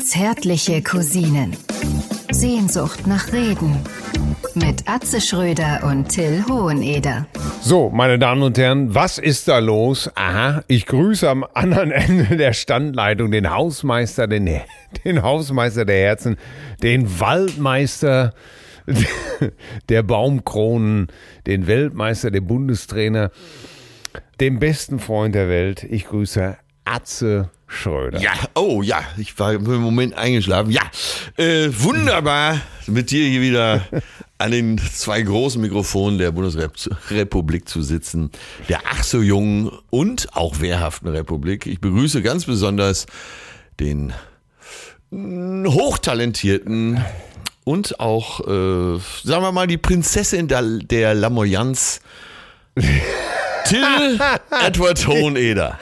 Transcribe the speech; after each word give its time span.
Zärtliche 0.00 0.82
Cousinen. 0.82 1.56
Sehnsucht 2.30 3.06
nach 3.06 3.32
Reden. 3.32 3.76
Mit 4.54 4.88
Atze 4.88 5.20
Schröder 5.20 5.84
und 5.84 6.08
Till 6.08 6.44
Hoheneder. 6.48 7.26
So, 7.60 7.90
meine 7.90 8.18
Damen 8.18 8.42
und 8.42 8.58
Herren, 8.58 8.94
was 8.94 9.18
ist 9.18 9.48
da 9.48 9.58
los? 9.58 10.10
Aha, 10.14 10.62
ich 10.66 10.86
grüße 10.86 11.28
am 11.28 11.46
anderen 11.54 11.90
Ende 11.92 12.36
der 12.36 12.52
Standleitung 12.52 13.30
den 13.30 13.50
Hausmeister, 13.50 14.26
den, 14.26 14.48
den 15.04 15.22
Hausmeister 15.22 15.84
der 15.84 15.98
Herzen, 15.98 16.36
den 16.82 17.20
Waldmeister 17.20 18.34
der 19.88 20.02
Baumkronen, 20.02 21.08
den 21.46 21.66
Weltmeister, 21.66 22.30
der 22.30 22.40
Bundestrainer, 22.40 23.30
den 24.40 24.58
besten 24.58 24.98
Freund 24.98 25.34
der 25.34 25.48
Welt. 25.48 25.84
Ich 25.84 26.06
grüße 26.06 26.56
Atze 26.88 27.50
Schröder. 27.66 28.20
Ja, 28.20 28.32
oh 28.54 28.82
ja, 28.82 29.02
ich 29.18 29.38
war 29.38 29.50
einen 29.50 29.82
Moment 29.82 30.14
eingeschlafen. 30.14 30.70
Ja, 30.70 30.82
äh, 31.36 31.68
wunderbar 31.70 32.60
mit 32.86 33.10
dir 33.10 33.28
hier 33.28 33.42
wieder 33.42 33.82
an 34.38 34.52
den 34.52 34.78
zwei 34.78 35.20
großen 35.20 35.60
Mikrofonen 35.60 36.18
der 36.18 36.30
Bundesrepublik 36.30 37.68
zu 37.68 37.82
sitzen. 37.82 38.30
Der 38.70 38.80
ach 38.90 39.02
so 39.02 39.20
jungen 39.20 39.70
und 39.90 40.34
auch 40.34 40.60
wehrhaften 40.60 41.08
Republik. 41.08 41.66
Ich 41.66 41.80
begrüße 41.80 42.22
ganz 42.22 42.46
besonders 42.46 43.06
den 43.80 44.14
hochtalentierten 45.12 47.04
und 47.64 48.00
auch, 48.00 48.40
äh, 48.40 48.98
sagen 49.24 49.42
wir 49.42 49.52
mal, 49.52 49.66
die 49.66 49.76
Prinzessin 49.76 50.48
der, 50.48 50.62
der 50.62 51.14
Lamoyanz. 51.14 52.00
Till 52.74 54.18
Edward 54.64 55.06
Hoheneder. 55.06 55.78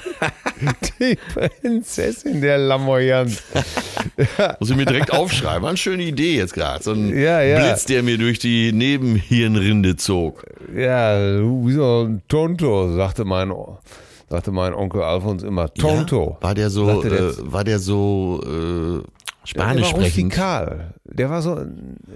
Die 1.00 1.18
Prinzessin 1.34 2.40
der 2.40 2.58
Lamoyanz. 2.58 3.42
Muss 4.60 4.70
ich 4.70 4.76
mir 4.76 4.86
direkt 4.86 5.12
aufschreiben. 5.12 5.62
War 5.62 5.70
eine 5.70 5.76
schöne 5.76 6.02
Idee 6.04 6.36
jetzt 6.36 6.54
gerade. 6.54 6.82
So 6.82 6.92
ein 6.92 7.08
Ja, 7.16 7.42
ja. 7.42 7.58
Blitz, 7.60 7.84
der 7.84 8.02
mir 8.02 8.18
durch 8.18 8.38
die 8.38 8.72
Nebenhirnrinde 8.72 9.96
zog. 9.96 10.44
Ja, 10.74 11.16
wie 11.18 11.72
so 11.72 12.04
ein 12.08 12.22
Tonto, 12.28 12.94
sagte 12.94 13.24
mein, 13.24 13.52
sagte 14.28 14.52
mein 14.52 14.74
Onkel 14.74 15.02
Alfons 15.02 15.42
immer. 15.42 15.72
Tonto. 15.74 16.38
War 16.40 16.54
der 16.54 16.70
so, 16.70 17.02
äh, 17.02 17.32
war 17.40 17.64
der 17.64 17.78
so 17.78 18.40
äh, 18.44 19.06
Spanisch 19.46 19.74
der 19.76 19.82
war 19.82 20.04
sprechend? 20.04 20.24
rustikal. 20.32 20.94
Der 21.04 21.30
war 21.30 21.40
so, 21.40 21.58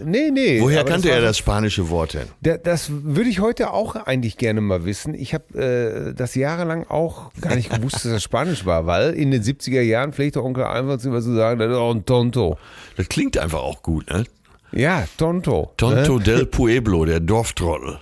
nee, 0.05 0.31
nee. 0.33 0.61
Woher 0.61 0.84
kannte 0.84 1.11
er 1.11 1.20
so- 1.20 1.27
das 1.27 1.39
spanische 1.39 1.89
Wort 1.91 2.14
denn? 2.14 2.27
Der, 2.41 2.59
das 2.59 2.91
würde 2.91 3.31
ich 3.31 3.41
heute 3.41 3.73
auch 3.73 3.95
eigentlich 3.97 4.36
gerne 4.36 4.61
mal 4.61 4.84
wissen. 4.84 5.14
Ich 5.14 5.33
habe 5.33 6.11
äh, 6.11 6.14
das 6.14 6.34
jahrelang 6.34 6.86
auch 6.89 7.31
gar 7.41 7.55
nicht 7.55 7.70
gewusst, 7.70 7.97
dass 8.05 8.12
das 8.12 8.23
Spanisch 8.23 8.67
war, 8.67 8.86
weil 8.86 9.14
in 9.14 9.31
den 9.31 9.42
70er 9.42 9.81
Jahren 9.81 10.12
pflegte 10.12 10.42
Onkel 10.42 10.64
Alfons 10.64 11.05
immer 11.05 11.20
zu 11.23 11.34
sagen, 11.34 11.58
das 11.61 11.70
ist 11.70 11.77
auch 11.77 11.95
ein 11.95 12.05
Tonto. 12.05 12.58
Das 12.97 13.08
klingt 13.08 13.39
einfach 13.39 13.61
auch 13.61 13.83
gut, 13.83 14.11
ne? 14.11 14.25
Ja, 14.73 15.05
Tonto. 15.17 15.73
Tonto 15.77 16.19
Ne? 16.19 16.25
del 16.25 16.47
Pueblo, 16.47 17.05
der 17.05 17.20
Dorftrottel. 17.20 17.98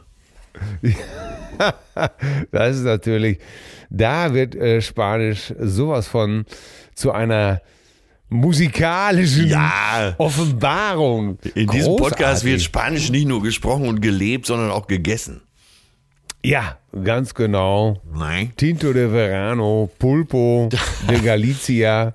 Das 2.53 2.77
ist 2.77 2.85
natürlich, 2.85 3.39
da 3.91 4.33
wird 4.35 4.55
äh, 4.55 4.81
Spanisch 4.81 5.53
sowas 5.59 6.07
von 6.07 6.45
zu 6.95 7.11
einer 7.13 7.61
musikalischen 8.29 9.49
Ja. 9.49 10.15
Offenbarung. 10.19 11.39
In 11.55 11.69
diesem 11.69 11.97
Podcast 11.97 12.45
wird 12.45 12.57
Großartig. 12.57 12.65
Spanisch 12.65 13.11
nicht 13.11 13.27
nur 13.27 13.43
gesprochen 13.43 13.89
und 13.89 14.01
gelebt, 14.01 14.47
sondern 14.47 14.71
auch 14.71 14.87
gegessen. 14.87 15.43
Ja, 16.45 16.79
ganz 17.05 17.35
genau. 17.35 18.01
Nein. 18.15 18.53
Tinto 18.57 18.93
de 18.93 19.11
Verano, 19.11 19.91
Pulpo 19.99 20.69
de 21.09 21.21
Galicia 21.21 22.15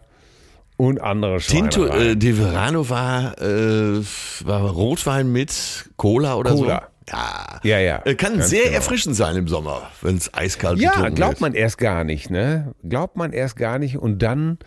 und 0.78 1.02
andere 1.02 1.39
Tinto 1.39 1.86
äh, 1.88 2.16
de 2.16 2.34
Verano 2.34 2.89
war, 2.89 3.38
äh, 3.41 4.02
war 4.45 4.61
Rotwein 4.72 5.31
mit 5.31 5.89
Cola 5.97 6.36
oder 6.36 6.52
Cola. 6.52 6.61
so? 6.61 6.69
Ja. 6.69 7.59
Ja, 7.64 7.80
ja, 7.80 8.02
Äh, 8.06 8.16
Kann 8.16 8.41
sehr 8.41 8.63
genau. 8.63 8.75
erfrischend 8.75 9.18
sein 9.18 9.35
im 9.35 9.50
Sommer, 9.50 9.90
wenn 10.01 10.16
es 10.16 10.34
eiskalt 10.34 10.80
Ja, 10.80 10.91
getrunken 10.91 11.16
glaubt 11.16 11.31
wird. 11.34 11.41
man 11.41 11.53
erst 11.53 11.78
gar 11.78 12.06
nicht, 12.06 12.30
ne? 12.30 12.74
Glaubt 12.88 13.18
man 13.18 13.34
erst 13.34 13.57
gar 13.57 13.78
nicht. 13.78 13.97
Und 13.97 14.19
dann 14.19 14.57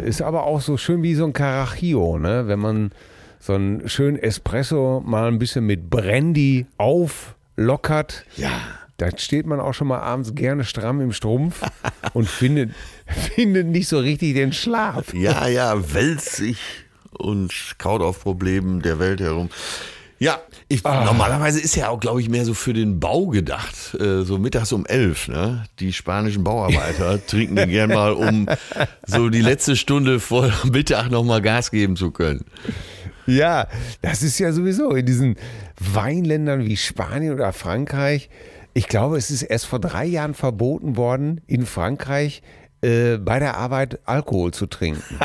ist 0.00 0.22
aber 0.22 0.44
auch 0.44 0.60
so 0.60 0.76
schön 0.76 1.02
wie 1.02 1.14
so 1.14 1.24
ein 1.24 1.32
Carajillo, 1.32 2.18
ne? 2.18 2.46
Wenn 2.46 2.58
man 2.58 2.90
so 3.38 3.54
einen 3.54 3.88
schönen 3.88 4.18
Espresso 4.18 5.02
mal 5.04 5.28
ein 5.28 5.38
bisschen 5.38 5.66
mit 5.66 5.88
Brandy 5.88 6.66
auflockert. 6.78 8.24
Ja. 8.36 8.60
Dann 8.96 9.18
steht 9.18 9.46
man 9.46 9.60
auch 9.60 9.74
schon 9.74 9.88
mal 9.88 10.00
abends 10.00 10.34
gerne 10.34 10.64
stramm 10.64 11.00
im 11.00 11.12
Strumpf 11.12 11.62
und 12.14 12.28
findet, 12.28 12.72
findet 13.06 13.66
nicht 13.66 13.88
so 13.88 13.98
richtig 13.98 14.34
den 14.34 14.52
Schlaf. 14.52 15.12
Ja, 15.12 15.46
ja, 15.48 15.92
wälzt 15.92 16.36
sich 16.36 16.58
und 17.12 17.52
kaut 17.78 18.02
auf 18.02 18.22
Problemen 18.22 18.82
der 18.82 18.98
Welt 18.98 19.20
herum. 19.20 19.50
Ja, 20.18 20.38
ich, 20.68 20.84
Ah. 20.86 21.04
normalerweise 21.04 21.60
ist 21.60 21.76
ja 21.76 21.88
auch, 21.90 22.00
glaube 22.00 22.22
ich, 22.22 22.30
mehr 22.30 22.44
so 22.46 22.54
für 22.54 22.72
den 22.72 23.00
Bau 23.00 23.26
gedacht. 23.26 23.94
Äh, 24.00 24.22
so 24.22 24.38
mittags 24.38 24.72
um 24.72 24.86
elf, 24.86 25.28
ne? 25.28 25.64
Die 25.78 25.92
spanischen 25.92 26.42
Bauarbeiter 26.42 27.24
trinken 27.26 27.56
den 27.56 27.68
gern 27.68 27.90
mal, 27.90 28.12
um 28.12 28.46
so 29.06 29.28
die 29.28 29.42
letzte 29.42 29.76
Stunde 29.76 30.18
vor 30.20 30.50
Mittag 30.72 31.10
nochmal 31.10 31.42
Gas 31.42 31.70
geben 31.70 31.96
zu 31.96 32.10
können. 32.12 32.44
Ja, 33.26 33.66
das 34.02 34.22
ist 34.22 34.38
ja 34.38 34.52
sowieso 34.52 34.92
in 34.92 35.04
diesen 35.04 35.36
Weinländern 35.78 36.64
wie 36.64 36.76
Spanien 36.76 37.34
oder 37.34 37.52
Frankreich. 37.52 38.30
Ich 38.72 38.88
glaube, 38.88 39.18
es 39.18 39.30
ist 39.30 39.42
erst 39.42 39.66
vor 39.66 39.80
drei 39.80 40.04
Jahren 40.04 40.34
verboten 40.34 40.96
worden, 40.96 41.40
in 41.46 41.66
Frankreich 41.66 42.42
äh, 42.86 43.18
bei 43.18 43.38
der 43.38 43.56
Arbeit 43.56 43.98
Alkohol 44.04 44.52
zu 44.52 44.66
trinken. 44.66 45.02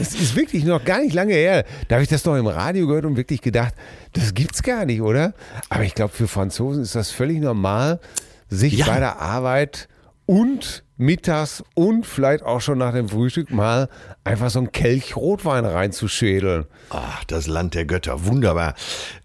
Es 0.00 0.14
ist 0.14 0.34
wirklich 0.36 0.64
noch 0.64 0.84
gar 0.84 1.00
nicht 1.00 1.14
lange 1.14 1.34
her. 1.34 1.64
Da 1.88 1.96
habe 1.96 2.02
ich 2.02 2.08
das 2.08 2.24
noch 2.24 2.36
im 2.36 2.46
Radio 2.46 2.86
gehört 2.86 3.04
und 3.04 3.16
wirklich 3.16 3.40
gedacht, 3.40 3.74
das 4.14 4.34
gibt's 4.34 4.62
gar 4.62 4.84
nicht, 4.84 5.00
oder? 5.02 5.34
Aber 5.68 5.84
ich 5.84 5.94
glaube, 5.94 6.12
für 6.12 6.28
Franzosen 6.28 6.82
ist 6.82 6.94
das 6.94 7.10
völlig 7.10 7.40
normal, 7.40 8.00
sich 8.48 8.74
Ja. 8.78 8.86
bei 8.86 8.98
der 8.98 9.20
Arbeit 9.20 9.88
und 10.26 10.84
mittags 10.96 11.62
und 11.74 12.06
vielleicht 12.06 12.44
auch 12.44 12.60
schon 12.60 12.78
nach 12.78 12.92
dem 12.92 13.08
Frühstück 13.08 13.50
mal 13.50 13.88
einfach 14.24 14.50
so 14.50 14.60
einen 14.60 14.72
Kelch 14.72 15.16
Rotwein 15.16 15.64
reinzuschädeln. 15.64 16.66
Ach, 16.90 17.24
das 17.24 17.46
Land 17.48 17.74
der 17.74 17.84
Götter, 17.86 18.24
wunderbar. 18.24 18.74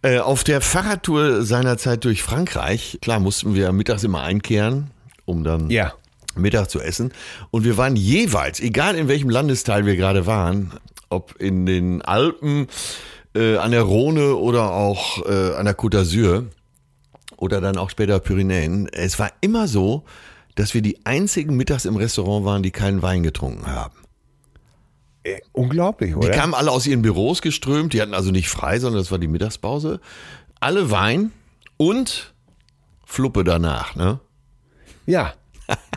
Äh, 0.02 0.20
auf 0.20 0.44
der 0.44 0.60
Fahrradtour 0.62 1.44
seinerzeit 1.44 2.04
durch 2.04 2.24
Frankreich, 2.24 2.98
klar, 3.02 3.20
mussten 3.20 3.54
wir 3.54 3.72
mittags 3.74 4.04
immer 4.04 4.24
einkehren, 4.24 4.90
um 5.26 5.44
dann 5.44 5.70
Ja. 5.70 5.94
Mittag 6.38 6.70
zu 6.70 6.80
essen. 6.80 7.12
Und 7.52 7.64
wir 7.64 7.78
waren 7.78 7.96
jeweils, 7.96 8.60
egal 8.60 8.96
in 8.96 9.08
welchem 9.08 9.30
Landesteil 9.30 9.86
wir 9.86 9.96
gerade 9.96 10.26
waren, 10.26 10.72
ob 11.10 11.36
in 11.40 11.66
den 11.66 12.02
Alpen, 12.02 12.68
äh, 13.36 13.58
an 13.58 13.72
der 13.72 13.84
Rhone 13.84 14.36
oder 14.36 14.72
auch 14.72 15.26
äh, 15.26 15.54
an 15.56 15.66
der 15.66 15.78
Côte 15.78 15.98
d'Azur 16.00 16.46
oder 17.38 17.62
dann 17.62 17.78
auch 17.78 17.90
später 17.90 18.20
Pyrenäen, 18.20 18.88
es 18.92 19.20
war 19.20 19.32
immer 19.42 19.68
so, 19.68 20.04
dass 20.56 20.74
wir 20.74 20.82
die 20.82 21.06
einzigen 21.06 21.56
mittags 21.56 21.86
im 21.86 21.96
Restaurant 21.96 22.46
waren, 22.46 22.64
die 22.64 22.72
keinen 22.72 23.02
Wein 23.02 23.22
getrunken 23.24 23.68
haben. 23.68 23.96
Äh, 25.24 25.40
Unglaublich, 25.52 26.12
Die 26.12 26.16
oder? 26.16 26.30
kamen 26.32 26.54
alle 26.54 26.72
aus 26.72 26.88
ihren 26.88 27.02
Büros 27.02 27.42
geströmt, 27.42 27.94
die 27.94 28.02
hatten 28.02 28.14
also 28.14 28.32
nicht 28.32 28.50
frei, 28.50 28.80
sondern 28.80 29.02
das 29.02 29.12
war 29.12 29.20
die 29.20 29.28
Mittagspause. 29.28 30.00
Alle 30.60 30.90
Wein 30.90 31.32
und 31.78 32.34
Fluppe 33.06 33.44
danach, 33.44 33.96
ne? 33.96 34.20
Ja. 35.06 35.34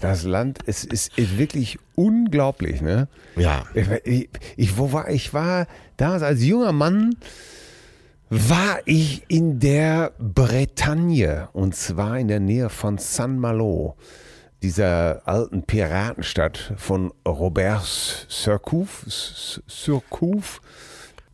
Das 0.00 0.24
Land, 0.24 0.60
es 0.66 0.84
ist, 0.84 1.16
ist 1.18 1.38
wirklich 1.38 1.78
unglaublich, 1.94 2.80
ne? 2.80 3.08
Ja. 3.36 3.64
Ich, 4.04 4.28
ich, 4.56 4.78
wo 4.78 4.92
war, 4.92 5.10
ich 5.10 5.32
war 5.34 5.66
damals 5.96 6.22
als 6.22 6.42
junger 6.42 6.72
Mann, 6.72 7.14
war 8.30 8.78
ich 8.86 9.24
in 9.28 9.60
der 9.60 10.12
Bretagne 10.18 11.48
und 11.52 11.74
zwar 11.74 12.18
in 12.18 12.28
der 12.28 12.40
Nähe 12.40 12.68
von 12.68 12.98
Saint-Malo, 12.98 13.96
dieser 14.62 15.26
alten 15.26 15.62
Piratenstadt 15.64 16.74
von 16.76 17.12
Robert 17.26 17.84
Surcouf. 18.28 19.04
Surcouf. 19.06 20.60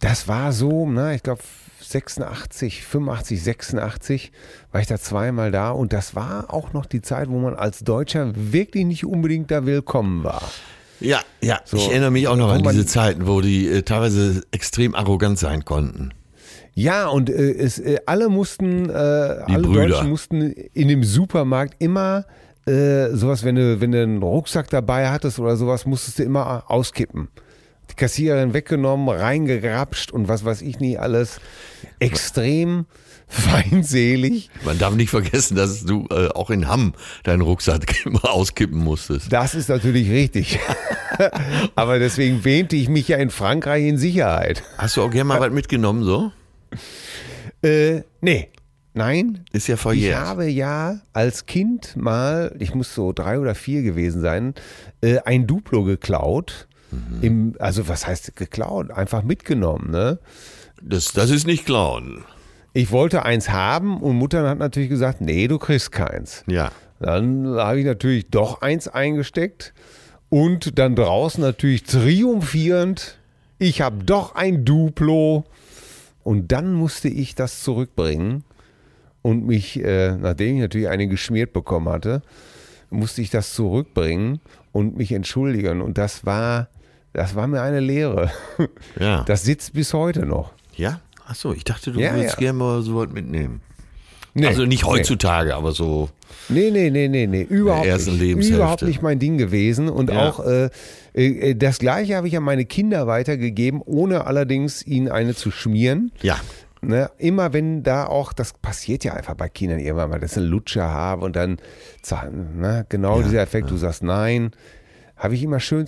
Das 0.01 0.29
war 0.29 0.53
so, 0.53 0.89
na, 0.89 1.15
ich 1.15 1.23
glaube 1.23 1.43
86, 1.91 2.85
85, 2.85 3.43
86 3.43 4.33
war 4.73 4.81
ich 4.81 4.87
da 4.87 4.99
zweimal 4.99 5.51
da 5.51 5.71
und 5.71 5.93
das 5.93 6.15
war 6.15 6.53
auch 6.53 6.73
noch 6.73 6.87
die 6.87 7.03
Zeit, 7.03 7.29
wo 7.29 7.39
man 7.39 7.55
als 7.55 7.81
Deutscher 7.85 8.33
wirklich 8.35 8.85
nicht 8.85 9.05
unbedingt 9.05 9.51
da 9.51 9.67
willkommen 9.67 10.25
war. 10.25 10.43
Ja, 11.01 11.21
ja. 11.41 11.61
So, 11.65 11.77
ich 11.77 11.89
erinnere 11.91 12.11
mich 12.11 12.29
auch 12.29 12.37
noch 12.37 12.51
an 12.51 12.63
diese 12.63 12.87
Zeiten, 12.87 13.27
wo 13.27 13.41
die 13.41 13.69
äh, 13.69 13.83
teilweise 13.83 14.43
extrem 14.51 14.95
arrogant 14.95 15.39
sein 15.39 15.65
konnten. 15.65 16.13
Ja, 16.75 17.09
und 17.09 17.31
äh, 17.31 17.53
es, 17.53 17.79
äh, 17.79 17.99
alle 18.07 18.29
mussten, 18.29 18.91
äh, 18.91 18.93
alle 18.93 19.63
Brüder. 19.63 19.89
Deutschen 19.89 20.11
mussten 20.11 20.43
in 20.43 20.89
dem 20.89 21.05
Supermarkt 21.05 21.75
immer 21.79 22.27
äh, 22.67 23.11
sowas, 23.15 23.45
wenn 23.45 23.55
du, 23.55 23.81
wenn 23.81 23.93
du 23.93 24.03
einen 24.03 24.23
Rucksack 24.23 24.69
dabei 24.71 25.09
hattest 25.09 25.39
oder 25.39 25.57
sowas, 25.57 25.87
musstest 25.87 26.19
du 26.19 26.25
immer 26.25 26.65
auskippen. 26.69 27.29
Kassiererin 27.97 28.53
weggenommen, 28.55 29.09
reingegrapscht 29.09 30.11
und 30.13 30.29
was 30.29 30.45
weiß 30.45 30.63
ich 30.63 30.79
nie 30.81 30.99
alles. 30.99 31.41
Extrem 31.99 32.87
feindselig. 33.29 34.51
Man 34.65 34.79
darf 34.79 34.95
nicht 34.95 35.11
vergessen, 35.11 35.57
dass 35.57 35.85
du 35.85 36.07
äh, 36.11 36.29
auch 36.29 36.51
in 36.51 36.69
Hamm 36.69 36.95
deinen 37.25 37.41
Rucksack 37.43 38.07
immer 38.07 38.31
auskippen 38.31 38.79
musstest. 38.79 39.33
Das 39.33 39.55
ist 39.55 39.69
natürlich 39.69 40.11
richtig. 40.11 40.59
Aber 41.75 41.99
deswegen 41.99 42.45
wähnte 42.45 42.77
ich 42.77 42.89
mich 42.89 43.09
ja 43.09 43.17
in 43.17 43.31
Frankreich 43.31 43.85
in 43.87 43.99
Sicherheit. 43.99 44.63
Hast 44.79 44.97
du 44.97 45.03
auch 45.03 45.11
gerne 45.11 45.25
mal 45.25 45.41
was 45.41 45.51
mitgenommen 45.51 46.05
so? 46.05 46.31
Äh, 47.63 48.03
nee. 48.21 48.49
Nein. 48.95 49.45
Ist 49.53 49.67
ja 49.69 49.75
Ich 49.75 49.81
verjährt. 49.81 50.19
habe 50.21 50.47
ja 50.49 51.01
als 51.13 51.45
Kind 51.47 51.97
mal, 51.97 52.55
ich 52.59 52.75
muss 52.75 52.95
so 52.95 53.13
drei 53.13 53.39
oder 53.39 53.55
vier 53.55 53.83
gewesen 53.83 54.23
sein, 54.23 54.55
äh, 55.03 55.19
ein 55.25 55.47
Duplo 55.47 55.85
geklaut. 55.85 56.67
Im, 57.21 57.55
also 57.59 57.89
was 57.89 58.07
heißt 58.07 58.37
geklaut? 58.37 58.91
Einfach 58.91 59.23
mitgenommen, 59.23 59.91
ne? 59.91 60.19
Das, 60.83 61.13
das 61.13 61.31
ist 61.31 61.47
nicht 61.47 61.67
klauen. 61.67 62.25
Ich 62.73 62.93
wollte 62.93 63.25
eins 63.25 63.49
haben 63.51 64.01
und 64.03 64.17
Mutter 64.17 64.49
hat 64.49 64.59
natürlich 64.59 64.91
gesagt, 64.91 65.21
nee, 65.21 65.49
du 65.49 65.59
kriegst 65.59 65.93
keins. 65.93 66.45
Ja. 66.47 66.71
Dann 67.01 67.47
habe 67.57 67.81
ich 67.81 67.87
natürlich 67.87 68.29
doch 68.31 68.61
eins 68.61 68.89
eingesteckt 68.89 69.73
und 70.29 70.79
dann 70.79 70.95
draußen 70.95 71.43
natürlich 71.43 71.85
triumphierend, 71.85 73.19
ich 73.59 73.81
habe 73.81 74.05
doch 74.05 74.35
ein 74.35 74.65
Duplo. 74.65 75.45
Und 76.23 76.51
dann 76.51 76.75
musste 76.75 77.09
ich 77.09 77.37
das 77.37 77.63
zurückbringen 77.63 78.43
und 79.23 79.47
mich, 79.47 79.83
äh, 79.83 80.17
nachdem 80.17 80.57
ich 80.57 80.61
natürlich 80.61 80.89
eine 80.89 81.07
geschmiert 81.07 81.53
bekommen 81.53 81.89
hatte, 81.89 82.23
musste 82.91 83.23
ich 83.23 83.31
das 83.31 83.55
zurückbringen 83.55 84.41
und 84.73 84.97
mich 84.97 85.13
entschuldigen. 85.13 85.81
Und 85.81 85.99
das 85.99 86.27
war, 86.27 86.69
das 87.17 87.35
war 87.35 87.47
mir 87.47 87.63
eine 87.63 87.81
Lehre. 87.81 88.31
Ja. 89.01 89.25
Das 89.25 89.43
sitzt 89.45 89.73
bis 89.73 89.93
heute 89.95 90.27
noch. 90.27 90.53
ja? 90.77 91.01
Achso, 91.27 91.53
ich 91.53 91.65
dachte, 91.65 91.91
du 91.91 91.99
Ja, 92.01 92.15
würdest 92.15 92.35
ja. 92.35 92.39
gerne 92.41 92.59
mal 92.59 92.83
so 92.83 92.97
was 92.97 93.09
mitnehmen. 93.11 93.61
Nee, 94.35 94.47
also 94.47 94.65
nicht 94.67 94.85
heutzutage, 94.85 95.57
aber 95.57 95.73
so. 95.73 96.09
Nee, 96.49 96.71
nee, 96.71 96.91
nee, 96.91 97.09
nee, 97.09 97.27
nee, 97.27 97.43
überhaupt 97.43 97.87
nicht. 98.07 98.51
Überhaupt 98.51 98.83
nicht 98.83 99.03
mein 99.03 99.19
Ding 99.19 99.39
gewesen. 99.39 99.89
Und 99.89 100.11
Ja. 100.11 100.29
auch 100.29 100.41
äh, 100.47 100.69
äh, 101.15 101.55
das 101.57 101.79
Gleiche 101.79 102.17
habe 102.17 102.29
ich 102.29 102.37
an 102.37 102.43
meine 102.45 102.65
Kinder 102.67 103.07
weitergegeben, 103.07 103.81
ohne 103.85 104.27
allerdings 104.27 104.87
ihnen 104.87 105.09
eine 105.09 105.35
zu 105.35 105.51
schmieren. 105.51 106.13
Ja. 106.23 106.37
Ne, 106.83 107.11
immer 107.19 107.53
wenn 107.55 107.83
da 107.83 108.07
auch, 108.07 108.33
das 108.35 108.53
passiert 108.53 109.03
ja 109.03 109.15
einfach 109.15 109.35
bei 109.35 109.49
Kindern 109.49 109.81
irgendwann 109.81 110.11
mal, 110.11 110.21
dass 110.21 110.35
sie 110.35 110.41
einen 110.41 110.51
Lutscher 110.51 110.89
haben 110.91 111.23
und 111.23 111.35
dann, 111.35 111.57
ne, 112.55 112.85
genau 112.89 113.23
dieser 113.23 113.41
Effekt, 113.41 113.71
du 113.71 113.77
sagst 113.79 114.03
nein, 114.05 114.51
habe 115.17 115.35
ich 115.35 115.43
immer 115.43 115.59
schön 115.59 115.87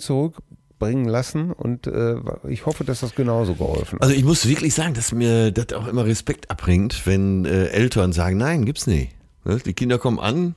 zurückbringen 0.79 1.05
lassen 1.07 1.51
und 1.51 1.87
äh, 1.87 2.15
ich 2.47 2.65
hoffe, 2.65 2.83
dass 2.83 3.01
das 3.01 3.15
genauso 3.15 3.55
geholfen 3.55 3.95
hat. 3.95 4.01
Also 4.03 4.15
ich 4.15 4.23
muss 4.23 4.47
wirklich 4.47 4.73
sagen, 4.73 4.93
dass 4.93 5.11
mir 5.11 5.51
das 5.51 5.73
auch 5.77 5.87
immer 5.87 6.05
Respekt 6.05 6.49
abbringt, 6.49 7.05
wenn 7.05 7.45
äh, 7.45 7.67
Eltern 7.67 8.13
sagen, 8.13 8.37
nein, 8.37 8.65
gibt's 8.65 8.87
nicht. 8.87 9.11
Ne? 9.45 9.57
Die 9.65 9.73
Kinder 9.73 9.97
kommen 9.97 10.19
an, 10.19 10.55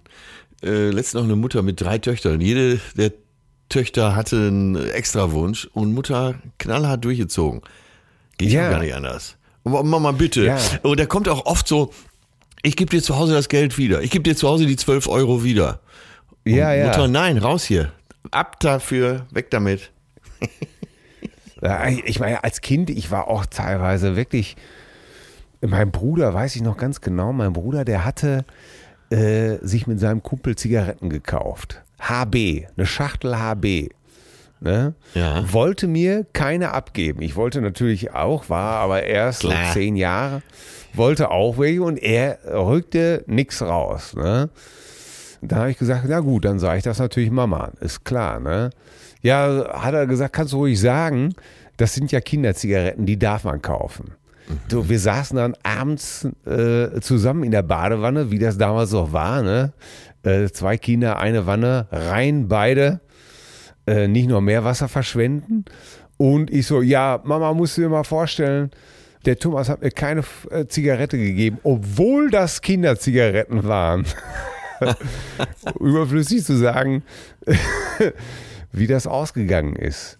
äh, 0.63 0.91
letztens 0.91 1.15
noch 1.15 1.25
eine 1.25 1.37
Mutter 1.37 1.63
mit 1.63 1.81
drei 1.81 1.99
Töchtern. 1.99 2.41
Jede 2.41 2.81
der 2.97 3.13
Töchter 3.69 4.15
hatte 4.15 4.37
einen 4.37 4.77
Extrawunsch 4.91 5.69
und 5.73 5.93
Mutter 5.95 6.35
knallhart 6.59 7.05
durchgezogen. 7.05 7.63
Geht 8.39 8.51
ja 8.51 8.63
Ja. 8.65 8.71
gar 8.71 8.81
nicht 8.81 8.95
anders. 8.95 9.37
Aber 9.65 9.83
Mama, 9.83 10.13
bitte. 10.13 10.45
Ja. 10.45 10.59
Und 10.83 10.99
da 10.99 11.07
kommt 11.07 11.29
auch 11.29 11.47
oft 11.47 11.67
so, 11.69 11.93
ich 12.63 12.77
gebe 12.77 12.91
dir 12.91 13.03
zu 13.03 13.17
Hause 13.17 13.33
das 13.35 13.49
Geld 13.49 13.79
wieder. 13.79 14.03
Ich 14.03 14.11
gebe 14.11 14.23
dir 14.25 14.37
zu 14.37 14.49
Hause 14.49 14.67
die 14.67 14.77
12 14.77 15.09
Euro 15.09 15.43
wieder. 15.45 15.81
Und 16.45 16.53
Ja, 16.53 16.73
ja. 16.75 16.87
Mutter, 16.87 17.09
nein, 17.09 17.39
raus 17.39 17.65
hier. 17.65 17.93
Ab 18.31 18.61
dafür, 18.61 19.27
weg 19.31 19.51
damit. 19.51 19.91
Ja, 21.61 21.87
ich 21.87 22.19
meine, 22.19 22.43
als 22.43 22.61
Kind, 22.61 22.91
ich 22.91 23.13
war 23.13 23.29
auch 23.29 23.47
teilweise 23.47 24.17
wirklich, 24.17 24.57
mein 25.61 25.93
Bruder, 25.93 26.35
weiß 26.35 26.57
ich 26.57 26.63
noch 26.63 26.77
ganz 26.77 27.01
genau, 27.01 27.33
mein 27.33 27.53
Bruder, 27.53 27.85
der 27.85 28.05
hatte 28.05 28.45
äh, 29.11 29.59
sich 29.63 29.87
mit 29.87 30.01
seinem 30.01 30.25
Kumpel 30.25 30.57
Zigaretten 30.57 31.09
gekauft. 31.09 31.83
HB, 32.01 32.67
eine 32.77 32.87
Schachtel 32.87 33.39
HB. 33.39 33.91
Ne? 34.59 34.95
Ja. 35.15 35.53
Wollte 35.53 35.87
mir 35.87 36.27
keine 36.33 36.73
abgeben. 36.73 37.23
Ich 37.23 37.37
wollte 37.37 37.61
natürlich 37.61 38.13
auch, 38.13 38.49
war 38.49 38.81
aber 38.81 39.05
erst 39.05 39.43
so 39.43 39.49
Klar. 39.49 39.73
zehn 39.73 39.95
Jahre, 39.97 40.43
wollte 40.95 41.31
auch 41.31 41.59
welche 41.59 41.83
und 41.83 41.97
er 41.97 42.39
rückte 42.45 43.23
nichts 43.27 43.63
raus. 43.63 44.15
Ne? 44.15 44.51
Da 45.43 45.57
habe 45.57 45.71
ich 45.71 45.79
gesagt, 45.79 46.05
na 46.09 46.21
gut, 46.21 46.45
dann 46.45 46.59
sage 46.59 46.79
ich 46.79 46.85
das 46.85 46.99
natürlich 46.99 47.31
Mama, 47.31 47.71
ist 47.81 48.05
klar, 48.05 48.39
ne? 48.41 48.71
Ja, 49.23 49.69
hat 49.73 49.95
er 49.95 50.07
gesagt, 50.07 50.35
kannst 50.35 50.53
du 50.53 50.59
ruhig 50.59 50.81
sagen, 50.81 51.35
das 51.77 51.95
sind 51.95 52.13
ja 52.13 52.21
Kinderzigaretten, 52.21 53.07
die 53.07 53.19
darf 53.19 53.45
man 53.45 53.63
kaufen. 53.63 54.13
So, 54.69 54.89
wir 54.89 54.99
saßen 54.99 55.37
dann 55.37 55.55
abends 55.63 56.27
äh, 56.45 57.01
zusammen 57.01 57.45
in 57.45 57.53
der 57.53 57.63
Badewanne, 57.63 58.31
wie 58.31 58.39
das 58.39 58.59
damals 58.59 58.93
noch 58.93 59.13
war, 59.13 59.43
ne? 59.43 59.73
Äh, 60.25 60.49
zwei 60.51 60.77
Kinder, 60.77 61.19
eine 61.19 61.47
Wanne, 61.47 61.87
rein 61.91 62.49
beide, 62.49 63.01
äh, 63.87 64.09
nicht 64.09 64.29
noch 64.29 64.41
mehr 64.41 64.65
Wasser 64.65 64.89
verschwenden. 64.89 65.65
Und 66.17 66.51
ich 66.51 66.67
so, 66.67 66.83
ja, 66.83 67.21
Mama, 67.25 67.53
musst 67.55 67.77
du 67.77 67.83
dir 67.83 67.89
mal 67.89 68.05
vorstellen, 68.05 68.71
der 69.25 69.39
Thomas 69.39 69.69
hat 69.69 69.83
mir 69.83 69.91
keine 69.91 70.23
äh, 70.51 70.67
Zigarette 70.67 71.17
gegeben, 71.19 71.59
obwohl 71.63 72.31
das 72.31 72.61
Kinderzigaretten 72.61 73.65
waren. 73.65 74.05
Überflüssig 75.81 76.45
zu 76.45 76.57
sagen, 76.57 77.03
wie 78.73 78.87
das 78.87 79.07
ausgegangen 79.07 79.77
ist. 79.77 80.19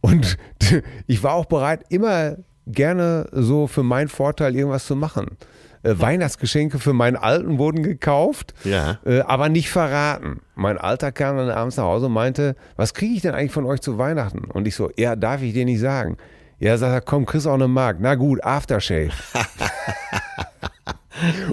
Und 0.00 0.36
ich 1.06 1.22
war 1.22 1.32
auch 1.34 1.46
bereit, 1.46 1.84
immer 1.88 2.36
gerne 2.66 3.28
so 3.32 3.66
für 3.66 3.82
meinen 3.82 4.08
Vorteil 4.08 4.54
irgendwas 4.56 4.86
zu 4.86 4.96
machen. 4.96 5.36
Äh, 5.82 5.98
Weihnachtsgeschenke 5.98 6.78
für 6.78 6.92
meinen 6.94 7.16
Alten 7.16 7.58
wurden 7.58 7.82
gekauft, 7.82 8.54
Ja. 8.64 8.98
äh, 9.04 9.20
aber 9.20 9.48
nicht 9.50 9.68
verraten. 9.70 10.40
Mein 10.54 10.78
Alter 10.78 11.12
kam 11.12 11.36
dann 11.36 11.50
abends 11.50 11.76
nach 11.76 11.84
Hause 11.84 12.06
und 12.06 12.12
meinte, 12.12 12.56
was 12.76 12.94
kriege 12.94 13.14
ich 13.14 13.20
denn 13.22 13.34
eigentlich 13.34 13.52
von 13.52 13.66
euch 13.66 13.80
zu 13.82 13.98
Weihnachten? 13.98 14.44
Und 14.50 14.66
ich 14.66 14.76
so, 14.76 14.90
ja, 14.96 15.14
darf 15.16 15.42
ich 15.42 15.52
dir 15.52 15.64
nicht 15.66 15.80
sagen. 15.80 16.16
Ja, 16.58 16.78
sagt 16.78 16.92
er, 16.94 17.00
komm, 17.02 17.26
kriegst 17.26 17.46
auch 17.46 17.52
eine 17.54 17.68
Mark. 17.68 17.98
Na 18.00 18.14
gut, 18.14 18.42
Aftershave. 18.42 19.10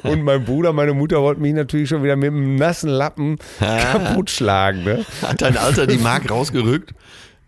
Und 0.03 0.23
mein 0.23 0.43
Bruder, 0.43 0.73
meine 0.73 0.93
Mutter 0.93 1.21
wollten 1.21 1.41
mich 1.41 1.53
natürlich 1.53 1.89
schon 1.89 2.03
wieder 2.03 2.15
mit 2.15 2.29
einem 2.29 2.55
nassen 2.55 2.89
Lappen 2.89 3.37
kaputt 3.59 4.29
schlagen. 4.29 4.83
Ne? 4.83 5.05
Hat 5.21 5.41
dein 5.41 5.57
Alter 5.57 5.87
die 5.87 5.97
Mark 5.97 6.29
rausgerückt? 6.29 6.93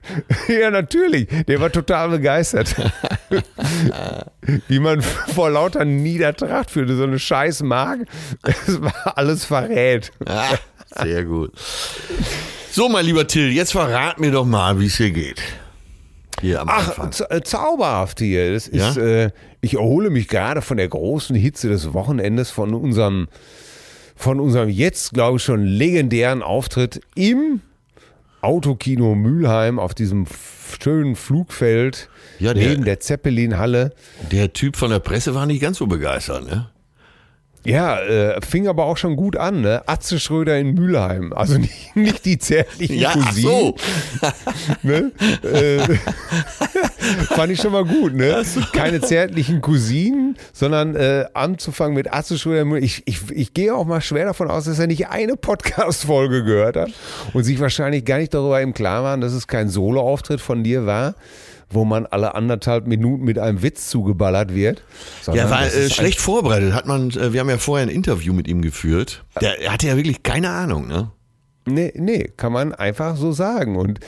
Ja, 0.49 0.69
natürlich. 0.69 1.27
Der 1.47 1.61
war 1.61 1.71
total 1.71 2.09
begeistert. 2.09 2.75
Wie 4.67 4.79
man 4.79 5.01
vor 5.01 5.49
lauter 5.49 5.85
Niedertracht 5.85 6.69
für 6.71 6.85
so 6.93 7.03
eine 7.03 7.19
scheiß 7.19 7.63
Mark, 7.63 8.01
es 8.43 8.81
war 8.81 9.17
alles 9.17 9.45
verrät. 9.45 10.11
Ah, 10.25 10.55
sehr 11.03 11.23
gut. 11.23 11.53
So, 12.71 12.89
mein 12.89 13.05
lieber 13.05 13.27
Till, 13.27 13.51
jetzt 13.51 13.71
verrat 13.71 14.19
mir 14.19 14.31
doch 14.31 14.45
mal, 14.45 14.79
wie 14.79 14.87
es 14.87 14.97
hier 14.97 15.11
geht. 15.11 15.41
Hier 16.41 16.61
am 16.61 16.69
Ach, 16.69 16.99
Anfang. 16.99 17.27
äh, 17.29 17.41
zauberhaft 17.41 18.19
hier. 18.19 18.53
Das 18.53 18.67
ist, 18.67 18.97
Ja? 18.97 19.01
äh, 19.03 19.31
ich 19.61 19.75
erhole 19.75 20.09
mich 20.09 20.27
gerade 20.27 20.61
von 20.61 20.77
der 20.77 20.87
großen 20.87 21.35
Hitze 21.35 21.69
des 21.69 21.93
Wochenendes 21.93 22.49
von 22.51 22.73
unserem, 22.73 23.27
von 24.15 24.39
unserem 24.39 24.69
jetzt, 24.69 25.13
glaube 25.13 25.37
ich, 25.37 25.43
schon 25.43 25.63
legendären 25.65 26.41
Auftritt 26.41 27.01
im 27.15 27.61
Autokino 28.41 29.15
Mülheim 29.15 29.79
auf 29.79 29.93
diesem 29.93 30.25
schönen 30.81 31.15
Flugfeld 31.15 32.09
Ja, 32.39 32.53
der- 32.53 32.69
neben 32.69 32.83
der 32.83 32.99
Zeppelin-Halle. 32.99 33.93
Der 34.31 34.51
Typ 34.51 34.75
von 34.75 34.89
der 34.91 34.99
Presse 34.99 35.33
war 35.33 35.45
nicht 35.45 35.61
ganz 35.61 35.77
so 35.77 35.87
begeistert, 35.87 36.45
ne? 36.45 36.69
Ja, 37.65 37.99
äh, 37.99 38.39
fing 38.45 38.67
aber 38.67 38.85
auch 38.85 38.97
schon 38.97 39.15
gut 39.15 39.37
an, 39.37 39.61
ne? 39.61 39.83
Atze 39.87 40.19
Schröder 40.19 40.57
in 40.57 40.73
Mülheim. 40.73 41.31
Also 41.33 41.57
nicht, 41.59 41.95
nicht 41.95 42.25
die 42.25 42.37
zärtlichen 42.37 42.97
Ja, 42.97 43.09
ach 43.15 43.27
Cousinen. 43.27 43.51
so. 43.51 43.75
Ne? 44.83 45.11
Äh, 45.43 45.79
fand 47.35 47.51
ich 47.51 47.61
schon 47.61 47.71
mal 47.71 47.85
gut, 47.85 48.13
ne? 48.13 48.43
Keine 48.73 49.01
zärtlichen 49.01 49.61
Cousinen, 49.61 50.37
sondern 50.51 50.95
äh, 50.95 51.25
anzufangen 51.33 51.93
mit 51.95 52.11
Atze 52.13 52.37
Schröder. 52.37 52.61
in 52.61 52.67
Mülheim. 52.69 52.83
Ich, 52.83 53.03
ich, 53.05 53.19
ich 53.31 53.53
gehe 53.53 53.73
auch 53.75 53.85
mal 53.85 54.01
schwer 54.01 54.25
davon 54.25 54.49
aus, 54.49 54.65
dass 54.65 54.79
er 54.79 54.87
nicht 54.87 55.07
eine 55.07 55.35
Podcast-Folge 55.37 56.43
gehört 56.43 56.75
hat 56.77 56.91
und 57.33 57.43
sich 57.43 57.59
wahrscheinlich 57.59 58.05
gar 58.05 58.17
nicht 58.17 58.33
darüber 58.33 58.61
im 58.61 58.73
Klaren 58.73 59.03
war, 59.03 59.17
dass 59.17 59.33
es 59.33 59.47
kein 59.47 59.69
Solo-Auftritt 59.69 60.39
von 60.41 60.63
dir 60.63 60.85
war, 60.85 61.15
wo 61.73 61.85
man 61.85 62.05
alle 62.05 62.35
anderthalb 62.35 62.87
Minuten 62.87 63.23
mit 63.23 63.39
einem 63.39 63.61
Witz 63.61 63.89
zugeballert 63.89 64.53
wird. 64.53 64.83
Ja, 65.31 65.49
war 65.49 65.65
äh, 65.65 65.89
schlecht 65.89 66.19
vorbereitet. 66.19 66.73
Hat 66.73 66.85
man, 66.85 67.09
äh, 67.11 67.33
wir 67.33 67.39
haben 67.39 67.49
ja 67.49 67.57
vorher 67.57 67.85
ein 67.85 67.93
Interview 67.93 68.33
mit 68.33 68.47
ihm 68.47 68.61
geführt. 68.61 69.23
Der 69.41 69.61
er 69.61 69.73
hatte 69.73 69.87
ja 69.87 69.95
wirklich 69.95 70.23
keine 70.23 70.49
Ahnung, 70.49 70.87
ne? 70.87 71.11
Nee, 71.65 71.93
nee, 71.95 72.29
kann 72.35 72.51
man 72.51 72.73
einfach 72.73 73.15
so 73.15 73.31
sagen. 73.31 73.77
Und 73.77 73.99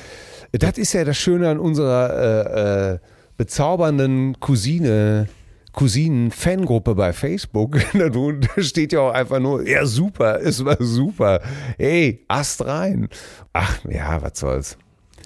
das 0.51 0.77
ist 0.77 0.93
ja 0.93 1.03
das 1.03 1.17
Schöne 1.17 1.49
an 1.49 1.59
unserer 1.59 2.13
äh, 2.13 2.93
äh, 2.93 2.99
bezaubernden 3.37 4.39
Cousine, 4.39 5.27
Cousinen-Fangruppe 5.73 6.95
bei 6.95 7.13
Facebook. 7.13 7.79
da 7.93 8.61
steht 8.61 8.93
ja 8.93 9.01
auch 9.01 9.13
einfach 9.13 9.39
nur, 9.39 9.67
ja 9.67 9.85
super, 9.85 10.41
es 10.41 10.63
war 10.63 10.77
super. 10.79 11.41
Ey, 11.77 12.25
Ast 12.27 12.65
rein. 12.65 13.09
Ach 13.53 13.79
ja, 13.89 14.21
was 14.21 14.39
soll's. 14.39 14.77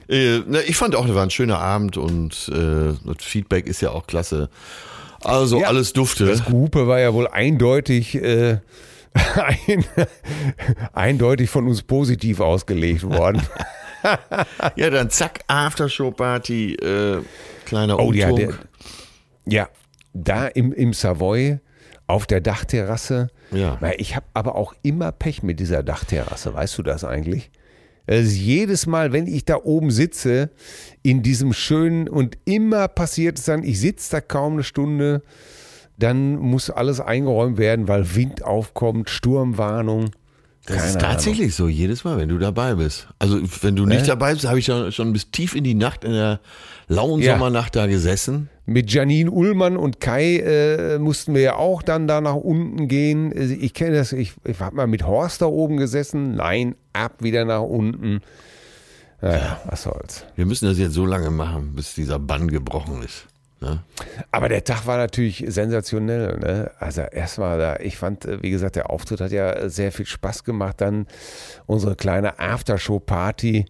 Äh, 0.10 0.40
ich 0.68 0.76
fand 0.76 0.96
auch, 0.96 1.06
das 1.06 1.16
war 1.16 1.24
ein 1.24 1.30
schöner 1.30 1.60
Abend 1.60 1.98
und 1.98 2.50
äh, 2.54 2.94
das 3.06 3.24
Feedback 3.24 3.68
ist 3.68 3.82
ja 3.82 3.92
auch 3.92 4.08
klasse. 4.08 4.50
Also 5.24 5.62
Ja, 5.62 5.68
alles 5.68 5.94
dufte. 5.94 6.26
Das 6.26 6.46
Gehupe 6.46 6.88
war 6.88 7.00
ja 7.00 7.14
wohl 7.14 7.28
eindeutig, 7.28 8.16
äh, 8.16 8.60
ein, 9.36 9.86
eindeutig 10.94 11.50
von 11.50 11.68
uns 11.68 11.82
positiv 11.84 12.40
ausgelegt 12.40 13.04
worden. 13.04 13.42
Ja, 14.78 14.90
dann 14.90 15.10
zack, 15.10 15.42
Aftershow-Party, 15.48 16.76
äh, 16.76 17.22
kleiner 17.66 18.00
Oh 18.00 18.14
ja, 18.14 18.32
der, 18.32 18.54
ja, 19.46 19.68
da 20.14 20.48
im, 20.48 20.72
im 20.72 20.94
Savoy 20.94 21.60
auf 22.08 22.26
der 22.26 22.40
Dachterrasse. 22.40 23.28
Ja. 23.52 23.78
Ich 23.98 24.16
habe 24.16 24.26
aber 24.34 24.56
auch 24.56 24.74
immer 24.84 25.12
Pech 25.12 25.44
mit 25.44 25.60
dieser 25.60 25.84
Dachterrasse. 25.84 26.54
Weißt 26.54 26.78
du 26.78 26.84
das 26.84 27.04
eigentlich? 27.04 27.52
Also 28.10 28.32
jedes 28.32 28.88
Mal, 28.88 29.14
wenn 29.14 29.28
ich 29.28 29.46
da 29.46 29.58
oben 29.64 29.92
sitze, 29.92 30.50
in 31.04 31.22
diesem 31.22 31.54
schönen 31.54 32.10
und 32.10 32.40
immer 32.44 32.88
passiert 32.88 33.38
es 33.38 33.46
dann, 33.46 33.64
ich 33.64 33.80
sitze 33.80 34.10
da 34.10 34.22
kaum 34.22 34.54
eine 34.54 34.64
Stunde, 34.64 35.22
dann 36.00 36.38
muss 36.38 36.72
alles 36.72 37.02
eingeräumt 37.02 37.60
werden, 37.60 37.88
weil 37.88 38.16
Wind 38.16 38.44
aufkommt, 38.44 39.12
Sturmwarnung. 39.12 40.10
Das 40.70 40.78
Keine 40.78 40.90
ist 40.90 41.02
tatsächlich 41.02 41.56
so, 41.56 41.68
jedes 41.68 42.04
Mal, 42.04 42.18
wenn 42.18 42.30
du 42.30 42.38
dabei 42.38 42.76
bist. 42.76 43.08
Also, 43.20 43.40
wenn 43.62 43.76
du 43.76 43.86
nicht 43.86 44.04
Äh? 44.04 44.08
dabei 44.08 44.34
bist, 44.34 44.46
habe 44.48 44.60
ich 44.60 44.66
schon, 44.66 44.92
schon 44.92 45.12
bis 45.14 45.32
tief 45.32 45.56
in 45.56 45.64
die 45.64 45.74
Nacht, 45.74 46.04
in 46.04 46.12
der 46.14 46.40
lauen 46.88 47.22
Ja. 47.22 47.34
Sommernacht 47.34 47.76
da 47.76 47.88
gesessen. 47.88 48.50
Mit 48.66 48.92
Janine 48.94 49.32
Ullmann 49.32 49.78
und 49.78 50.00
Kai 50.00 50.38
äh, 50.38 51.00
mussten 51.00 51.34
wir 51.34 51.42
ja 51.42 51.56
auch 51.56 51.82
dann 51.82 52.08
da 52.08 52.22
nach 52.22 52.36
unten 52.36 52.88
gehen. 52.88 53.34
Also 53.36 53.56
Ich 53.60 53.74
kenne 53.74 53.96
das, 53.96 54.14
ich, 54.14 54.34
ich 54.46 54.60
habe 54.60 54.76
mal 54.76 54.86
mit 54.88 55.06
Horst 55.08 55.42
da 55.42 55.48
oben 55.48 55.78
gesessen. 55.78 56.36
Nein, 56.36 56.76
ab 56.94 57.24
wieder 57.24 57.46
nach 57.46 57.62
unten. 57.64 58.22
Naja, 59.22 59.60
was 59.66 59.84
soll's. 59.84 60.26
Wir 60.36 60.46
müssen 60.46 60.66
das 60.68 60.78
jetzt 60.78 60.94
so 60.94 61.06
lange 61.06 61.30
machen, 61.32 61.74
bis 61.76 61.94
dieser 61.96 62.20
Bann 62.20 62.48
gebrochen 62.48 63.02
ist. 63.04 63.26
Ne? 63.62 63.80
Aber 64.32 64.48
der 64.48 64.64
Tag 64.64 64.88
war 64.88 64.98
natürlich 64.98 65.44
sensationell. 65.48 66.38
Ne? 66.38 66.72
Also 66.80 67.02
erstmal 67.02 67.58
da, 67.58 67.76
ich 67.78 67.98
fand, 67.98 68.26
äh, 68.26 68.42
wie 68.42 68.52
gesagt, 68.52 68.76
der 68.76 68.90
Auftritt 68.90 69.20
hat 69.20 69.32
ja 69.32 69.70
sehr 69.70 69.92
viel 69.92 70.06
Spaß 70.06 70.44
gemacht. 70.44 70.80
Dann 70.80 71.08
unsere 71.66 71.96
kleine 71.96 72.40
Aftershow-Party 72.40 73.66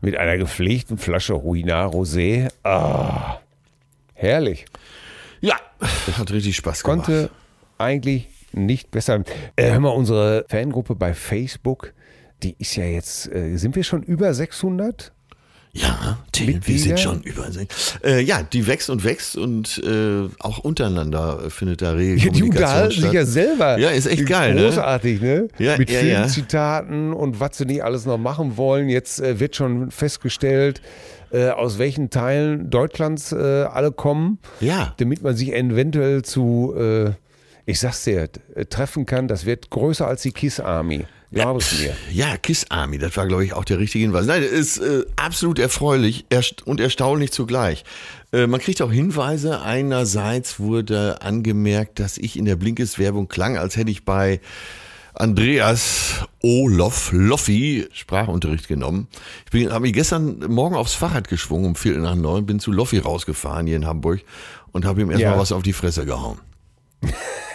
mit 0.00 0.16
einer 0.16 0.36
gepflegten 0.36 0.98
Flasche 0.98 1.32
Ruinar 1.32 1.90
Rosé. 1.90 2.50
Ah, 2.62 3.38
herrlich. 4.14 4.66
Ja, 5.40 5.56
hat 6.18 6.30
richtig 6.30 6.56
Spaß 6.56 6.82
gemacht. 6.82 7.06
konnte 7.06 7.30
eigentlich 7.78 8.28
nicht 8.52 8.90
besser. 8.90 9.22
Äh, 9.56 9.70
hör 9.70 9.80
mal, 9.80 9.88
unsere 9.90 10.44
Fangruppe 10.48 10.94
bei 10.94 11.14
Facebook, 11.14 11.94
die 12.42 12.54
ist 12.58 12.76
ja 12.76 12.84
jetzt, 12.84 13.32
äh, 13.32 13.56
sind 13.56 13.76
wir 13.76 13.84
schon 13.84 14.02
über 14.02 14.34
600? 14.34 15.12
Ja, 15.74 16.18
Till, 16.32 16.60
wir 16.66 16.78
sind 16.78 17.00
schon 17.00 17.22
über. 17.22 17.46
Äh, 18.04 18.20
ja, 18.20 18.42
die 18.42 18.66
wächst 18.66 18.90
und 18.90 19.04
wächst 19.04 19.38
und 19.38 19.78
äh, 19.82 20.28
auch 20.38 20.58
untereinander 20.58 21.48
findet 21.48 21.80
da 21.80 21.92
rege 21.92 22.26
Ja, 22.26 22.30
die 22.30 22.42
unterhalten 22.42 22.90
sich 22.90 23.00
statt. 23.00 23.14
ja 23.14 23.24
selber. 23.24 23.78
Ja, 23.78 23.88
ist 23.88 24.04
echt 24.06 24.26
geil, 24.26 24.54
ne? 24.54 24.64
Großartig, 24.66 25.22
ne? 25.22 25.48
Ja, 25.58 25.78
Mit 25.78 25.88
ja, 25.90 26.00
ja. 26.02 26.16
Filmzitaten 26.18 27.14
und 27.14 27.40
was 27.40 27.56
sie 27.56 27.64
nicht 27.64 27.82
alles 27.82 28.04
noch 28.04 28.18
machen 28.18 28.58
wollen. 28.58 28.90
Jetzt 28.90 29.18
äh, 29.22 29.40
wird 29.40 29.56
schon 29.56 29.90
festgestellt, 29.90 30.82
äh, 31.30 31.48
aus 31.48 31.78
welchen 31.78 32.10
Teilen 32.10 32.68
Deutschlands 32.68 33.32
äh, 33.32 33.36
alle 33.36 33.92
kommen, 33.92 34.40
Ja. 34.60 34.94
damit 34.98 35.22
man 35.22 35.34
sich 35.36 35.54
eventuell 35.54 36.20
zu, 36.20 36.74
äh, 36.76 37.12
ich 37.64 37.80
sag's 37.80 38.04
dir, 38.04 38.28
äh, 38.54 38.66
treffen 38.66 39.06
kann. 39.06 39.26
Das 39.26 39.46
wird 39.46 39.70
größer 39.70 40.06
als 40.06 40.20
die 40.20 40.32
Kiss 40.32 40.60
Army. 40.60 41.06
Glaub 41.32 41.58
es 41.58 41.78
mir. 41.80 41.96
Ja, 42.12 42.36
Kiss 42.36 42.66
Army, 42.68 42.98
das 42.98 43.16
war, 43.16 43.26
glaube 43.26 43.44
ich, 43.44 43.54
auch 43.54 43.64
der 43.64 43.78
richtige 43.78 44.04
Hinweis. 44.04 44.26
Nein, 44.26 44.42
das 44.42 44.50
ist 44.50 44.78
äh, 44.78 45.04
absolut 45.16 45.58
erfreulich 45.58 46.26
und 46.66 46.80
erstaunlich 46.80 47.32
zugleich. 47.32 47.84
Äh, 48.32 48.46
man 48.46 48.60
kriegt 48.60 48.82
auch 48.82 48.92
Hinweise. 48.92 49.62
Einerseits 49.62 50.60
wurde 50.60 51.22
angemerkt, 51.22 51.98
dass 52.00 52.18
ich 52.18 52.36
in 52.36 52.44
der 52.44 52.56
Blinkes-Werbung 52.56 53.28
klang, 53.28 53.56
als 53.56 53.76
hätte 53.76 53.90
ich 53.90 54.04
bei 54.04 54.40
Andreas 55.14 56.26
Olof 56.42 57.10
Loffi 57.12 57.86
Sprachunterricht 57.92 58.68
genommen. 58.68 59.08
Ich 59.52 59.68
habe 59.70 59.80
mich 59.80 59.92
gestern 59.92 60.38
Morgen 60.48 60.74
aufs 60.74 60.94
Fahrrad 60.94 61.28
geschwungen 61.28 61.66
um 61.66 61.76
Viertel 61.76 62.00
nach 62.02 62.14
neun, 62.14 62.46
bin 62.46 62.60
zu 62.60 62.72
Loffi 62.72 62.98
rausgefahren 62.98 63.66
hier 63.66 63.76
in 63.76 63.86
Hamburg 63.86 64.20
und 64.72 64.84
habe 64.84 65.02
ihm 65.02 65.10
erstmal 65.10 65.32
Ja. 65.34 65.38
was 65.38 65.52
auf 65.52 65.62
die 65.62 65.74
Fresse 65.74 66.06
gehauen. 66.06 66.38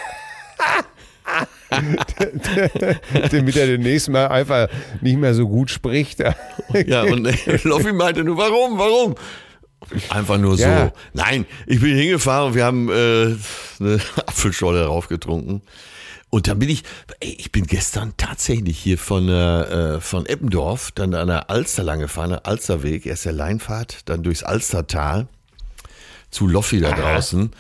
damit 3.32 3.56
er 3.56 3.68
demnächst 3.68 4.10
mal 4.10 4.28
einfach 4.28 4.68
nicht 5.02 5.18
mehr 5.18 5.34
so 5.34 5.48
gut 5.48 5.70
spricht. 5.70 6.20
Ja, 6.86 7.04
und 7.04 7.28
Loffi 7.64 7.94
meinte 7.94 8.24
nur, 8.24 8.38
warum, 8.38 8.78
warum? 8.78 9.16
Einfach 10.10 10.38
nur 10.38 10.58
Ja. 10.58 10.86
so. 10.88 10.92
Nein, 11.14 11.46
ich 11.66 11.80
bin 11.80 11.96
hingefahren 11.96 12.48
und 12.50 12.56
wir 12.56 12.66
haben 12.66 12.90
äh, 12.90 13.36
eine 13.80 14.00
Apfelscholle 14.26 14.86
raufgetrunken. 14.86 15.62
Und 16.30 16.48
dann 16.50 16.60
bin 16.60 16.68
ich, 16.70 16.84
ey, 17.22 17.38
ich 17.40 17.54
bin 17.54 17.66
gestern 17.66 18.14
tatsächlich 18.18 18.78
hier 18.78 18.98
von, 18.98 19.30
äh, 19.30 20.02
von 20.02 20.26
Eppendorf, 20.26 20.92
dann 20.94 21.14
an 21.14 21.28
der 21.30 21.50
Alster 21.50 21.84
lang 21.84 22.00
gefahren, 22.02 22.32
der 22.32 22.46
Alsterweg, 22.46 23.06
erst 23.06 23.24
der 23.26 23.32
Leinfahrt, 23.32 24.00
dann 24.10 24.24
durchs 24.24 24.44
Alstertal 24.44 25.28
zu 26.30 26.48
Loffi 26.48 26.82
da 26.82 26.92
draußen. 26.92 27.52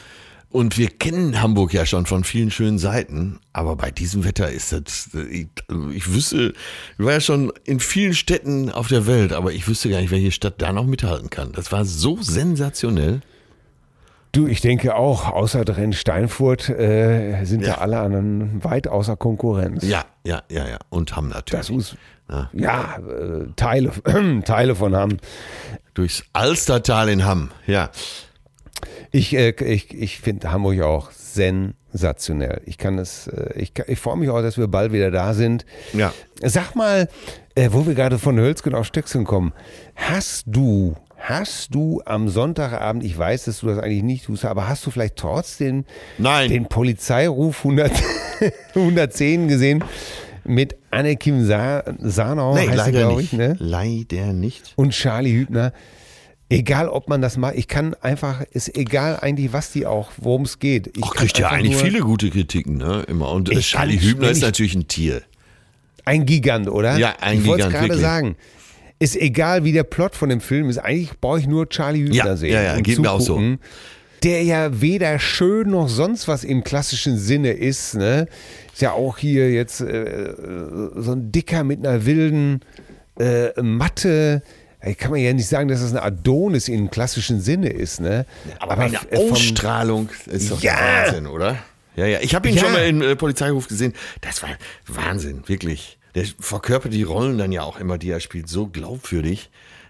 Und 0.50 0.77
wir 0.77 0.88
kennen 0.88 1.42
Hamburg 1.42 1.74
ja 1.74 1.86
schon 1.86 2.06
von 2.06 2.24
vielen 2.24 2.51
schönen 2.51 2.80
Seiten, 2.80 3.39
aber 3.51 3.75
bei 3.75 3.92
diesem 3.92 4.24
Wetter 4.24 4.50
ist 4.50 4.72
das, 4.72 5.10
ich, 5.30 5.48
ich 5.94 6.13
wüsste, 6.13 6.54
ich 6.98 7.06
war 7.06 7.13
ja 7.13 7.20
schon 7.20 7.51
in 7.66 7.80
vielen 7.82 8.13
Städten 8.13 8.72
auf 8.72 8.88
der 8.88 9.06
Welt, 9.08 9.34
aber 9.34 9.51
ich 9.51 9.68
wüsste 9.68 9.89
gar 9.89 10.00
nicht, 10.00 10.10
welche 10.12 10.32
Stadt 10.32 10.56
da 10.62 10.72
noch 10.72 10.86
mithalten 10.86 11.30
kann. 11.30 11.51
Das 11.51 11.72
war 11.74 11.84
so 11.84 12.18
sensationell. 12.22 13.20
Du, 14.32 14.48
ich 14.48 14.62
denke 14.62 14.96
auch, 14.96 15.30
außer 15.32 15.66
drin 15.66 15.94
Steinfurt 15.94 16.70
äh, 16.70 17.44
sind 17.44 17.62
Ja. 17.62 17.75
da 17.75 17.82
alle 17.82 18.00
anderen 18.00 18.63
weit 18.63 18.88
außer 18.88 19.18
Konkurrenz. 19.18 19.84
Ja, 19.84 20.06
ja, 20.24 20.44
ja, 20.50 20.68
ja. 20.68 20.77
Und 20.89 21.16
haben 21.16 21.30
natürlich. 21.30 21.68
Das 21.68 21.70
muss, 21.72 21.96
Ja. 22.30 22.50
ja, 22.54 22.98
äh, 23.00 23.48
Teile, 23.56 23.92
Teile 24.46 24.75
von 24.75 24.96
haben. 24.96 25.18
Durchs 25.94 26.24
Alstertal 26.34 27.10
in 27.10 27.25
Hamm, 27.25 27.51
ja. 27.66 27.89
Ich, 29.12 29.36
äh, 29.36 29.52
ich, 29.52 29.94
ich 29.94 30.20
finde 30.20 30.52
Hamburg 30.52 30.82
auch 30.82 31.12
sensationell. 31.12 32.62
Ich 32.66 32.78
kann 32.78 32.98
es, 32.98 33.28
äh, 33.28 33.54
ich, 33.56 33.74
ich 33.88 34.00
freue 34.00 34.18
mich 34.18 34.30
auch, 34.30 34.42
dass 34.42 34.58
wir 34.58 34.68
bald 34.68 34.92
wieder 34.92 35.12
da 35.12 35.34
sind. 35.34 35.66
Ja. 35.94 36.14
Sag 36.42 36.76
mal, 36.76 37.08
äh, 37.56 37.70
wo 37.72 37.86
wir 37.88 37.96
gerade 37.96 38.20
von 38.20 38.38
Hölzgen 38.38 38.76
auf 38.76 38.86
Stöcksen 38.86 39.24
kommen, 39.26 39.54
hast 39.96 40.44
du, 40.48 40.96
hast 41.18 41.74
du 41.74 42.02
am 42.06 42.30
Sonntagabend, 42.30 43.04
ich 43.04 43.18
weiß, 43.18 43.46
dass 43.46 43.62
du 43.62 43.68
das 43.68 43.80
eigentlich 43.80 44.04
nicht 44.04 44.26
tust, 44.26 44.46
aber 44.46 44.68
hast 44.68 44.86
du 44.86 44.92
vielleicht 44.92 45.16
trotzdem 45.16 45.86
Nein. 46.18 46.50
den 46.50 46.68
Polizeiruf 46.68 47.60
100, 47.60 47.92
110 48.76 49.48
gesehen 49.48 49.84
mit 50.44 50.76
Anne-Kim 50.92 51.46
Sa 51.46 51.84
Sarnau, 52.00 52.54
nee, 52.56 52.62
heißt 52.62 52.72
sie, 52.72 52.78
leider 52.78 52.92
glaube 52.92 53.22
nicht. 53.22 53.34
ich, 53.34 53.40
ne? 53.40 53.56
Leider 53.60 54.34
nicht. 54.34 54.74
und 54.76 54.92
Charlie 54.92 55.34
Hübner. 55.34 55.74
Egal, 56.50 56.88
ob 56.88 57.10
man 57.10 57.22
das 57.22 57.36
macht, 57.36 57.56
ich 57.56 57.68
kann 57.68 57.94
einfach, 57.96 58.42
ist 58.51 58.77
egal 58.77 59.20
eigentlich, 59.20 59.51
was 59.51 59.72
die 59.74 59.86
auch, 59.86 60.12
worum 60.18 60.44
es 60.44 60.60
geht. 60.60 60.96
Ich 60.96 61.04
Auch 61.04 61.13
kann 61.13 61.25
kriegt 61.25 61.39
ja 61.39 61.50
eigentlich 61.50 61.75
viele 61.75 62.00
gute 62.00 62.30
Kritiken, 62.30 62.77
ne? 62.77 63.04
Immer. 63.08 63.32
Und 63.32 63.50
äh, 63.50 63.60
Ich 63.60 63.70
Charlie 63.72 63.98
kann- 63.98 64.06
Hübner 64.08 64.30
ist 64.30 64.38
ich- 64.38 64.44
natürlich 64.44 64.74
ein 64.75 64.88
Tier. 64.88 65.22
Ein 66.06 66.25
Gigant, 66.25 66.70
oder? 66.70 66.98
Ja, 66.98 67.16
ein 67.20 67.39
ich 67.39 67.46
wollte 67.48 67.66
Gigant, 67.68 67.74
es 67.74 67.74
gerade 67.74 67.89
wirklich. 67.89 68.01
sagen. 68.01 68.36
Ist 69.00 69.16
egal, 69.18 69.66
wie 69.66 69.74
der 69.74 69.84
Plot 69.84 70.16
von 70.16 70.30
dem 70.30 70.39
Film 70.39 70.70
ist. 70.70 70.77
Eigentlich 70.77 71.20
brauche 71.20 71.39
ich 71.39 71.48
nur 71.48 71.68
Charlie 71.68 72.04
Hübner 72.04 72.16
Ja, 72.16 72.36
sehen. 72.38 72.54
ja, 72.54 72.62
ja, 72.63 72.80
geht 72.80 72.98
mir 72.98 73.12
auch 73.12 73.20
so. 73.22 73.39
Der 74.24 74.42
ja 74.44 74.82
weder 74.82 75.20
schön 75.20 75.70
noch 75.72 75.89
sonst 75.89 76.27
was 76.30 76.44
im 76.46 76.63
klassischen 76.63 77.18
Sinne 77.18 77.51
ist. 77.51 77.94
Ne? 77.94 78.27
Ist 78.74 78.82
ja 78.82 78.94
auch 78.94 79.18
hier 79.20 79.51
jetzt 79.51 79.82
äh, 79.82 80.34
so 80.96 81.12
ein 81.12 81.32
Dicker 81.32 81.63
mit 81.66 81.86
einer 81.86 82.06
wilden 82.06 82.62
äh, 83.20 83.50
Matte. 83.62 84.42
Ey, 84.88 84.96
Kann 84.96 85.12
man 85.12 85.20
ja 85.20 85.34
nicht 85.34 85.48
sagen, 85.48 85.67
dass 85.67 85.82
das 85.82 85.91
ein 85.94 85.98
Adonis 86.00 86.67
im 86.70 86.89
klassischen 86.89 87.41
Sinne 87.41 87.70
ist. 87.70 88.00
Ne? 88.00 88.25
Aber, 88.60 88.77
eine 88.77 88.96
äh, 88.96 89.15
vom- 89.17 89.32
Ausstrahlung 89.34 90.10
ist 90.27 90.51
doch 90.51 90.62
Ja. 90.62 90.75
Wahnsinn, 91.06 91.27
oder? 91.27 91.58
Ja, 91.96 92.06
ja. 92.06 92.20
Ich 92.22 92.34
habe 92.36 92.48
ihn 92.48 92.56
Ja. 92.56 92.63
schon 92.63 92.74
mal 92.74 92.86
im 92.88 93.01
äh, 93.01 93.15
Polizeiruf 93.15 93.67
gesehen. 93.67 93.94
Das 94.22 94.41
war 94.44 94.50
Wahnsinn, 94.88 95.44
wirklich. 95.48 95.98
Der 96.15 96.25
verkörpert 96.39 96.94
die 96.94 97.03
Rollen 97.03 97.38
dann 97.38 97.51
ja 97.51 97.63
auch 97.63 97.79
immer, 97.79 97.98
die 97.98 98.10
er 98.10 98.20
spielt, 98.20 98.48
so 98.50 98.67
glaubwürdig. 98.67 99.50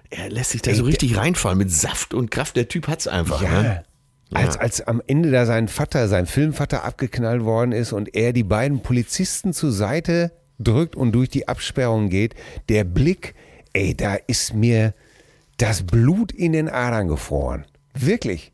Er 0.09 0.29
lässt 0.29 0.51
sich 0.51 0.61
da 0.61 0.73
so 0.73 0.83
Ey, 0.83 0.89
richtig 0.91 1.15
reinfallen 1.17 1.57
mit 1.57 1.71
Saft 1.71 2.13
und 2.13 2.31
Kraft. 2.31 2.55
Der 2.55 2.67
Typ 2.67 2.87
hat's 2.87 3.07
einfach. 3.07 3.41
Ja. 3.41 3.61
Ne? 3.61 3.83
Als, 4.33 4.57
als 4.57 4.81
am 4.87 5.01
Ende 5.07 5.31
da 5.31 5.45
sein 5.45 5.67
Vater, 5.69 6.07
sein 6.07 6.25
Filmvater 6.25 6.83
abgeknallt 6.83 7.43
worden 7.43 7.71
ist 7.71 7.93
und 7.93 8.13
er 8.15 8.33
die 8.33 8.43
beiden 8.43 8.81
Polizisten 8.81 9.53
zur 9.53 9.71
Seite 9.71 10.31
drückt 10.59 10.95
und 10.95 11.11
durch 11.13 11.29
die 11.29 11.47
Absperrung 11.47 12.09
geht, 12.09 12.33
der 12.67 12.83
Blick, 12.83 13.35
ey, 13.77 13.95
da 13.95 14.15
ist 14.15 14.53
mir 14.53 14.93
das 15.57 15.83
Blut 15.83 16.31
in 16.31 16.51
den 16.53 16.69
Adern 16.69 17.07
gefroren. 17.07 17.65
Wirklich. 17.93 18.51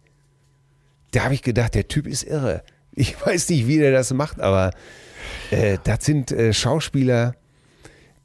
Da 1.12 1.24
habe 1.26 1.34
ich 1.34 1.42
gedacht, 1.42 1.76
der 1.76 1.88
Typ 1.88 2.08
ist 2.08 2.24
irre. 2.24 2.64
Ich 2.94 3.16
weiß 3.26 3.50
nicht, 3.50 3.68
wie 3.68 3.78
der 3.78 3.92
das 3.92 4.14
macht, 4.14 4.40
aber 4.42 4.72
äh, 5.52 5.78
das 5.84 6.06
sind 6.06 6.32
äh, 6.32 6.54
Schauspieler, 6.54 7.36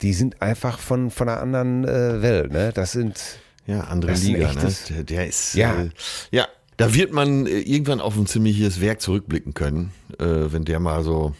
die 0.02 0.12
sind 0.12 0.40
einfach 0.42 0.78
von, 0.78 1.10
von 1.10 1.28
einer 1.28 1.40
anderen 1.40 1.84
äh, 1.84 2.22
Welt. 2.22 2.52
Ne? 2.52 2.72
Das 2.72 2.92
sind 2.92 3.20
Ja, 3.66 3.80
andere 3.82 4.12
Liga, 4.12 4.50
echtes- 4.50 4.90
ne? 4.90 4.96
Der, 4.96 5.04
der 5.04 5.26
ist, 5.26 5.54
Ja. 5.54 5.82
äh, 5.82 5.90
ja, 6.30 6.46
da 6.76 6.94
wird 6.94 7.12
man 7.12 7.46
äh, 7.46 7.58
irgendwann 7.60 8.00
auf 8.00 8.16
ein 8.16 8.26
ziemliches 8.26 8.80
Werk 8.80 9.00
zurückblicken 9.00 9.54
können, 9.54 9.92
äh, 10.18 10.24
wenn 10.52 10.64
der 10.64 10.78
mal 10.80 11.02
so 11.02 11.34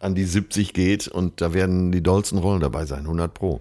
an 0.00 0.14
die 0.14 0.24
70 0.24 0.72
geht 0.72 1.06
und 1.08 1.40
da 1.40 1.52
werden 1.54 1.92
die 1.92 2.02
dollsten 2.02 2.38
Rollen 2.38 2.60
dabei 2.60 2.86
sein, 2.86 3.00
100 3.00 3.32
pro. 3.34 3.60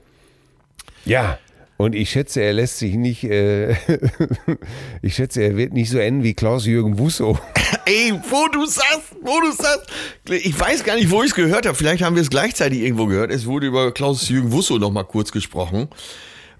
Ja. 1.05 1.37
Und 1.77 1.95
ich 1.95 2.09
schätze, 2.09 2.41
er 2.41 2.51
lässt 2.51 2.77
sich 2.79 2.95
nicht, 2.95 3.23
äh, 3.23 3.71
ich 5.01 5.15
schätze, 5.15 5.41
er 5.41 5.55
wird 5.55 5.71
nicht 5.71 5.89
so 5.89 5.97
enden 5.97 6.23
wie 6.23 6.33
Klaus-Jürgen 6.33 6.99
Wusso. 6.99 7.39
Ey, 7.85 8.13
wo 8.29 8.47
du 8.49 8.65
sagst, 8.65 9.15
wo 9.21 9.39
du 9.39 9.51
sagst, 9.53 9.89
ich 10.29 10.59
weiß 10.59 10.83
gar 10.83 10.95
nicht, 10.95 11.09
wo 11.09 11.23
ich 11.23 11.29
es 11.29 11.35
gehört 11.35 11.65
habe. 11.65 11.75
Vielleicht 11.77 12.03
haben 12.03 12.15
wir 12.15 12.21
es 12.21 12.29
gleichzeitig 12.29 12.81
irgendwo 12.81 13.05
gehört. 13.05 13.31
Es 13.31 13.45
wurde 13.45 13.67
über 13.67 13.93
Klaus-Jürgen 13.93 14.51
Wusso 14.51 14.77
noch 14.77 14.91
mal 14.91 15.03
kurz 15.03 15.31
gesprochen. 15.31 15.87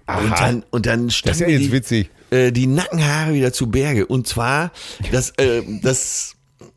Und 0.06 0.40
dann, 0.40 0.64
und 0.70 0.86
dann 0.86 1.08
Das 1.08 1.36
ist 1.36 1.40
ja 1.40 1.48
jetzt 1.48 1.64
die, 1.66 1.72
witzig. 1.72 2.10
äh, 2.30 2.50
die 2.50 2.66
Nackenhaare 2.66 3.34
wieder 3.34 3.52
zu 3.52 3.70
Berge. 3.70 4.06
Und 4.06 4.26
zwar, 4.26 4.72
das, 5.12 5.30
äh, 5.36 5.62
das, 5.82 6.34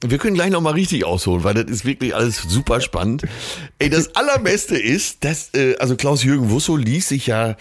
wir 0.09 0.17
können 0.17 0.35
gleich 0.35 0.51
noch 0.51 0.61
mal 0.61 0.73
richtig 0.73 1.05
ausholen, 1.05 1.43
weil 1.43 1.53
das 1.53 1.65
ist 1.65 1.85
wirklich 1.85 2.15
alles 2.15 2.41
super 2.41 2.81
spannend. 2.81 3.23
Ey, 3.79 3.89
das 3.89 4.15
Allerbeste 4.15 4.77
ist, 4.77 5.23
dass, 5.23 5.53
äh, 5.53 5.75
also 5.79 5.95
Klaus-Jürgen 5.95 6.49
Wusso 6.49 6.75
ließ 6.75 7.07
sich 7.07 7.27
ja 7.27 7.55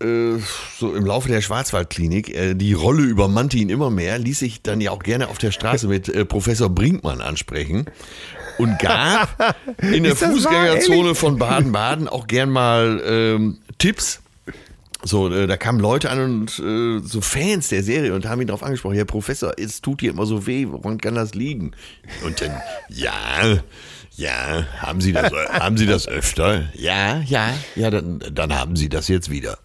äh, 0.00 0.38
so 0.78 0.94
im 0.94 1.06
Laufe 1.06 1.28
der 1.28 1.40
Schwarzwaldklinik, 1.40 2.34
äh, 2.34 2.54
die 2.54 2.74
Rolle 2.74 3.02
übermannte 3.02 3.56
ihn 3.56 3.70
immer 3.70 3.90
mehr, 3.90 4.18
ließ 4.18 4.40
sich 4.40 4.62
dann 4.62 4.80
ja 4.80 4.90
auch 4.90 5.02
gerne 5.02 5.28
auf 5.28 5.38
der 5.38 5.52
Straße 5.52 5.88
mit 5.88 6.08
äh, 6.08 6.24
Professor 6.24 6.68
Brinkmann 6.68 7.22
ansprechen 7.22 7.86
und 8.58 8.78
gab 8.78 9.56
in 9.80 10.02
der 10.02 10.16
Fußgängerzone 10.16 11.14
von 11.14 11.38
Baden-Baden 11.38 12.08
auch 12.08 12.26
gern 12.26 12.50
mal 12.50 13.02
ähm, 13.06 13.58
Tipps. 13.78 14.20
So, 15.04 15.30
äh, 15.30 15.46
da 15.46 15.56
kamen 15.56 15.78
Leute 15.78 16.10
an 16.10 16.20
und 16.20 16.58
äh, 16.58 17.00
so 17.06 17.20
Fans 17.20 17.68
der 17.68 17.82
Serie 17.82 18.14
und 18.14 18.26
haben 18.26 18.40
ihn 18.40 18.46
darauf 18.46 18.62
angesprochen, 18.62 18.96
Herr 18.96 19.04
Professor, 19.04 19.52
es 19.58 19.82
tut 19.82 20.00
hier 20.00 20.10
immer 20.10 20.26
so 20.26 20.46
weh, 20.46 20.66
woran 20.68 20.98
kann 20.98 21.14
das 21.14 21.34
liegen? 21.34 21.72
Und 22.24 22.40
dann, 22.40 22.52
ja, 22.88 23.60
ja, 24.16 24.66
haben 24.78 25.00
Sie 25.00 25.12
das, 25.12 25.30
haben 25.32 25.76
Sie 25.76 25.86
das 25.86 26.08
öfter? 26.08 26.70
Ja, 26.74 27.20
ja, 27.20 27.52
ja, 27.74 27.90
dann, 27.90 28.20
dann 28.32 28.54
haben 28.54 28.74
Sie 28.74 28.88
das 28.88 29.08
jetzt 29.08 29.30
wieder. 29.30 29.58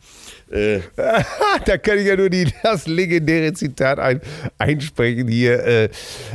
Äh, 0.51 0.81
da 1.65 1.77
kann 1.77 1.97
ich 1.97 2.07
ja 2.07 2.17
nur 2.17 2.29
die, 2.29 2.51
das 2.61 2.85
legendäre 2.85 3.53
Zitat 3.53 3.99
ein, 3.99 4.19
einsprechen 4.57 5.29
hier. 5.29 5.63
Äh, 5.63 5.83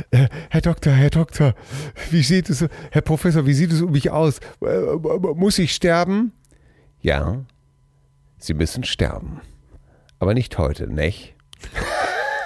äh, 0.09 0.27
Herr 0.49 0.61
Doktor, 0.61 0.93
Herr 0.93 1.11
Doktor, 1.11 1.53
wie 2.09 2.23
sieht 2.23 2.49
es, 2.49 2.65
Herr 2.89 3.01
Professor, 3.01 3.45
wie 3.45 3.53
sieht 3.53 3.71
es 3.71 3.81
um 3.81 3.91
mich 3.91 4.09
aus? 4.09 4.39
Äh, 4.61 4.95
muss 5.35 5.59
ich 5.59 5.73
sterben? 5.73 6.31
Ja, 7.01 7.45
Sie 8.37 8.53
müssen 8.53 8.83
sterben. 8.83 9.41
Aber 10.19 10.33
nicht 10.33 10.57
heute, 10.57 10.87
nicht? 10.87 11.33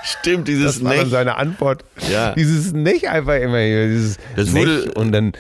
stimmt, 0.04 0.48
dieses 0.48 0.76
Das 0.76 0.84
war 0.84 0.92
dann 0.96 1.04
Nech. 1.04 1.12
seine 1.12 1.38
Antwort. 1.38 1.84
Ja. 2.10 2.34
Dieses 2.34 2.74
nicht 2.74 3.08
einfach 3.10 3.36
immer 3.36 3.60
hier. 3.60 3.88
Dieses 3.88 4.18
Das 4.36 4.52
wurde- 4.54 4.86
Nech 4.88 4.96
und 4.96 5.12
dann, 5.12 5.34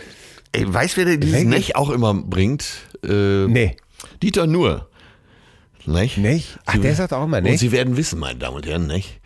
Ey, 0.51 0.71
weißt 0.71 0.97
wer 0.97 1.17
dieses 1.17 1.35
Nech? 1.39 1.45
Nech 1.45 1.75
auch 1.75 1.89
immer 1.89 2.13
bringt? 2.13 2.65
Äh, 3.03 3.47
nee, 3.47 3.75
Dieter 4.21 4.47
Nuhr. 4.47 4.89
Nech? 5.85 6.17
Nech? 6.17 6.57
Ach, 6.65 6.77
der 6.77 6.93
sagt 6.95 7.11
auch 7.13 7.23
immer 7.25 7.37
Und 7.37 7.43
Nech? 7.45 7.59
Sie 7.59 7.71
werden 7.71 7.97
wissen, 7.97 8.19
meine 8.19 8.37
Damen 8.37 8.57
und 8.57 8.67
Herren, 8.67 8.85
nicht? 8.87 9.19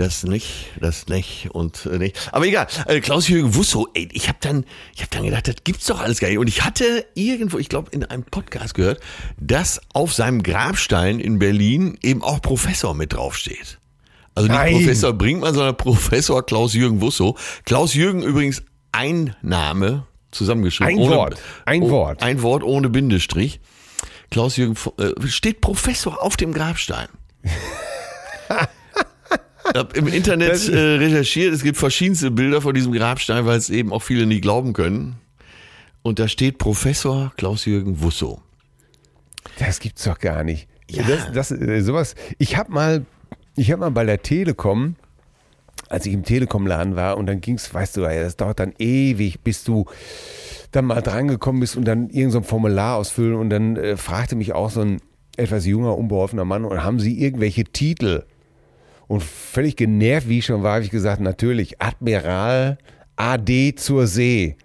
Das 0.00 0.22
nicht, 0.22 0.68
das 0.80 1.08
nicht 1.08 1.50
und 1.52 1.84
äh, 1.84 1.98
nicht. 1.98 2.30
Aber 2.32 2.46
egal. 2.46 2.66
Äh, 2.86 3.00
Klaus-Jürgen 3.00 3.54
Wusso, 3.54 3.86
ey, 3.92 4.08
ich 4.12 4.28
habe 4.28 4.38
dann, 4.40 4.64
ich 4.94 5.02
habe 5.02 5.10
dann 5.10 5.24
gedacht, 5.24 5.46
das 5.46 5.56
gibt's 5.62 5.84
doch 5.84 6.00
alles 6.00 6.20
gar 6.20 6.28
nicht. 6.28 6.38
Und 6.38 6.48
ich 6.48 6.64
hatte 6.64 7.04
irgendwo, 7.12 7.58
ich 7.58 7.68
glaube, 7.68 7.90
in 7.90 8.04
einem 8.04 8.22
Podcast 8.22 8.72
gehört, 8.72 9.00
dass 9.38 9.78
auf 9.92 10.14
seinem 10.14 10.42
Grabstein 10.42 11.20
in 11.20 11.38
Berlin 11.38 11.98
eben 12.02 12.22
auch 12.22 12.40
Professor 12.40 12.94
mit 12.94 13.12
draufsteht. 13.12 13.78
Also 14.34 14.48
nicht 14.48 14.56
Nein. 14.56 14.72
Professor 14.72 15.12
Brinkmann, 15.12 15.52
sondern 15.52 15.76
Professor 15.76 16.46
Klaus-Jürgen 16.46 17.02
Wusso. 17.02 17.36
Klaus-Jürgen 17.66 18.22
übrigens 18.22 18.62
ein 18.92 19.36
Name 19.42 20.06
zusammengeschrieben. 20.30 20.98
Ein 20.98 21.10
Wort. 21.10 21.38
Ein 21.66 21.82
oh, 21.82 21.90
Wort. 21.90 22.22
Ein 22.22 22.40
Wort 22.40 22.62
ohne 22.62 22.88
Bindestrich. 22.88 23.60
Klaus-Jürgen 24.30 24.78
äh, 24.96 25.28
steht 25.28 25.60
Professor 25.60 26.22
auf 26.22 26.38
dem 26.38 26.54
Grabstein. 26.54 27.08
Ich 29.72 29.78
hab 29.78 29.96
im 29.96 30.08
Internet 30.08 30.68
äh, 30.68 30.96
recherchiert, 30.96 31.54
es 31.54 31.62
gibt 31.62 31.76
verschiedenste 31.76 32.30
Bilder 32.30 32.60
von 32.60 32.74
diesem 32.74 32.92
Grabstein, 32.92 33.46
weil 33.46 33.56
es 33.56 33.70
eben 33.70 33.92
auch 33.92 34.02
viele 34.02 34.26
nicht 34.26 34.42
glauben 34.42 34.72
können. 34.72 35.16
Und 36.02 36.18
da 36.18 36.28
steht 36.28 36.58
Professor 36.58 37.32
Klaus-Jürgen 37.36 38.02
Wusso. 38.02 38.40
Das 39.58 39.78
gibt's 39.78 40.04
doch 40.04 40.18
gar 40.18 40.42
nicht. 40.44 40.68
Ja. 40.90 41.04
Das, 41.04 41.32
das, 41.32 41.50
äh, 41.52 41.82
sowas. 41.82 42.14
Ich 42.38 42.56
habe 42.56 42.72
mal, 42.72 43.06
ich 43.54 43.70
habe 43.70 43.80
mal 43.80 43.90
bei 43.90 44.04
der 44.04 44.22
Telekom, 44.22 44.96
als 45.88 46.06
ich 46.06 46.14
im 46.14 46.24
Telekom-Laden 46.24 46.96
war, 46.96 47.16
und 47.16 47.26
dann 47.26 47.40
ging's, 47.40 47.72
weißt 47.72 47.96
du, 47.96 48.00
das 48.00 48.36
dauert 48.36 48.58
dann 48.58 48.74
ewig, 48.78 49.40
bis 49.40 49.62
du 49.62 49.86
dann 50.72 50.86
mal 50.86 51.00
drangekommen 51.00 51.60
bist 51.60 51.76
und 51.76 51.84
dann 51.84 52.08
irgendein 52.08 52.30
so 52.30 52.38
ein 52.38 52.44
Formular 52.44 52.96
ausfüllen 52.96 53.36
und 53.36 53.50
dann 53.50 53.76
äh, 53.76 53.96
fragte 53.96 54.36
mich 54.36 54.52
auch 54.52 54.70
so 54.70 54.80
ein 54.80 55.00
etwas 55.36 55.64
junger, 55.64 55.96
unbeholfener 55.96 56.44
Mann, 56.44 56.64
und 56.64 56.82
haben 56.82 56.98
Sie 56.98 57.20
irgendwelche 57.20 57.64
Titel? 57.64 58.24
Und 59.10 59.24
völlig 59.24 59.74
genervt, 59.74 60.28
wie 60.28 60.38
ich 60.38 60.46
schon 60.46 60.62
war, 60.62 60.74
habe 60.74 60.84
ich 60.84 60.90
gesagt, 60.92 61.20
natürlich, 61.20 61.82
Admiral 61.82 62.78
AD 63.16 63.74
zur 63.74 64.06
See. 64.06 64.56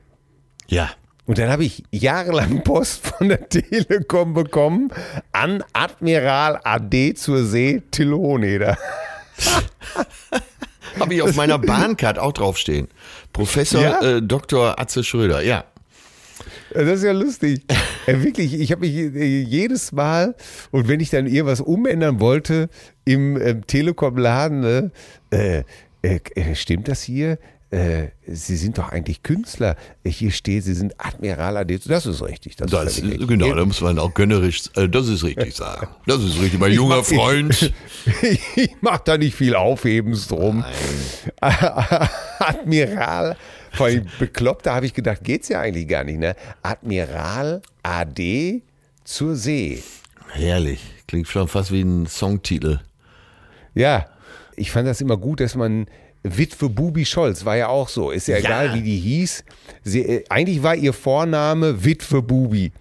Ja. 0.67 0.91
Und 1.25 1.39
dann 1.39 1.49
habe 1.49 1.65
ich 1.65 1.83
jahrelang 1.89 2.63
Post 2.63 3.07
von 3.07 3.29
der 3.29 3.49
Telekom 3.49 4.35
bekommen 4.35 4.91
an 5.31 5.63
Admiral 5.73 6.59
AD 6.63 7.15
zur 7.15 7.43
See 7.43 7.81
Till 7.89 8.11
Hoheneder. 8.13 8.77
Habe 10.99 11.15
ich 11.15 11.23
auf 11.23 11.35
meiner 11.35 11.57
Bahncard 11.57 12.19
auch 12.19 12.31
draufstehen. 12.31 12.87
Professor 13.33 13.81
Ja? 13.81 13.99
äh, 14.01 14.21
Dr. 14.21 14.79
Atze 14.79 15.03
Schröder, 15.03 15.41
ja. 15.41 15.65
Das 16.75 16.99
ist 16.99 17.03
ja 17.03 17.11
lustig. 17.13 17.61
Äh, 18.05 18.21
wirklich, 18.23 18.53
ich 18.53 18.71
habe 18.71 18.81
mich 18.81 18.95
äh, 18.95 19.41
jedes 19.41 19.91
Mal, 19.91 20.35
und 20.71 20.87
wenn 20.87 20.99
ich 20.99 21.09
dann 21.09 21.25
irgendwas 21.27 21.61
umändern 21.61 22.19
wollte 22.19 22.69
im 23.05 23.39
ähm, 23.41 23.65
Telekom-Laden, 23.65 24.59
ne, 24.59 24.91
äh, 25.31 25.63
äh, 26.01 26.55
stimmt 26.55 26.87
das 26.87 27.01
hier? 27.01 27.37
Sie 28.25 28.55
sind 28.55 28.77
doch 28.77 28.89
eigentlich 28.89 29.21
Künstler. 29.21 29.75
Hier 30.05 30.31
steht, 30.31 30.63
Sie 30.63 30.73
sind 30.75 30.93
Admiral 30.97 31.57
AD. 31.57 31.77
Das 31.87 32.05
ist 32.05 32.21
richtig. 32.21 32.55
Das, 32.55 32.71
Das, 32.71 32.97
ist 32.99 33.03
richtig. 33.03 33.27
genau, 33.27 33.53
da 33.53 33.65
muss 33.65 33.81
man 33.81 33.99
auch 33.99 34.13
gönnerisch, 34.13 34.61
das 34.73 35.09
ist 35.09 35.25
richtig 35.25 35.55
sagen. 35.55 35.87
Das 36.05 36.23
ist 36.23 36.39
richtig, 36.39 36.57
mein 36.59 36.71
junger 36.71 36.97
mach- 36.97 37.01
ich- 37.11 37.17
Freund. 37.17 37.73
ich 38.55 38.69
mache 38.79 39.01
da 39.03 39.17
nicht 39.17 39.35
viel 39.35 39.55
Aufhebens 39.55 40.27
drum. 40.27 40.63
Admiral, 42.39 43.35
vor 43.75 43.87
allem 43.87 44.05
bekloppt, 44.19 44.65
da 44.65 44.75
habe 44.75 44.85
ich 44.85 44.93
gedacht, 44.93 45.23
geht's 45.23 45.49
ja 45.49 45.59
eigentlich 45.61 45.87
gar 45.87 46.03
nicht, 46.03 46.19
ne? 46.19 46.35
Admiral 46.63 47.61
AD 47.83 48.61
zur 49.03 49.35
See. 49.35 49.83
Herrlich, 50.33 50.81
klingt 51.07 51.27
schon 51.27 51.47
fast 51.47 51.71
wie 51.71 51.81
ein 51.81 52.07
Songtitel. 52.07 52.79
Ja, 53.73 54.07
ich 54.55 54.71
fand 54.71 54.87
das 54.87 55.01
immer 55.01 55.17
gut, 55.17 55.39
dass 55.39 55.55
man 55.55 55.87
Witwe 56.23 56.69
Bubi 56.69 57.05
Scholz 57.05 57.45
war 57.45 57.55
ja 57.55 57.67
auch 57.67 57.87
so. 57.89 58.09
Ist 58.11 58.27
ja, 58.27 58.37
Ja. 58.37 58.45
egal, 58.45 58.73
wie 58.73 58.81
die 58.81 58.97
hieß. 58.97 59.43
Sie, 59.83 60.01
äh, 60.01 60.23
eigentlich 60.29 60.63
war 60.63 60.75
ihr 60.75 60.93
Vorname 60.93 61.83
Witwe 61.85 62.21
Bubi. 62.21 62.71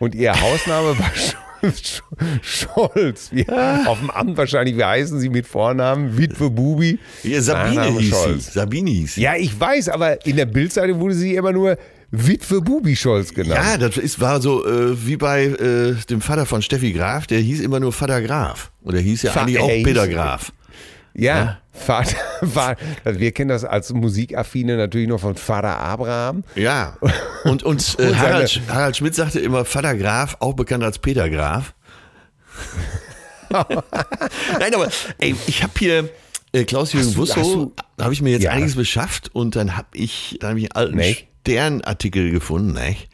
Und 0.00 0.14
ihr 0.14 0.38
Hausname 0.40 0.98
war 0.98 1.10
Sch- 1.12 1.36
Scholz. 2.42 3.30
Wie, 3.32 3.46
Auf 3.48 3.98
dem 4.00 4.10
Amt 4.10 4.36
wahrscheinlich, 4.36 4.76
wie 4.76 4.84
heißen 4.84 5.18
sie 5.20 5.28
mit 5.28 5.46
Vornamen? 5.46 6.16
Witwe 6.18 6.50
Bubi. 6.50 6.98
Ja, 7.22 7.40
Sabine 7.40 7.74
Nachname 7.76 8.00
hieß 8.00 8.10
Scholz. 8.10 8.46
sie. 8.46 8.52
Sabine 8.52 8.90
hieß 8.90 9.14
sie. 9.14 9.22
Ja, 9.22 9.34
ich 9.36 9.58
weiß, 9.58 9.88
aber 9.88 10.24
in 10.26 10.36
der 10.36 10.46
Bildseite 10.46 10.98
wurde 10.98 11.14
sie 11.14 11.34
immer 11.34 11.52
nur 11.52 11.76
Witwe 12.10 12.60
Bubi 12.60 12.94
Scholz 12.94 13.34
genannt. 13.34 13.60
Ja, 13.64 13.76
das 13.76 13.96
ist, 13.96 14.20
war 14.20 14.40
so 14.40 14.64
äh, 14.66 15.06
wie 15.06 15.16
bei 15.16 15.44
äh, 15.46 15.94
dem 16.08 16.20
Vater 16.20 16.46
von 16.46 16.62
Steffi 16.62 16.92
Graf, 16.92 17.26
der 17.26 17.40
hieß 17.40 17.60
immer 17.60 17.80
nur 17.80 17.92
Vater 17.92 18.22
Graf. 18.22 18.70
Und 18.82 18.94
der 18.94 19.02
hieß 19.02 19.22
ja 19.22 19.32
Fa- 19.32 19.42
eigentlich 19.42 19.58
auch 19.58 19.68
er 19.68 19.82
Peter 19.82 20.06
Graf. 20.08 20.52
Ja, 21.14 21.58
Vater, 21.74 22.16
Vater, 22.46 22.80
also 23.04 23.20
wir 23.20 23.32
kennen 23.32 23.48
das 23.48 23.64
als 23.64 23.92
Musikaffine 23.92 24.76
natürlich 24.76 25.08
noch 25.08 25.20
von 25.20 25.34
Vater 25.36 25.78
Abraham. 25.78 26.44
Ja. 26.54 26.96
Und, 27.44 27.62
und, 27.64 27.96
äh, 27.98 28.06
Und 28.08 28.18
Harald, 28.18 28.60
Harald 28.68 28.96
Schmidt 28.96 29.14
sagte 29.14 29.40
immer 29.40 29.64
Vater 29.64 29.96
Graf, 29.96 30.36
auch 30.40 30.54
bekannt 30.54 30.84
als 30.84 30.98
Peter 30.98 31.28
Graf. 31.28 31.74
Nein, 34.58 34.74
aber 34.74 34.88
ey, 35.18 35.34
ich 35.46 35.62
habe 35.62 35.72
hier 35.78 36.08
äh, 36.52 36.64
Klaus-Jürgen 36.64 37.12
du- 37.14 37.72
habe 38.00 38.12
ich 38.12 38.22
mir 38.22 38.30
jetzt 38.30 38.42
Ja. 38.44 38.50
einiges 38.52 38.74
beschafft 38.76 39.30
und 39.34 39.56
dann 39.56 39.76
habe 39.76 39.88
ich, 39.92 40.36
dann 40.40 40.50
hab 40.52 40.56
ich 40.56 40.64
einen 40.64 40.72
alten 40.72 40.96
Nicht? 40.96 41.28
Sternartikel 41.42 42.30
gefunden, 42.30 42.72
nicht? 42.72 43.08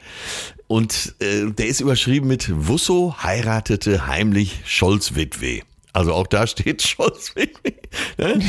Und 0.69 1.15
äh, 1.21 1.47
der 1.51 1.67
ist 1.67 1.81
überschrieben 1.81 2.29
mit 2.29 2.49
Wusso 2.69 3.17
heiratete 3.23 4.07
heimlich 4.07 4.61
Scholz-Witwe. 4.67 5.63
Also 5.93 6.13
auch 6.13 6.27
da 6.27 6.47
steht 6.47 6.83
Scholz-Witwe. 6.87 7.73
Ne? 8.19 8.41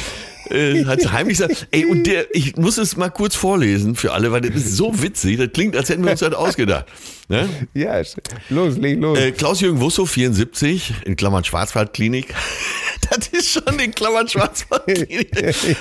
äh, 0.52 0.86
hat 0.86 1.12
heimlich 1.12 1.38
gesagt, 1.38 1.68
ey, 1.72 1.86
und 1.86 2.06
der, 2.06 2.34
ich 2.36 2.56
muss 2.58 2.78
es 2.78 2.98
mal 2.98 3.10
kurz 3.10 3.36
vorlesen 3.36 3.96
für 3.96 4.14
alle, 4.14 4.32
weil 4.32 4.42
das 4.42 4.56
ist 4.56 4.76
so 4.76 5.02
witzig, 5.02 5.38
das 5.38 5.50
klingt, 5.54 5.76
als 5.76 5.90
hätten 5.90 6.04
wir 6.04 6.12
uns 6.12 6.20
das 6.20 6.34
ausgedacht. 6.34 6.86
Ne? 7.30 7.48
Ja, 7.74 8.02
los, 8.50 8.78
leg 8.78 9.00
los. 9.00 9.18
Äh, 9.18 9.32
Klaus-Jürgen 9.32 9.80
Wusso, 9.80 10.06
74, 10.06 10.94
in 11.06 11.16
Klammern 11.16 11.44
Schwarzwaldklinik, 11.44 12.34
das 13.10 13.28
ist 13.30 13.52
schon 13.52 13.80
in 13.80 13.92
Klammern 13.96 14.28
Schwarzwald. 14.28 15.08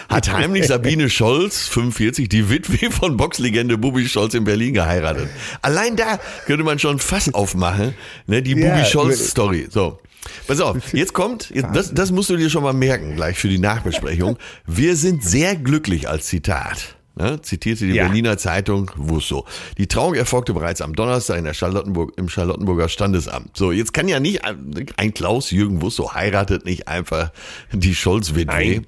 Hat 0.08 0.32
heimlich 0.32 0.68
Sabine 0.68 1.10
Scholz, 1.10 1.66
45, 1.68 2.28
die 2.28 2.48
Witwe 2.50 2.90
von 2.90 3.16
Boxlegende 3.16 3.78
Bubi 3.78 4.08
Scholz 4.08 4.34
in 4.34 4.44
Berlin 4.44 4.74
geheiratet. 4.74 5.28
Allein 5.62 5.96
da 5.96 6.20
könnte 6.46 6.64
man 6.64 6.78
schon 6.78 6.98
Fass 6.98 7.32
aufmachen, 7.34 7.94
ne, 8.26 8.42
die 8.42 8.52
Ja, 8.54 8.74
Bubi 8.74 8.84
Scholz-Story. 8.86 9.68
So. 9.70 9.98
Pass 10.46 10.60
auf, 10.60 10.92
jetzt 10.92 11.12
kommt, 11.14 11.50
jetzt, 11.50 11.68
das, 11.72 11.94
das 11.94 12.10
musst 12.10 12.30
du 12.30 12.36
dir 12.36 12.50
schon 12.50 12.62
mal 12.62 12.72
merken, 12.74 13.16
gleich 13.16 13.38
für 13.38 13.48
die 13.48 13.58
Nachbesprechung. 13.58 14.36
Wir 14.66 14.96
sind 14.96 15.24
sehr 15.24 15.56
glücklich 15.56 16.08
als 16.08 16.26
Zitat. 16.26 16.96
Ne, 17.16 17.42
zitierte 17.42 17.86
die 17.86 17.94
Ja. 17.94 18.04
Berliner 18.06 18.38
Zeitung 18.38 18.90
Wusso. 18.96 19.44
Die 19.78 19.88
Trauung 19.88 20.14
erfolgte 20.14 20.54
bereits 20.54 20.80
am 20.80 20.94
Donnerstag 20.94 21.38
in 21.38 21.44
der 21.44 21.54
Charlottenburg, 21.54 22.12
im 22.16 22.28
Charlottenburger 22.28 22.88
Standesamt. 22.88 23.56
So, 23.56 23.72
jetzt 23.72 23.92
kann 23.92 24.08
ja 24.08 24.20
nicht 24.20 24.44
ein 24.44 24.86
ein 24.96 25.12
Klaus-Jürgen 25.12 25.82
Wusso 25.82 26.14
heiratet 26.14 26.64
nicht 26.64 26.86
einfach 26.88 27.32
die 27.72 27.94
Scholz-Witwe. 27.94 28.46
Nein. 28.52 28.86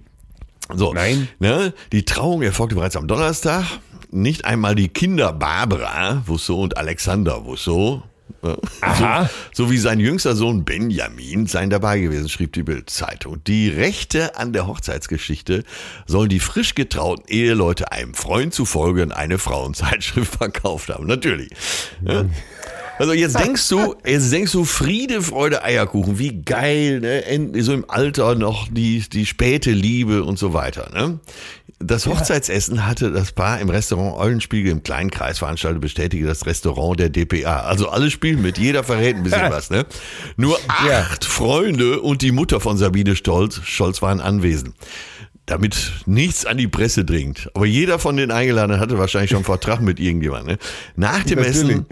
So, 0.74 0.94
Nein. 0.94 1.28
Ne, 1.40 1.74
die 1.90 2.04
Trauung 2.04 2.42
erfolgte 2.42 2.76
bereits 2.76 2.96
am 2.96 3.08
Donnerstag. 3.08 3.64
Nicht 4.10 4.44
einmal 4.44 4.76
die 4.76 4.88
Kinder 4.88 5.32
Barbara 5.32 6.22
Wusso 6.26 6.62
und 6.62 6.76
Alexander 6.76 7.44
Wusso 7.44 8.02
Aha. 8.80 9.30
so, 9.52 9.64
sowie 9.64 9.78
sein 9.78 10.00
jüngster 10.00 10.34
Sohn 10.34 10.64
Benjamin 10.64 11.46
seien 11.46 11.70
dabei 11.70 12.00
gewesen, 12.00 12.28
schrieb 12.28 12.52
die 12.52 12.62
Bild-Zeitung. 12.62 13.42
Die 13.44 13.68
Rechte 13.68 14.36
an 14.36 14.52
der 14.52 14.66
Hochzeitsgeschichte 14.66 15.64
sollen 16.06 16.28
die 16.28 16.40
frisch 16.40 16.74
getrauten 16.74 17.24
Eheleute 17.28 17.92
einem 17.92 18.14
Freund 18.14 18.54
zufolge 18.54 19.02
in 19.02 19.12
eine 19.12 19.38
Frauenzeitschrift 19.38 20.34
verkauft 20.38 20.88
haben. 20.88 21.06
Natürlich. 21.06 21.50
Ja. 22.06 22.24
Also 22.98 23.12
jetzt 23.12 23.38
denkst 23.44 23.68
du, 23.68 23.94
jetzt 24.06 24.32
denkst 24.32 24.52
du 24.52 24.64
Friede, 24.64 25.22
Freude, 25.22 25.62
Eierkuchen, 25.64 26.18
wie 26.18 26.42
geil, 26.42 27.00
ne? 27.00 27.24
Endlich 27.24 27.64
so 27.64 27.72
im 27.72 27.88
Alter 27.88 28.34
noch 28.34 28.68
die, 28.70 29.00
die 29.08 29.26
späte 29.26 29.70
Liebe 29.70 30.24
und 30.24 30.38
so 30.38 30.52
weiter, 30.52 30.90
ne? 30.92 31.18
Das 31.84 32.06
Hochzeitsessen 32.06 32.86
hatte 32.86 33.10
das 33.10 33.32
Paar 33.32 33.58
im 33.60 33.68
Restaurant 33.68 34.16
Eulenspiegel 34.16 34.70
im 34.70 34.84
kleinen 34.84 35.10
Kreis 35.10 35.38
veranstaltet, 35.40 35.80
bestätige 35.80 36.26
das 36.26 36.46
Restaurant 36.46 37.00
der 37.00 37.08
DPA. 37.08 37.62
Also 37.62 37.88
alle 37.88 38.08
spielen 38.08 38.40
mit, 38.40 38.56
jeder 38.56 38.84
verrät 38.84 39.16
ein 39.16 39.24
bisschen 39.24 39.42
was, 39.50 39.68
ne? 39.70 39.84
Nur 40.36 40.56
Ja. 40.86 41.00
acht 41.00 41.24
Freunde 41.24 42.00
und 42.00 42.22
die 42.22 42.30
Mutter 42.30 42.60
von 42.60 42.76
Sabine 42.76 43.16
Stolz, 43.16 43.60
Scholz 43.64 44.00
waren 44.00 44.20
anwesend. 44.20 44.76
Damit 45.46 45.92
nichts 46.06 46.46
an 46.46 46.56
die 46.56 46.68
Presse 46.68 47.04
dringt. 47.04 47.50
Aber 47.54 47.66
jeder 47.66 47.98
von 47.98 48.16
den 48.16 48.30
Eingeladenen 48.30 48.78
hatte 48.78 48.96
wahrscheinlich 48.96 49.30
schon 49.30 49.38
einen 49.38 49.44
Vertrag 49.44 49.80
mit 49.80 49.98
irgendjemandem. 49.98 50.54
Ne? 50.54 50.58
Nach 50.94 51.24
dem 51.24 51.40
Natürlich. 51.40 51.56
Essen 51.56 51.86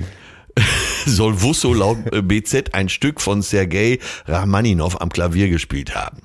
soll 1.06 1.40
Wusso 1.42 1.72
laut 1.74 1.98
äh, 2.12 2.22
BZ 2.22 2.74
ein 2.74 2.88
Stück 2.88 3.20
von 3.20 3.42
Sergei 3.42 3.98
Rachmaninov 4.26 5.00
am 5.00 5.08
Klavier 5.08 5.48
gespielt 5.48 5.94
haben. 5.94 6.22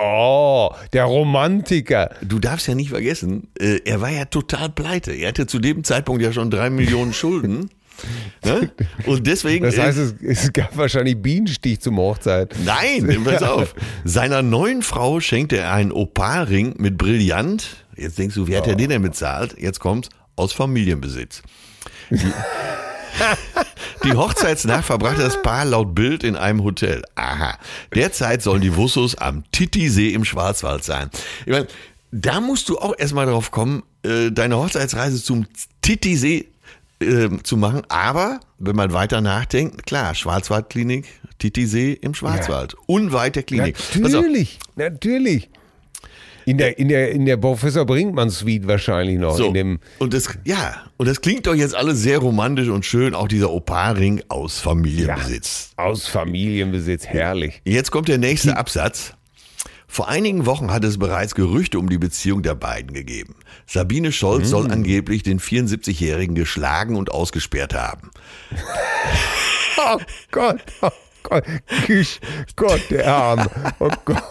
Oh, 0.00 0.70
der 0.92 1.04
Romantiker. 1.04 2.10
Du 2.22 2.38
darfst 2.38 2.68
ja 2.68 2.74
nicht 2.74 2.90
vergessen, 2.90 3.48
äh, 3.58 3.80
er 3.84 4.00
war 4.00 4.10
ja 4.10 4.24
total 4.24 4.68
pleite. 4.68 5.12
Er 5.12 5.28
hatte 5.28 5.46
zu 5.46 5.58
dem 5.58 5.82
Zeitpunkt 5.82 6.22
ja 6.22 6.32
schon 6.32 6.50
drei 6.50 6.70
Millionen 6.70 7.12
Schulden. 7.12 7.70
ne? 8.44 8.70
Und 9.06 9.26
deswegen. 9.26 9.64
Das 9.64 9.76
heißt, 9.76 9.98
äh, 9.98 10.02
es, 10.02 10.44
es 10.44 10.52
gab 10.52 10.76
wahrscheinlich 10.76 11.20
Bienenstich 11.20 11.80
zum 11.80 11.96
Hochzeit. 11.96 12.54
Nein, 12.64 13.22
pass 13.24 13.42
auf. 13.42 13.74
Seiner 14.04 14.42
neuen 14.42 14.82
Frau 14.82 15.18
schenkte 15.20 15.58
er 15.58 15.72
einen 15.72 15.90
Opalring 15.90 16.74
mit 16.78 16.96
Brillant. 16.96 17.84
Jetzt 17.96 18.18
denkst 18.18 18.36
du, 18.36 18.46
wie 18.46 18.56
hat 18.56 18.68
er 18.68 18.76
den 18.76 18.90
denn 18.90 19.02
bezahlt? 19.02 19.56
Jetzt 19.58 19.80
kommt's 19.80 20.08
aus 20.36 20.52
Familienbesitz. 20.52 21.42
Die, 24.04 24.12
Hochzeitsnacht 24.12 24.84
verbrachte 24.84 25.22
das 25.22 25.42
Paar 25.42 25.64
laut 25.64 25.94
Bild 25.94 26.24
in 26.24 26.36
einem 26.36 26.62
Hotel. 26.62 27.02
Aha. 27.14 27.58
Derzeit 27.94 28.42
sollen 28.42 28.60
die 28.60 28.76
Wussos 28.76 29.16
am 29.16 29.44
Titisee 29.52 30.10
im 30.10 30.24
Schwarzwald 30.24 30.84
sein. 30.84 31.10
Ich 31.46 31.52
meine, 31.52 31.66
da 32.10 32.40
musst 32.40 32.68
du 32.68 32.78
auch 32.78 32.94
erstmal 32.96 33.26
drauf 33.26 33.50
kommen, 33.50 33.82
äh, 34.02 34.30
deine 34.30 34.56
Hochzeitsreise 34.56 35.22
zum 35.22 35.46
Titisee 35.82 36.48
äh, 37.00 37.28
zu 37.42 37.56
machen. 37.56 37.82
Aber 37.88 38.40
wenn 38.58 38.76
man 38.76 38.92
weiter 38.92 39.20
nachdenkt, 39.20 39.86
klar, 39.86 40.14
Schwarzwaldklinik, 40.14 41.06
Titisee 41.38 41.92
im 41.92 42.14
Schwarzwald. 42.14 42.74
Unweit 42.86 43.36
der 43.36 43.42
Klinik. 43.44 43.76
Natürlich, 43.94 44.58
natürlich. 44.76 45.50
In 46.48 46.56
der, 46.58 46.78
in 46.78 46.88
der, 46.88 47.10
in 47.12 47.26
der 47.26 47.36
Professor 47.36 47.84
Brinkmann 47.84 48.30
Suite 48.30 48.66
wahrscheinlich 48.66 49.18
noch. 49.18 49.36
So, 49.36 49.48
In 49.48 49.54
dem, 49.54 49.78
und 49.98 50.14
das, 50.14 50.28
ja, 50.44 50.76
und 50.96 51.06
das 51.06 51.20
klingt 51.20 51.46
doch 51.46 51.54
jetzt 51.54 51.74
alles 51.74 52.00
sehr 52.00 52.18
romantisch 52.18 52.68
und 52.68 52.86
schön, 52.86 53.14
auch 53.14 53.28
dieser 53.28 53.50
Opalring 53.50 54.22
aus 54.28 54.58
Familienbesitz. 54.58 55.72
aus 55.76 56.06
Familienbesitz, 56.06 57.04
herrlich. 57.06 57.60
Jetzt 57.64 57.90
kommt 57.90 58.08
der 58.08 58.16
nächste 58.18 58.56
Absatz. 58.56 59.12
Vor 59.90 60.08
einigen 60.08 60.46
Wochen 60.46 60.70
hat 60.70 60.84
es 60.84 60.98
bereits 60.98 61.34
Gerüchte 61.34 61.78
um 61.78 61.88
die 61.88 61.96
Beziehung 61.98 62.42
der 62.42 62.54
beiden 62.54 62.92
gegeben. 62.94 63.34
Sabine 63.66 64.12
Scholz 64.12 64.44
Mm. 64.48 64.50
soll 64.50 64.70
angeblich 64.70 65.22
den 65.22 65.40
74-Jährigen 65.40 66.34
geschlagen 66.34 66.96
und 66.96 67.10
ausgesperrt 67.12 67.74
haben. 67.74 68.10
Oh 69.80 69.98
Gott, 70.32 70.60
Gott, 72.56 72.80
der 72.90 73.06
Arme. 73.14 73.46
Oh 73.78 73.90
Gott. 74.04 74.22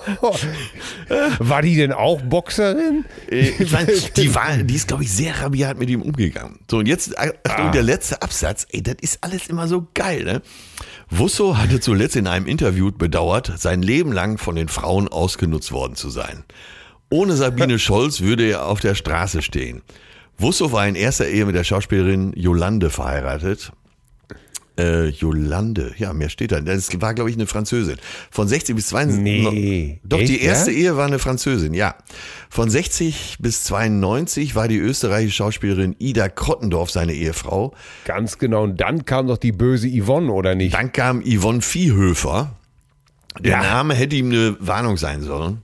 War 1.40 1.62
die 1.62 1.76
denn 1.76 1.92
auch 1.92 2.22
Boxerin? 2.22 3.06
Äh, 3.30 3.50
Ich 3.60 3.72
meine, 3.72 3.88
die, 4.16 4.34
war, 4.36 4.58
die 4.58 4.76
ist, 4.76 4.88
glaube 4.88 5.04
ich, 5.04 5.12
sehr 5.12 5.40
rabiat 5.42 5.78
mit 5.80 5.90
ihm 5.90 6.02
umgegangen. 6.02 6.60
So, 6.70 6.78
und 6.78 6.88
jetzt, 6.88 7.18
Achtung, 7.18 7.68
Ah. 7.68 7.72
der 7.72 7.84
letzte 7.84 8.22
Absatz, 8.22 8.66
ey, 8.72 8.82
das 8.84 8.96
ist 9.02 9.20
alles 9.24 9.48
immer 9.48 9.68
so 9.68 9.88
geil, 9.94 10.24
ne? 10.24 10.42
Wusso 11.10 11.58
hatte 11.58 11.80
zuletzt 11.80 12.16
in 12.16 12.28
einem 12.28 12.48
Interview 12.48 12.92
bedauert, 12.92 13.54
sein 13.58 13.82
Leben 13.82 14.12
lang 14.12 14.38
von 14.38 14.56
den 14.56 14.68
Frauen 14.68 15.08
ausgenutzt 15.08 15.72
worden 15.72 15.96
zu 15.96 16.10
sein. 16.10 16.44
Ohne 17.10 17.34
Sabine 17.36 17.80
Scholz 17.80 18.22
würde 18.22 18.44
er 18.50 18.66
auf 18.66 18.80
der 18.82 18.96
Straße 18.96 19.42
stehen. 19.42 19.82
Wusso 20.40 20.72
war 20.72 20.88
in 20.88 20.96
erster 20.96 21.28
Ehe 21.28 21.46
mit 21.46 21.56
der 21.56 21.64
Schauspielerin 21.64 22.34
Yolande 22.36 22.90
verheiratet. 22.92 23.72
Äh, 24.80 25.08
Yolande, 25.10 25.94
ja, 25.98 26.14
mehr 26.14 26.30
steht 26.30 26.52
da. 26.52 26.62
Das 26.62 26.90
war, 27.02 27.14
glaube 27.16 27.30
ich, 27.32 27.36
eine 27.36 27.48
Französin. 27.48 27.98
Von 28.30 28.48
60 28.48 28.76
bis 28.76 28.88
92. 28.90 29.22
Nee. 29.24 30.00
Doch, 30.04 30.20
Echt, 30.20 30.30
die 30.30 30.42
erste 30.42 30.72
ja? 30.72 30.78
Ehe 30.78 30.98
war 30.98 31.08
eine 31.08 31.18
Französin, 31.20 31.74
ja. 31.74 31.96
Von 32.50 32.70
60 32.70 33.38
bis 33.40 33.64
92 33.64 34.56
war 34.56 34.68
die 34.68 34.78
österreichische 34.78 35.36
Schauspielerin 35.38 35.96
Ida 35.98 36.30
Krottendorf 36.30 36.92
seine 36.92 37.14
Ehefrau. 37.14 37.74
Ganz 38.06 38.38
genau. 38.38 38.64
Und 38.64 38.80
dann 38.80 39.06
kam 39.06 39.28
doch 39.28 39.38
die 39.38 39.52
böse 39.52 39.90
Yvonne, 39.90 40.32
oder 40.32 40.54
nicht? 40.54 40.74
Dann 40.76 40.92
kam 40.92 41.24
Yvonne 41.24 41.62
Viehhöfer. 41.62 42.56
Der 43.40 43.54
Ja. 43.54 43.62
Name 43.62 43.96
hätte 43.96 44.16
ihm 44.16 44.30
eine 44.32 44.58
Warnung 44.60 44.98
sein 44.98 45.22
sollen. 45.24 45.62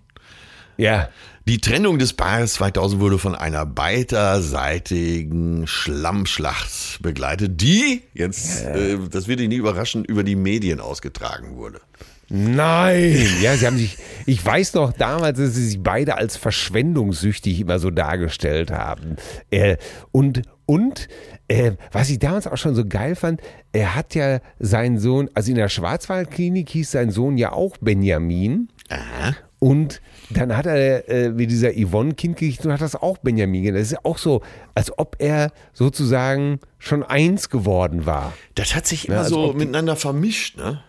Ja. 0.77 1.09
Die 1.45 1.59
Trennung 1.59 1.99
des 1.99 2.13
Paares 2.13 2.53
2000 2.53 3.01
wurde 3.01 3.19
von 3.19 3.35
einer 3.35 3.65
beiderseitigen 3.65 5.67
Schlammschlacht 5.67 7.01
begleitet, 7.01 7.59
die, 7.59 8.03
jetzt, 8.13 8.63
äh, 8.63 8.97
das 9.11 9.27
wird 9.27 9.41
dich 9.41 9.49
nie 9.49 9.57
überraschen, 9.57 10.05
über 10.05 10.23
die 10.23 10.37
Medien 10.37 10.79
ausgetragen 10.79 11.57
wurde. 11.57 11.81
Nein. 12.29 13.27
Ja, 13.41 13.57
sie 13.57 13.67
haben 13.67 13.77
sich, 13.77 13.97
ich 14.25 14.43
weiß 14.43 14.73
noch 14.75 14.93
damals, 14.93 15.37
dass 15.37 15.53
sie 15.53 15.67
sich 15.67 15.83
beide 15.83 16.17
als 16.17 16.37
verschwendungssüchtig 16.37 17.59
immer 17.59 17.77
so 17.77 17.89
dargestellt 17.89 18.71
haben. 18.71 19.17
Äh, 19.51 19.75
und, 20.13 20.43
und, 20.65 21.09
äh, 21.49 21.73
was 21.91 22.09
ich 22.09 22.19
damals 22.19 22.47
auch 22.47 22.55
schon 22.55 22.73
so 22.73 22.85
geil 22.85 23.15
fand, 23.15 23.41
er 23.73 23.95
hat 23.95 24.15
ja 24.15 24.39
seinen 24.59 24.97
Sohn, 24.97 25.29
also 25.33 25.51
in 25.51 25.57
der 25.57 25.67
Schwarzwaldklinik 25.67 26.69
hieß 26.69 26.91
sein 26.91 27.11
Sohn 27.11 27.37
ja 27.37 27.51
auch 27.51 27.75
Benjamin. 27.81 28.69
Aha. 28.87 29.35
Und 29.59 30.01
dann 30.29 30.55
hat 30.55 30.65
er 30.65 31.07
äh, 31.09 31.29
mit 31.29 31.51
dieser 31.51 31.71
Yvonne 31.73 32.13
Kind 32.13 32.37
gekriegt 32.37 32.65
und 32.65 32.71
hat 32.71 32.81
das 32.81 32.95
auch 32.95 33.17
Benjamin 33.17 33.63
genannt. 33.63 33.81
Das 33.81 33.87
ist 33.87 33.93
ja 33.93 33.99
auch 34.03 34.17
so, 34.17 34.41
als 34.75 34.97
ob 34.97 35.17
er 35.19 35.51
sozusagen 35.73 36.59
schon 36.79 37.03
eins 37.03 37.49
geworden 37.49 38.05
war. 38.05 38.33
Das 38.55 38.75
hat 38.75 38.87
sich 38.87 39.07
immer 39.07 39.19
als 39.19 39.29
so 39.29 39.53
miteinander 39.53 39.95
vermischt, 39.95 40.57
ne? 40.57 40.83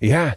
Ja, 0.00 0.34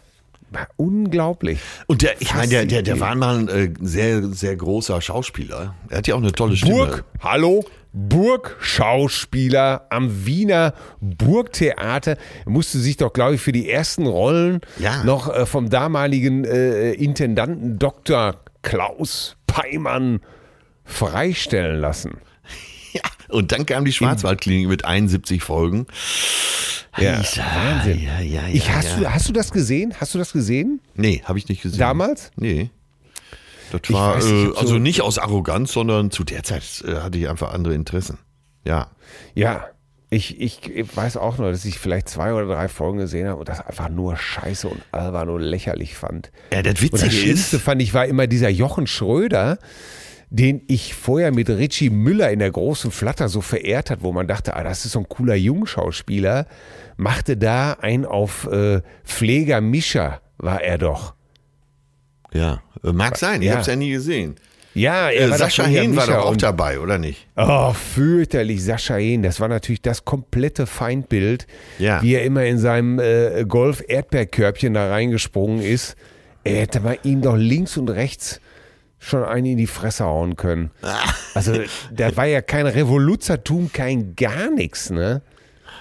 war 0.50 0.68
unglaublich. 0.76 1.58
Und 1.86 2.02
der, 2.02 2.20
ich 2.20 2.34
meine, 2.34 2.48
der, 2.48 2.66
der, 2.66 2.82
der 2.82 3.00
war 3.00 3.14
mal 3.14 3.38
ein 3.38 3.48
äh, 3.48 3.72
sehr, 3.80 4.22
sehr 4.28 4.56
großer 4.56 5.00
Schauspieler. 5.00 5.74
Er 5.88 5.98
hat 5.98 6.06
ja 6.06 6.14
auch 6.14 6.20
eine 6.20 6.32
tolle 6.32 6.56
Stimme. 6.56 6.74
Burg, 6.74 7.04
hallo? 7.20 7.64
Burgschauspieler 7.92 9.86
am 9.90 10.26
Wiener 10.26 10.74
Burgtheater. 11.00 12.16
Er 12.44 12.50
musste 12.50 12.78
sich 12.78 12.96
doch, 12.96 13.12
glaube 13.12 13.34
ich, 13.36 13.40
für 13.40 13.52
die 13.52 13.68
ersten 13.70 14.06
Rollen 14.06 14.60
Ja. 14.78 15.04
noch 15.04 15.32
äh, 15.34 15.46
vom 15.46 15.68
damaligen 15.70 16.44
äh, 16.44 16.92
Intendanten 16.92 17.78
Dr. 17.78 18.36
Klaus 18.62 19.36
Peimann 19.46 20.20
freistellen 20.84 21.80
lassen. 21.80 22.12
Ja. 22.94 23.00
Und 23.30 23.52
dann 23.52 23.64
kam 23.64 23.86
die 23.86 23.92
Schwarzwaldklinik 23.94 24.68
mit 24.68 24.84
71 24.84 25.42
Folgen. 25.42 25.86
Ja, 26.98 27.14
Alter, 27.14 27.42
Wahnsinn. 27.42 28.02
Ja, 28.02 28.20
ja, 28.20 28.42
ja, 28.42 28.48
ich, 28.52 28.70
hast, 28.70 28.84
ja. 28.90 28.96
Du, 28.98 29.14
hast 29.14 29.28
du 29.30 29.32
das 29.32 29.50
gesehen? 29.50 29.94
Hast 29.98 30.12
du 30.14 30.18
das 30.18 30.34
gesehen? 30.34 30.78
Nee, 30.94 31.22
habe 31.24 31.38
ich 31.38 31.48
nicht 31.48 31.62
gesehen. 31.62 31.78
Damals? 31.78 32.30
Nee. 32.36 32.68
Das 33.80 33.92
war 33.92 34.16
weiß 34.16 34.24
nicht, 34.26 34.44
äh, 34.44 34.48
ob 34.48 34.54
so- 34.54 34.60
also 34.60 34.78
nicht 34.78 35.00
aus 35.02 35.18
Arroganz, 35.18 35.72
sondern 35.72 36.10
zu 36.10 36.24
der 36.24 36.42
Zeit 36.42 36.62
äh, 36.86 36.96
hatte 36.96 37.18
ich 37.18 37.28
einfach 37.28 37.52
andere 37.52 37.74
Interessen. 37.74 38.18
Ja. 38.64 38.90
Ja. 39.34 39.66
Ich, 40.10 40.38
ich, 40.42 40.68
ich 40.68 40.94
weiß 40.94 41.16
auch 41.16 41.38
nur, 41.38 41.50
dass 41.50 41.64
ich 41.64 41.78
vielleicht 41.78 42.06
zwei 42.06 42.34
oder 42.34 42.44
drei 42.46 42.68
Folgen 42.68 42.98
gesehen 42.98 43.26
habe 43.28 43.38
und 43.40 43.48
das 43.48 43.66
einfach 43.66 43.88
nur 43.88 44.14
scheiße 44.16 44.68
und 44.68 44.82
albern 44.92 45.30
und 45.30 45.40
lächerlich 45.40 45.94
fand. 45.96 46.30
Ja, 46.52 46.60
das 46.62 46.74
Und 46.74 46.82
Witzige 46.82 47.04
das 47.06 47.14
Schlimmste 47.14 47.56
ist, 47.56 47.62
fand 47.62 47.80
ich 47.80 47.94
war 47.94 48.04
immer 48.04 48.26
dieser 48.26 48.50
Jochen 48.50 48.86
Schröder, 48.86 49.56
den 50.28 50.60
ich 50.68 50.94
vorher 50.94 51.32
mit 51.32 51.48
Richie 51.48 51.88
Müller 51.88 52.30
in 52.30 52.40
der 52.40 52.50
großen 52.50 52.90
Flatter 52.90 53.30
so 53.30 53.40
verehrt 53.40 53.88
hat, 53.90 54.02
wo 54.02 54.12
man 54.12 54.28
dachte, 54.28 54.54
ah, 54.54 54.62
das 54.62 54.84
ist 54.84 54.92
so 54.92 54.98
ein 54.98 55.08
cooler 55.08 55.34
Jungschauspieler, 55.34 56.46
machte 56.98 57.38
da 57.38 57.72
ein 57.80 58.04
auf 58.04 58.46
äh, 58.52 58.82
Pfleger 59.04 59.62
Mischa, 59.62 60.20
war 60.36 60.60
er 60.62 60.76
doch. 60.76 61.14
Ja, 62.32 62.62
äh, 62.84 62.92
mag 62.92 63.16
sein, 63.18 63.40
ich 63.42 63.46
Ja. 63.48 63.52
habe 63.52 63.60
es 63.62 63.66
ja 63.68 63.76
nie 63.76 63.90
gesehen. 63.90 64.36
Ja, 64.74 65.10
er 65.10 65.26
Äh, 65.26 65.30
war 65.30 65.36
Sascha 65.38 65.64
Hehn 65.64 65.94
war 65.96 66.06
doch 66.06 66.24
auch 66.24 66.36
dabei, 66.36 66.80
oder 66.80 66.96
nicht? 66.96 67.26
Oh, 67.36 67.74
fürchterlich, 67.74 68.64
Sascha 68.64 68.94
Hehn. 68.96 69.22
Das 69.22 69.38
war 69.38 69.48
natürlich 69.48 69.82
das 69.82 70.06
komplette 70.06 70.66
Feindbild, 70.66 71.46
Ja. 71.78 72.00
wie 72.02 72.14
er 72.14 72.24
immer 72.24 72.44
in 72.44 72.56
seinem 72.58 72.98
äh, 72.98 73.44
Golf-Erdbeerkörbchen 73.46 74.72
da 74.74 74.88
reingesprungen 74.88 75.60
ist. 75.62 75.94
Er 76.44 76.62
hätte 76.62 76.80
mal 76.80 76.96
ihm 77.04 77.20
doch 77.20 77.36
links 77.36 77.76
und 77.76 77.90
rechts 77.90 78.40
schon 78.98 79.24
einen 79.24 79.46
in 79.46 79.56
die 79.58 79.66
Fresse 79.66 80.04
hauen 80.04 80.36
können. 80.36 80.70
Also, 81.34 81.52
da 81.92 82.16
war 82.16 82.26
ja 82.26 82.40
kein 82.40 82.66
Revoluzertum, 82.66 83.70
kein 83.72 84.14
gar 84.16 84.50
nichts, 84.50 84.90
ne? 84.90 85.22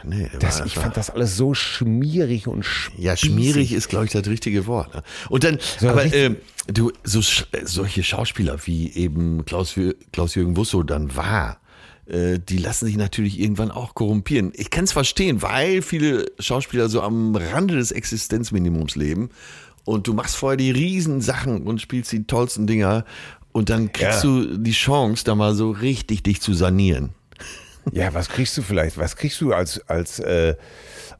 Nee, 0.03 0.29
Das, 0.39 0.61
ich 0.65 0.75
fand 0.75 0.97
das 0.97 1.09
alles 1.09 1.37
so 1.37 1.53
schmierig 1.53 2.47
und 2.47 2.63
spießig. 2.63 3.03
Ja, 3.03 3.15
schmierig 3.17 3.71
ist, 3.73 3.89
glaube 3.89 4.05
ich, 4.05 4.11
das 4.11 4.25
richtige 4.27 4.65
Wort. 4.67 4.93
Ne? 4.95 5.03
Und 5.29 5.43
dann, 5.43 5.57
So 5.79 5.89
aber 5.89 6.05
ähm, 6.13 6.37
du, 6.67 6.91
so, 7.03 7.19
äh, 7.19 7.65
solche 7.65 8.03
Schauspieler 8.03 8.57
wie 8.65 8.91
eben 8.93 9.45
Klaus, 9.45 9.73
Jür- 9.75 9.95
Klaus-Jürgen 10.11 10.57
Wusso 10.57 10.83
dann 10.83 11.15
war, 11.15 11.59
äh, 12.07 12.39
die 12.39 12.57
lassen 12.57 12.85
sich 12.87 12.97
natürlich 12.97 13.39
irgendwann 13.39 13.71
auch 13.71 13.93
korrumpieren. 13.93 14.51
Ich 14.55 14.69
kann 14.69 14.85
es 14.85 14.91
verstehen, 14.91 15.41
weil 15.41 15.81
viele 15.81 16.25
Schauspieler 16.39 16.89
so 16.89 17.01
am 17.01 17.35
Rande 17.35 17.75
des 17.75 17.91
Existenzminimums 17.91 18.95
leben 18.95 19.29
und 19.85 20.07
du 20.07 20.13
machst 20.13 20.35
vorher 20.35 20.57
die 20.57 20.71
Riesensachen 20.71 21.63
und 21.63 21.81
spielst 21.81 22.11
die 22.11 22.25
tollsten 22.25 22.67
Dinger 22.67 23.05
und 23.51 23.69
dann 23.69 23.91
kriegst 23.91 24.23
Ja. 24.23 24.29
du 24.29 24.57
die 24.57 24.71
Chance, 24.71 25.23
da 25.25 25.35
mal 25.35 25.53
so 25.55 25.71
richtig 25.71 26.23
dich 26.23 26.41
zu 26.41 26.53
sanieren. 26.53 27.09
Ja, 27.91 28.13
was 28.13 28.29
kriegst 28.29 28.57
du 28.57 28.61
vielleicht? 28.61 28.97
Was 28.97 29.15
kriegst 29.15 29.41
du 29.41 29.53
als, 29.53 29.87
als 29.89 30.19
äh, 30.19 30.55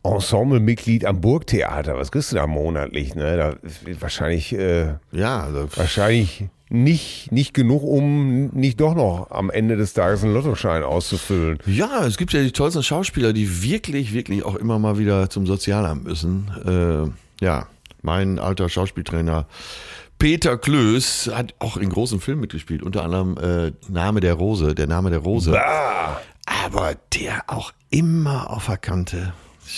Ensemblemitglied 0.03 1.05
am 1.05 1.21
Burgtheater? 1.21 1.97
Was 1.97 2.11
kriegst 2.11 2.31
du 2.31 2.35
da 2.35 2.47
monatlich? 2.47 3.15
Ne? 3.15 3.37
Da, 3.37 3.55
wahrscheinlich, 3.99 4.53
äh, 4.53 4.95
Ja, 5.11 5.43
also, 5.43 5.67
wahrscheinlich 5.75 6.45
nicht, 6.69 7.31
nicht 7.31 7.53
genug, 7.53 7.83
um 7.83 8.47
nicht 8.47 8.79
doch 8.79 8.95
noch 8.95 9.29
am 9.29 9.49
Ende 9.49 9.75
des 9.75 9.93
Tages 9.93 10.23
einen 10.23 10.33
Lottoschein 10.33 10.83
auszufüllen. 10.83 11.59
Ja, 11.65 12.05
es 12.05 12.17
gibt 12.17 12.31
ja 12.31 12.41
die 12.41 12.51
tollsten 12.51 12.81
Schauspieler, 12.81 13.33
die 13.33 13.63
wirklich, 13.63 14.13
wirklich 14.13 14.43
auch 14.45 14.55
immer 14.55 14.79
mal 14.79 14.97
wieder 14.97 15.29
zum 15.29 15.45
Sozialamt 15.45 16.05
müssen. 16.05 16.49
Äh, 16.65 17.45
ja, 17.45 17.67
mein 18.01 18.39
alter 18.39 18.69
Schauspieltrainer 18.69 19.47
Peter 20.17 20.55
Klöß 20.55 21.31
hat 21.33 21.55
auch 21.57 21.77
in 21.77 21.89
großen 21.89 22.19
Filmen 22.19 22.41
mitgespielt, 22.41 22.83
unter 22.83 23.03
anderem 23.03 23.37
äh, 23.37 23.71
Name 23.91 24.19
der 24.19 24.35
Rose, 24.35 24.75
der 24.75 24.85
Name 24.85 25.09
der 25.09 25.17
Rose. 25.17 25.51
Aber 26.65 26.95
der 27.13 27.43
auch 27.47 27.71
immer 27.89 28.49
auf 28.49 28.65
der 28.67 28.77
Kante. 28.77 29.33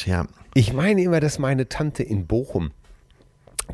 Ja, 0.05 0.25
Ich 0.53 0.73
meine 0.73 1.01
immer, 1.03 1.19
dass 1.19 1.39
meine 1.39 1.67
Tante 1.69 2.03
in 2.03 2.25
Bochum 2.27 2.71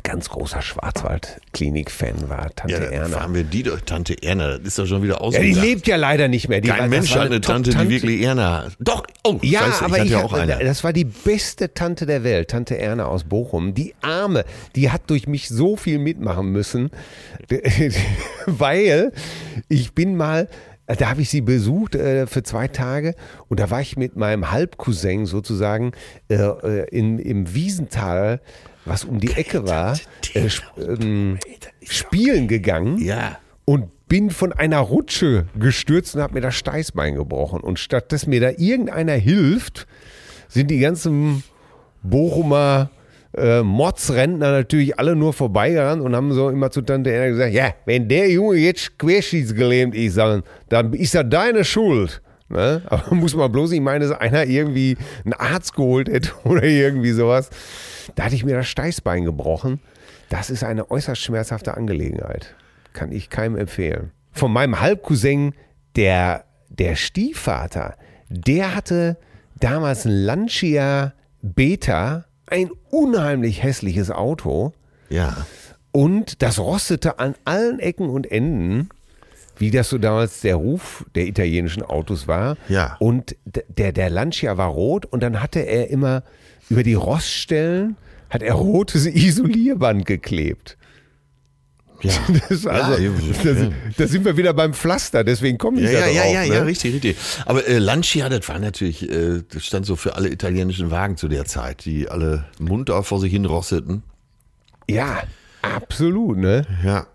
ganz 0.04 0.28
großer 0.30 0.62
Schwarzwald-Klinik-Fan 0.62 2.28
war, 2.30 2.54
Tante 2.54 2.74
ja 2.76 2.80
Erna. 2.90 3.18
fahren 3.18 3.34
wir 3.34 3.42
die 3.42 3.64
doch, 3.64 3.80
Tante 3.80 4.14
Erna, 4.22 4.56
das 4.58 4.68
ist 4.68 4.78
doch 4.78 4.86
schon 4.86 5.02
wieder 5.02 5.20
Ja, 5.32 5.40
die 5.40 5.52
lebt 5.52 5.86
ja 5.88 5.96
leider 5.96 6.28
nicht 6.28 6.48
mehr. 6.48 6.60
Die 6.60 6.68
war- 6.68 6.76
Kein 6.76 6.90
das 6.90 7.00
Mensch 7.00 7.14
war 7.14 7.22
hat 7.22 7.26
eine 7.26 7.40
Tante, 7.40 7.70
die 7.70 7.88
wirklich 7.88 8.22
Erna. 8.22 8.68
Doch, 8.78 9.02
oh, 9.24 9.38
Ja, 9.42 9.60
scheiße, 9.64 9.84
aber 9.84 9.94
ich 9.96 10.00
hatte 10.00 10.04
ich 10.06 10.10
ja 10.12 10.22
auch 10.22 10.32
eine. 10.32 10.58
das 10.60 10.84
war 10.84 10.92
die 10.92 11.04
beste 11.04 11.74
Tante 11.74 12.06
der 12.06 12.22
Welt, 12.22 12.50
Tante 12.50 12.78
Erna 12.78 13.06
aus 13.06 13.24
Bochum. 13.24 13.74
Die 13.74 13.94
Arme, 14.00 14.44
die 14.76 14.90
hat 14.90 15.02
durch 15.10 15.26
mich 15.26 15.48
so 15.48 15.76
viel 15.76 15.98
mitmachen 15.98 16.50
müssen, 16.50 16.90
weil 18.46 19.12
ich 19.68 19.92
bin 19.92 20.16
mal, 20.16 20.48
da 20.96 21.10
habe 21.10 21.22
ich 21.22 21.30
sie 21.30 21.40
besucht 21.40 21.94
äh, 21.94 22.26
für 22.26 22.42
zwei 22.42 22.68
Tage 22.68 23.14
und 23.48 23.60
da 23.60 23.70
war 23.70 23.80
ich 23.80 23.96
mit 23.96 24.16
meinem 24.16 24.50
Halbcousin 24.50 25.26
sozusagen 25.26 25.92
äh, 26.28 26.34
äh, 26.34 26.88
in, 26.90 27.18
im 27.18 27.54
Wiesental, 27.54 28.40
was 28.84 29.04
um 29.04 29.20
die 29.20 29.32
Ecke 29.32 29.66
war, 29.68 29.98
äh, 30.34 30.48
ähm, 30.78 31.38
spielen 31.82 32.48
gegangen 32.48 32.98
Ja. 32.98 33.38
und 33.64 33.86
bin 34.08 34.30
von 34.30 34.52
einer 34.52 34.78
Rutsche 34.80 35.46
gestürzt 35.56 36.16
und 36.16 36.22
habe 36.22 36.34
mir 36.34 36.40
das 36.40 36.56
Steißbein 36.56 37.14
gebrochen. 37.14 37.60
Und 37.60 37.78
statt 37.78 38.10
dass 38.10 38.26
mir 38.26 38.40
da 38.40 38.50
irgendeiner 38.50 39.12
hilft, 39.12 39.86
sind 40.48 40.68
die 40.70 40.80
ganzen 40.80 41.44
Bochumer 42.02 42.90
äh, 43.36 43.62
Motzrentner 43.62 44.50
natürlich 44.52 44.98
alle 44.98 45.14
nur 45.14 45.32
vorbeigerannt 45.32 46.02
und 46.02 46.16
haben 46.16 46.32
so 46.32 46.50
immer 46.50 46.70
zu 46.70 46.82
Tante 46.82 47.10
Erna 47.12 47.28
gesagt, 47.28 47.52
ja, 47.52 47.74
wenn 47.84 48.08
der 48.08 48.28
Junge 48.30 48.56
jetzt 48.56 48.98
querschiedsgelähmt 48.98 49.94
ist, 49.94 50.16
dann, 50.16 50.42
dann 50.68 50.92
ist 50.92 51.14
das 51.14 51.24
deine 51.28 51.64
Schuld. 51.64 52.22
Ne? 52.48 52.82
Aber 52.86 53.14
muss 53.14 53.34
man 53.34 53.50
bloß 53.50 53.70
nicht 53.70 53.82
meinen, 53.82 54.08
dass 54.08 54.18
einer 54.18 54.44
irgendwie 54.44 54.96
einen 55.24 55.34
Arzt 55.34 55.74
geholt 55.74 56.08
hätte 56.08 56.32
oder 56.44 56.64
irgendwie 56.64 57.12
sowas. 57.12 57.50
Da 58.16 58.24
hatte 58.24 58.34
ich 58.34 58.44
mir 58.44 58.56
das 58.56 58.68
Steißbein 58.68 59.24
gebrochen. 59.24 59.80
Das 60.28 60.50
ist 60.50 60.64
eine 60.64 60.90
äußerst 60.90 61.20
schmerzhafte 61.20 61.76
Angelegenheit. 61.76 62.54
Kann 62.92 63.12
ich 63.12 63.30
keinem 63.30 63.56
empfehlen. 63.56 64.10
Von 64.32 64.52
meinem 64.52 64.80
Halbcousin, 64.80 65.54
der, 65.96 66.44
der 66.68 66.96
Stiefvater, 66.96 67.96
der 68.28 68.74
hatte 68.74 69.16
damals 69.58 70.04
ein 70.04 70.12
Lancia 70.12 71.14
Beta, 71.42 72.26
ein 72.50 72.70
unheimlich 72.90 73.62
hässliches 73.62 74.10
Auto. 74.10 74.72
Ja. 75.08 75.46
Und 75.92 76.42
das 76.42 76.58
rostete 76.58 77.18
an 77.18 77.34
allen 77.44 77.80
Ecken 77.80 78.08
und 78.08 78.30
Enden, 78.30 78.88
wie 79.56 79.70
das 79.70 79.90
so 79.90 79.98
damals 79.98 80.40
der 80.40 80.56
Ruf 80.56 81.04
der 81.14 81.26
italienischen 81.26 81.82
Autos 81.82 82.28
war. 82.28 82.56
Ja. 82.68 82.96
Und 83.00 83.36
der, 83.44 83.92
der 83.92 84.10
Lancia 84.10 84.56
war 84.56 84.68
rot 84.68 85.06
und 85.06 85.22
dann 85.22 85.42
hatte 85.42 85.60
er 85.60 85.90
immer 85.90 86.22
über 86.68 86.82
die 86.82 86.94
Roststellen 86.94 87.96
hat 88.30 88.42
er 88.42 88.54
rotes 88.54 89.06
Isolierband 89.06 90.06
geklebt. 90.06 90.78
Ja. 92.02 92.12
Das, 92.48 92.66
also, 92.66 93.02
ja, 93.02 93.52
ja. 93.52 93.68
da 93.96 94.06
sind 94.06 94.24
wir 94.24 94.36
wieder 94.36 94.52
beim 94.54 94.72
Pflaster, 94.74 95.22
deswegen 95.24 95.58
kommen 95.58 95.76
die 95.76 95.84
Ja, 95.84 95.92
da 96.00 96.06
ja, 96.06 96.06
ja, 96.08 96.22
drauf, 96.22 96.32
ja, 96.32 96.40
ne? 96.46 96.54
ja, 96.54 96.62
richtig, 96.62 96.94
richtig. 96.94 97.16
Aber 97.46 97.66
äh, 97.66 97.78
Lancia, 97.78 98.28
das 98.28 98.48
war 98.48 98.58
natürlich, 98.58 99.08
äh, 99.10 99.42
das 99.52 99.64
stand 99.64 99.86
so 99.86 99.96
für 99.96 100.14
alle 100.16 100.28
italienischen 100.30 100.90
Wagen 100.90 101.16
zu 101.16 101.28
der 101.28 101.44
Zeit, 101.44 101.84
die 101.84 102.08
alle 102.08 102.44
munter 102.58 103.02
vor 103.02 103.20
sich 103.20 103.32
hin 103.32 103.44
rosteten. 103.44 104.02
Ja, 104.88 105.22
absolut, 105.62 106.38
ne? 106.38 106.66
Ja. 106.84 107.06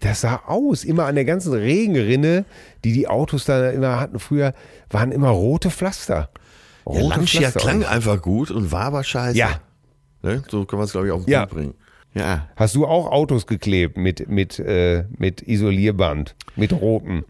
Das 0.00 0.20
sah 0.22 0.42
aus, 0.46 0.84
immer 0.84 1.04
an 1.06 1.14
der 1.14 1.24
ganzen 1.24 1.52
Regenrinne, 1.52 2.44
die 2.84 2.92
die 2.92 3.08
Autos 3.08 3.44
da 3.44 3.70
immer 3.70 4.00
hatten 4.00 4.18
früher, 4.18 4.54
waren 4.90 5.12
immer 5.12 5.28
rote 5.28 5.70
Pflaster. 5.70 6.30
Ja, 6.86 6.92
Rote 6.92 7.08
Lancia 7.16 7.40
Pflaster. 7.42 7.60
klang 7.60 7.84
einfach 7.84 8.20
gut 8.20 8.50
und 8.50 8.72
war 8.72 8.86
aber 8.86 9.04
scheiße. 9.04 9.38
Ja. 9.38 9.60
Ne? 10.22 10.42
So 10.50 10.64
kann 10.64 10.78
man 10.78 10.86
es, 10.86 10.92
glaube 10.92 11.06
ich, 11.06 11.12
auf 11.12 11.24
den 11.24 11.30
Ja. 11.30 11.46
Punkt 11.46 11.54
bringen. 11.54 11.74
Ja. 12.14 12.48
Hast 12.56 12.74
du 12.74 12.86
auch 12.86 13.10
Autos 13.10 13.46
geklebt 13.46 13.96
mit, 13.96 14.28
mit, 14.28 14.58
äh, 14.58 15.04
mit 15.16 15.42
Isolierband, 15.42 16.34
mit 16.56 16.72
roten? 16.72 17.24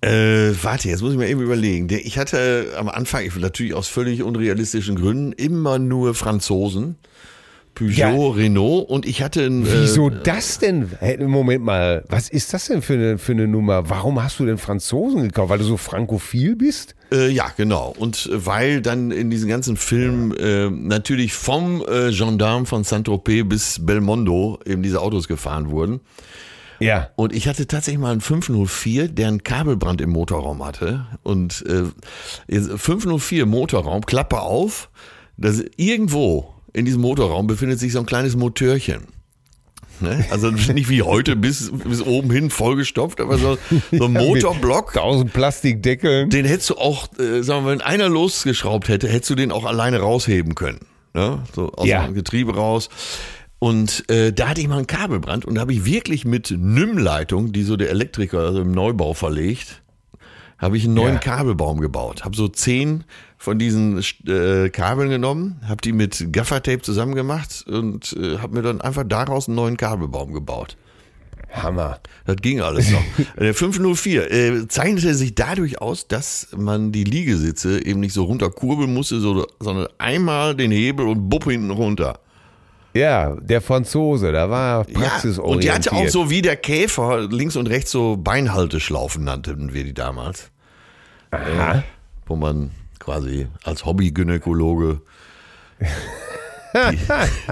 Äh, 0.00 0.52
warte, 0.62 0.88
jetzt 0.88 1.02
muss 1.02 1.12
ich 1.12 1.18
mir 1.18 1.28
eben 1.28 1.40
überlegen. 1.40 1.88
Ich 1.90 2.18
hatte 2.18 2.74
am 2.76 2.88
Anfang, 2.88 3.24
ich, 3.24 3.34
natürlich 3.36 3.74
aus 3.74 3.88
völlig 3.88 4.22
unrealistischen 4.22 4.96
Gründen, 4.96 5.32
immer 5.32 5.78
nur 5.78 6.14
Franzosen. 6.14 6.96
Peugeot, 7.76 7.92
Ja. 7.94 8.10
Renault 8.10 8.88
und 8.88 9.06
ich 9.06 9.22
hatte 9.22 9.44
ein. 9.44 9.64
Wieso 9.70 10.08
Äh, 10.08 10.20
das 10.24 10.58
denn? 10.58 10.90
Moment 11.28 11.62
mal, 11.62 12.04
was 12.08 12.28
ist 12.28 12.52
das 12.54 12.66
denn 12.66 12.80
für 12.82 12.94
eine, 12.94 13.18
für 13.18 13.32
eine 13.32 13.46
Nummer? 13.46 13.88
Warum 13.90 14.20
hast 14.22 14.40
du 14.40 14.46
denn 14.46 14.58
Franzosen 14.58 15.22
gekauft? 15.22 15.50
Weil 15.50 15.58
du 15.58 15.64
so 15.64 15.76
frankophil 15.76 16.56
bist? 16.56 16.94
Äh, 17.12 17.28
ja, 17.28 17.46
genau. 17.56 17.94
Und 17.98 18.30
äh, 18.32 18.46
weil 18.46 18.80
dann 18.80 19.10
in 19.10 19.30
diesen 19.30 19.48
ganzen 19.48 19.76
Filmen 19.76 20.34
äh, 20.36 20.70
natürlich 20.70 21.34
vom 21.34 21.84
äh, 21.86 22.10
Gendarme 22.10 22.66
von 22.66 22.82
Saint-Tropez 22.82 23.44
bis 23.46 23.84
Belmondo 23.84 24.58
eben 24.64 24.82
diese 24.82 25.00
Autos 25.02 25.28
gefahren 25.28 25.70
wurden. 25.70 26.00
Ja. 26.80 27.10
Und 27.16 27.34
ich 27.34 27.46
hatte 27.46 27.66
tatsächlich 27.66 28.00
mal 28.00 28.12
einen 28.12 28.20
504, 28.22 29.08
der 29.08 29.28
einen 29.28 29.42
Kabelbrand 29.44 30.00
im 30.00 30.10
Motorraum 30.10 30.64
hatte. 30.64 31.06
Und 31.22 31.64
äh, 31.68 31.84
jetzt 32.48 32.70
504 32.70 33.46
Motorraum, 33.46 34.04
Klappe 34.04 34.40
auf. 34.40 34.90
Das, 35.38 35.62
irgendwo 35.76 36.54
in 36.76 36.84
diesem 36.84 37.00
Motorraum 37.00 37.46
befindet 37.46 37.78
sich 37.80 37.92
so 37.92 37.98
ein 38.00 38.06
kleines 38.06 38.36
Motörchen. 38.36 39.04
Ne? 40.00 40.24
Also 40.30 40.50
nicht 40.74 40.90
wie 40.90 41.02
heute 41.02 41.36
bis, 41.36 41.72
bis 41.72 42.02
oben 42.02 42.30
hin 42.30 42.50
vollgestopft, 42.50 43.20
aber 43.20 43.38
so, 43.38 43.56
so 43.90 44.04
ein 44.04 44.12
Motorblock. 44.12 44.92
Tausend 44.92 45.32
Plastikdeckeln. 45.32 46.28
Den 46.28 46.44
hättest 46.44 46.70
du 46.70 46.74
auch, 46.74 47.08
äh, 47.18 47.42
sagen 47.42 47.64
wir, 47.64 47.70
wenn 47.72 47.80
einer 47.80 48.08
losgeschraubt 48.10 48.88
hätte, 48.88 49.08
hättest 49.08 49.30
du 49.30 49.34
den 49.34 49.52
auch 49.52 49.64
alleine 49.64 50.00
rausheben 50.00 50.54
können. 50.54 50.80
Ne? 51.14 51.42
So 51.54 51.72
aus 51.72 51.86
Ja. 51.86 52.04
dem 52.04 52.14
Getriebe 52.14 52.54
raus. 52.54 52.90
Und 53.58 54.04
äh, 54.10 54.34
da 54.34 54.48
hatte 54.48 54.60
ich 54.60 54.68
mal 54.68 54.76
einen 54.76 54.86
Kabelbrand 54.86 55.46
und 55.46 55.54
da 55.54 55.62
habe 55.62 55.72
ich 55.72 55.86
wirklich 55.86 56.26
mit 56.26 56.50
NIM-Leitung, 56.50 57.52
die 57.52 57.62
so 57.62 57.76
der 57.76 57.88
Elektriker 57.88 58.40
also 58.40 58.60
im 58.60 58.72
Neubau 58.72 59.14
verlegt, 59.14 59.80
habe 60.58 60.76
ich 60.76 60.84
einen 60.84 60.94
neuen 60.94 61.14
Ja. 61.14 61.20
Kabelbaum 61.20 61.80
gebaut. 61.80 62.24
Habe 62.24 62.36
so 62.36 62.48
zehn 62.48 63.04
von 63.38 63.58
diesen 63.58 64.02
äh, 64.26 64.70
Kabeln 64.70 65.10
genommen, 65.10 65.60
habe 65.68 65.80
die 65.82 65.92
mit 65.92 66.32
Gaffertape 66.32 66.82
zusammengemacht 66.82 67.66
und 67.68 68.16
äh, 68.18 68.38
habe 68.38 68.54
mir 68.54 68.62
dann 68.62 68.80
einfach 68.80 69.04
daraus 69.06 69.48
einen 69.48 69.56
neuen 69.56 69.76
Kabelbaum 69.76 70.32
gebaut. 70.32 70.76
Hammer. 71.52 72.00
Das 72.24 72.36
ging 72.36 72.60
alles 72.60 72.90
noch. 72.90 73.02
Der 73.38 73.54
504 73.54 74.30
äh, 74.30 74.68
zeichnete 74.68 75.14
sich 75.14 75.34
dadurch 75.34 75.80
aus, 75.80 76.08
dass 76.08 76.48
man 76.56 76.92
die 76.92 77.04
Liegesitze 77.04 77.84
eben 77.84 78.00
nicht 78.00 78.12
so 78.12 78.24
runterkurbeln 78.24 78.92
musste, 78.92 79.20
so, 79.20 79.46
sondern 79.60 79.88
einmal 79.98 80.54
den 80.54 80.70
Hebel 80.70 81.06
und 81.06 81.28
bupp 81.28 81.44
hinten 81.44 81.70
runter. 81.70 82.20
Ja, 82.96 83.36
der 83.40 83.60
Franzose, 83.60 84.32
da 84.32 84.48
war 84.50 84.86
Ja, 84.88 84.98
praxisorientiert. 84.98 85.54
und 85.56 85.64
die 85.64 85.70
hatte 85.72 85.92
auch 85.92 86.08
so 86.08 86.30
wie 86.30 86.42
der 86.42 86.56
Käfer 86.56 87.28
links 87.28 87.56
und 87.56 87.66
rechts 87.68 87.90
so 87.90 88.16
Beinhalteschlaufen 88.16 89.24
nannten 89.24 89.72
wir 89.74 89.84
die 89.84 89.94
damals. 89.94 90.50
Aha. 91.30 91.82
wo 92.26 92.36
man 92.36 92.70
quasi 92.98 93.46
als 93.64 93.84
Hobbygynäkologe 93.84 95.00
die, 96.92 96.98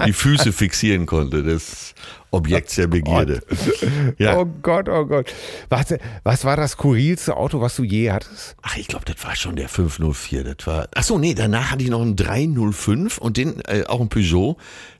die 0.05 0.13
Füße 0.13 0.51
fixieren 0.51 1.05
konnte 1.05 1.43
des 1.43 1.93
Objekts 2.31 2.75
der 2.75 2.87
Begierde. 2.87 3.41
Ja. 4.17 4.37
Oh 4.37 4.45
Gott, 4.61 4.89
oh 4.89 5.05
Gott. 5.05 5.33
Warte, 5.69 5.99
was 6.23 6.43
war 6.45 6.57
das 6.57 6.71
skurrilste 6.71 7.35
Auto, 7.35 7.61
was 7.61 7.75
du 7.75 7.83
je 7.83 8.11
hattest? 8.11 8.55
Ach, 8.61 8.77
ich 8.77 8.87
glaube, 8.87 9.05
das 9.05 9.23
war 9.23 9.35
schon 9.35 9.55
der 9.55 9.69
504. 9.69 10.43
Das 10.43 10.67
war. 10.67 10.87
Ach 10.93 11.03
so, 11.03 11.17
nee, 11.17 11.33
danach 11.33 11.71
hatte 11.71 11.83
ich 11.83 11.89
noch 11.89 12.01
einen 12.01 12.15
305 12.15 13.17
und 13.17 13.37
den 13.37 13.61
äh, 13.65 13.83
auch 13.87 13.99
einen 13.99 14.09
Peugeot. 14.09 14.57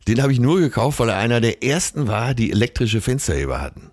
Den 0.08 0.22
habe 0.22 0.32
ich 0.32 0.40
nur 0.40 0.60
gekauft, 0.60 1.00
weil 1.00 1.10
er 1.10 1.18
einer 1.18 1.42
der 1.42 1.64
ersten 1.64 2.08
war, 2.08 2.34
die 2.34 2.52
elektrische 2.52 3.02
Fensterheber 3.02 3.62
hatten. 3.62 3.92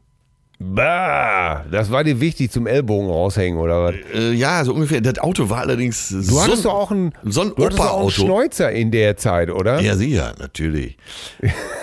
Bah, 0.63 1.65
das 1.71 1.91
war 1.91 2.05
dir 2.05 2.21
wichtig 2.21 2.53
zum 2.53 2.67
Ellbogen 2.67 3.09
raushängen 3.09 3.59
oder 3.59 3.83
was? 3.85 3.95
Äh, 4.15 4.33
ja, 4.33 4.65
so 4.65 4.73
ungefähr. 4.73 5.01
Das 5.01 5.19
Auto 5.19 5.51
war 5.51 5.59
allerdings 5.59 6.09
Du 6.09 6.41
hattest 6.41 6.65
doch 6.65 6.75
auch 6.75 6.91
ein, 6.91 7.13
so 7.25 7.43
ein 7.43 7.53
du 7.57 7.65
hattest 7.65 7.81
auch 7.81 7.87
einen 7.87 8.03
Opa-Auto. 8.03 8.11
Schneuzer 8.11 8.71
in 8.71 8.91
der 8.93 9.17
Zeit, 9.17 9.51
oder? 9.51 9.81
Ja, 9.81 9.97
sicher, 9.97 10.35
natürlich. 10.39 10.97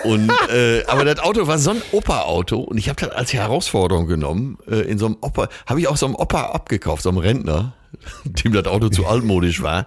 Und 0.04 0.30
äh, 0.54 0.82
aber 0.86 1.04
das 1.04 1.18
Auto 1.18 1.46
war 1.46 1.58
so 1.58 1.70
ein 1.70 1.82
Opa-Auto 1.92 2.58
und 2.60 2.78
ich 2.78 2.88
habe 2.88 2.98
das 3.00 3.10
als 3.10 3.32
Herausforderung 3.32 4.06
genommen. 4.06 4.56
Äh, 4.68 4.80
in 4.80 4.98
so 4.98 5.06
einem 5.06 5.18
Opa, 5.20 5.48
habe 5.66 5.80
ich 5.80 5.88
auch 5.88 5.96
so 5.96 6.06
einem 6.06 6.14
Opa 6.14 6.46
abgekauft, 6.46 7.02
so 7.02 7.10
einem 7.10 7.18
Rentner, 7.18 7.74
dem 8.24 8.52
das 8.52 8.66
Auto 8.66 8.88
zu 8.88 9.06
altmodisch 9.06 9.62
war. 9.62 9.86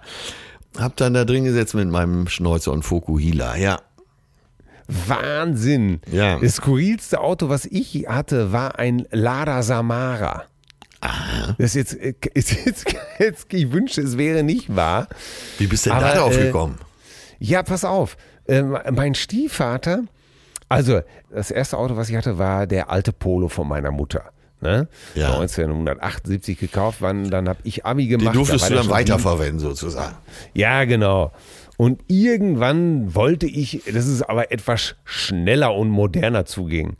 Hab 0.78 0.96
dann 0.96 1.14
da 1.14 1.24
drin 1.24 1.44
gesetzt 1.44 1.74
mit 1.74 1.88
meinem 1.88 2.28
Schnäuzer 2.28 2.72
und 2.72 2.82
Fokuhila. 2.84 3.56
Ja, 3.56 3.80
Wahnsinn. 4.88 6.00
Ja. 6.10 6.38
Das 6.38 6.56
skurrilste 6.56 7.20
Auto, 7.20 7.48
was 7.48 7.66
ich 7.66 8.06
hatte, 8.08 8.52
war 8.52 8.78
ein 8.78 9.06
Lada 9.10 9.62
Samara. 9.62 10.44
Das 11.58 11.74
ist 11.74 11.92
jetzt, 11.92 12.00
äh, 12.00 12.14
ist 12.34 12.64
jetzt, 12.64 12.86
jetzt, 13.18 13.52
ich 13.52 13.72
wünschte, 13.72 14.00
es 14.02 14.16
wäre 14.16 14.42
nicht 14.42 14.74
wahr. 14.74 15.08
wie 15.58 15.66
bist 15.66 15.86
du 15.86 15.90
denn 15.90 16.00
da 16.00 16.14
drauf 16.14 16.36
äh, 16.36 16.46
gekommen? 16.46 16.78
Ja, 17.38 17.62
pass 17.62 17.84
auf. 17.84 18.16
Ähm, 18.46 18.78
mein 18.92 19.14
Stiefvater, 19.14 20.04
also 20.68 21.00
das 21.30 21.50
erste 21.50 21.76
Auto, 21.76 21.96
was 21.96 22.08
ich 22.08 22.16
hatte, 22.16 22.38
war 22.38 22.66
der 22.66 22.90
alte 22.90 23.12
Polo 23.12 23.48
von 23.48 23.68
meiner 23.68 23.90
Mutter. 23.90 24.30
Ne? 24.60 24.88
Ja. 25.14 25.34
1978 25.34 26.58
gekauft, 26.58 26.98
wann, 27.00 27.30
dann 27.30 27.48
habe 27.48 27.58
ich 27.64 27.84
Abi 27.84 28.06
gemacht. 28.06 28.34
durftest 28.34 28.64
da 28.64 28.68
du 28.70 28.74
dann 28.76 28.88
weiterverwenden 28.88 29.58
sozusagen. 29.58 30.16
Ja, 30.54 30.84
genau. 30.84 31.32
Und 31.76 32.02
irgendwann 32.06 33.14
wollte 33.14 33.46
ich, 33.46 33.82
dass 33.84 34.06
es 34.06 34.22
aber 34.22 34.52
etwas 34.52 34.94
schneller 35.04 35.74
und 35.74 35.90
moderner 35.90 36.44
zuging. 36.44 36.96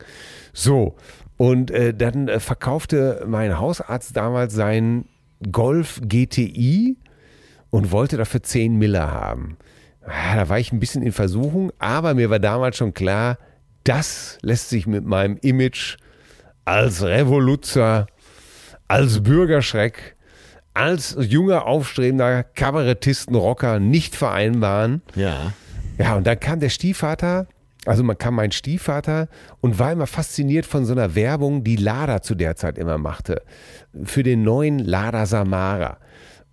So, 0.53 0.95
und 1.37 1.71
äh, 1.71 1.93
dann 1.93 2.27
äh, 2.27 2.39
verkaufte 2.39 3.23
mein 3.27 3.59
Hausarzt 3.59 4.15
damals 4.15 4.53
seinen 4.53 5.07
Golf 5.51 6.01
GTI 6.03 6.97
und 7.69 7.91
wollte 7.91 8.17
dafür 8.17 8.41
10 8.41 8.77
Miller 8.77 9.11
haben. 9.11 9.57
Ah, 10.05 10.35
Da 10.35 10.49
war 10.49 10.59
ich 10.59 10.71
ein 10.71 10.79
bisschen 10.79 11.03
in 11.03 11.11
Versuchung, 11.11 11.71
aber 11.79 12.13
mir 12.13 12.29
war 12.29 12.39
damals 12.39 12.77
schon 12.77 12.93
klar, 12.93 13.37
das 13.83 14.37
lässt 14.41 14.69
sich 14.69 14.87
mit 14.87 15.05
meinem 15.05 15.37
Image 15.41 15.97
als 16.63 17.03
Revoluzer, 17.03 18.07
als 18.87 19.21
Bürgerschreck, 19.21 20.14
als 20.75 21.15
junger, 21.19 21.65
aufstrebender 21.65 22.43
Kabarettisten-Rocker 22.43 23.79
nicht 23.79 24.15
vereinbaren. 24.15 25.01
Ja. 25.15 25.53
Ja, 25.97 26.15
und 26.15 26.27
dann 26.27 26.39
kam 26.39 26.59
der 26.59 26.69
Stiefvater, 26.69 27.47
also 27.85 28.03
man 28.03 28.17
kam 28.17 28.35
mein 28.35 28.51
Stiefvater 28.51 29.29
und 29.61 29.79
war 29.79 29.91
immer 29.91 30.07
fasziniert 30.07 30.65
von 30.65 30.85
so 30.85 30.91
einer 30.91 31.15
Werbung, 31.15 31.63
die 31.63 31.77
Lada 31.77 32.21
zu 32.21 32.35
der 32.35 32.55
Zeit 32.55 32.77
immer 32.77 32.97
machte. 32.97 33.41
Für 34.03 34.23
den 34.23 34.43
neuen 34.43 34.79
Lada 34.79 35.25
Samara. 35.25 35.97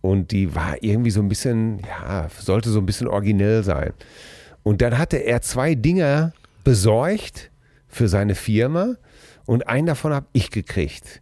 Und 0.00 0.30
die 0.30 0.54
war 0.54 0.82
irgendwie 0.82 1.10
so 1.10 1.20
ein 1.20 1.28
bisschen, 1.28 1.80
ja, 1.80 2.28
sollte 2.38 2.70
so 2.70 2.78
ein 2.78 2.86
bisschen 2.86 3.08
originell 3.08 3.64
sein. 3.64 3.92
Und 4.62 4.82
dann 4.82 4.98
hatte 4.98 5.16
er 5.16 5.42
zwei 5.42 5.74
Dinger 5.74 6.32
besorgt 6.64 7.50
für 7.88 8.08
seine 8.08 8.34
Firma 8.34 8.94
und 9.46 9.66
einen 9.66 9.86
davon 9.86 10.12
habe 10.12 10.26
ich 10.32 10.50
gekriegt. 10.50 11.21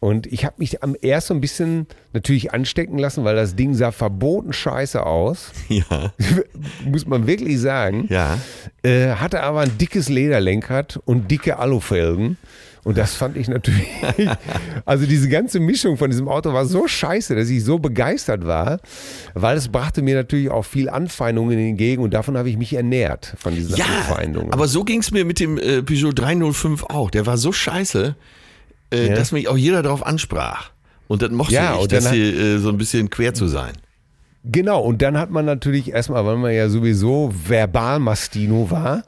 Und 0.00 0.26
ich 0.28 0.44
habe 0.44 0.54
mich 0.58 0.82
am 0.84 0.94
erst 1.00 1.26
so 1.26 1.34
ein 1.34 1.40
bisschen 1.40 1.86
natürlich 2.12 2.52
anstecken 2.52 2.98
lassen, 2.98 3.24
weil 3.24 3.34
das 3.34 3.56
Ding 3.56 3.74
sah 3.74 3.90
verboten 3.90 4.52
scheiße 4.52 5.04
aus. 5.04 5.50
Ja. 5.68 6.12
Muss 6.84 7.06
man 7.06 7.26
wirklich 7.26 7.60
sagen. 7.60 8.06
Ja. 8.08 8.38
Äh, 8.82 9.10
hatte 9.16 9.42
aber 9.42 9.60
ein 9.60 9.76
dickes 9.78 10.08
Lederlenkrad 10.08 10.98
und 11.04 11.30
dicke 11.30 11.58
Alufelgen. 11.58 12.36
Und 12.84 12.96
das 12.96 13.14
fand 13.14 13.36
ich 13.36 13.48
natürlich. 13.48 13.86
also 14.86 15.04
diese 15.04 15.28
ganze 15.28 15.60
Mischung 15.60 15.96
von 15.98 16.10
diesem 16.10 16.26
Auto 16.28 16.52
war 16.54 16.64
so 16.64 16.86
scheiße, 16.88 17.34
dass 17.34 17.50
ich 17.50 17.62
so 17.64 17.78
begeistert 17.78 18.46
war, 18.46 18.80
weil 19.34 19.58
es 19.58 19.68
brachte 19.68 20.00
mir 20.00 20.14
natürlich 20.14 20.48
auch 20.48 20.64
viel 20.64 20.88
Anfeindungen 20.88 21.58
entgegen 21.58 22.02
und 22.02 22.14
davon 22.14 22.38
habe 22.38 22.48
ich 22.48 22.56
mich 22.56 22.72
ernährt, 22.72 23.34
von 23.36 23.54
diesen 23.54 23.76
Ja, 23.76 23.84
Anfeindungen. 23.84 24.52
aber 24.52 24.68
so 24.68 24.84
ging 24.84 25.00
es 25.00 25.10
mir 25.10 25.24
mit 25.26 25.38
dem 25.40 25.58
äh, 25.58 25.82
Peugeot 25.82 26.12
305 26.14 26.84
auch. 26.84 27.10
Der 27.10 27.26
war 27.26 27.36
so 27.36 27.52
scheiße, 27.52 28.14
äh, 28.92 29.08
Ja. 29.08 29.14
dass 29.14 29.32
mich 29.32 29.48
auch 29.48 29.56
jeder 29.56 29.82
darauf 29.82 30.04
ansprach. 30.06 30.70
Und 31.08 31.22
das 31.22 31.30
mochte 31.30 31.54
Ja, 31.54 31.74
ich, 31.74 31.80
und 31.82 31.92
dass 31.92 32.10
hier 32.10 32.34
äh, 32.38 32.58
so 32.58 32.68
ein 32.68 32.76
bisschen 32.78 33.08
quer 33.10 33.34
zu 33.34 33.46
sein. 33.46 33.72
Genau, 34.44 34.80
und 34.80 35.02
dann 35.02 35.18
hat 35.18 35.30
man 35.30 35.44
natürlich 35.44 35.92
erstmal, 35.92 36.24
weil 36.24 36.36
man 36.36 36.52
ja 36.54 36.68
sowieso 36.68 37.32
Verbalmastino 37.34 38.70
war, 38.70 39.02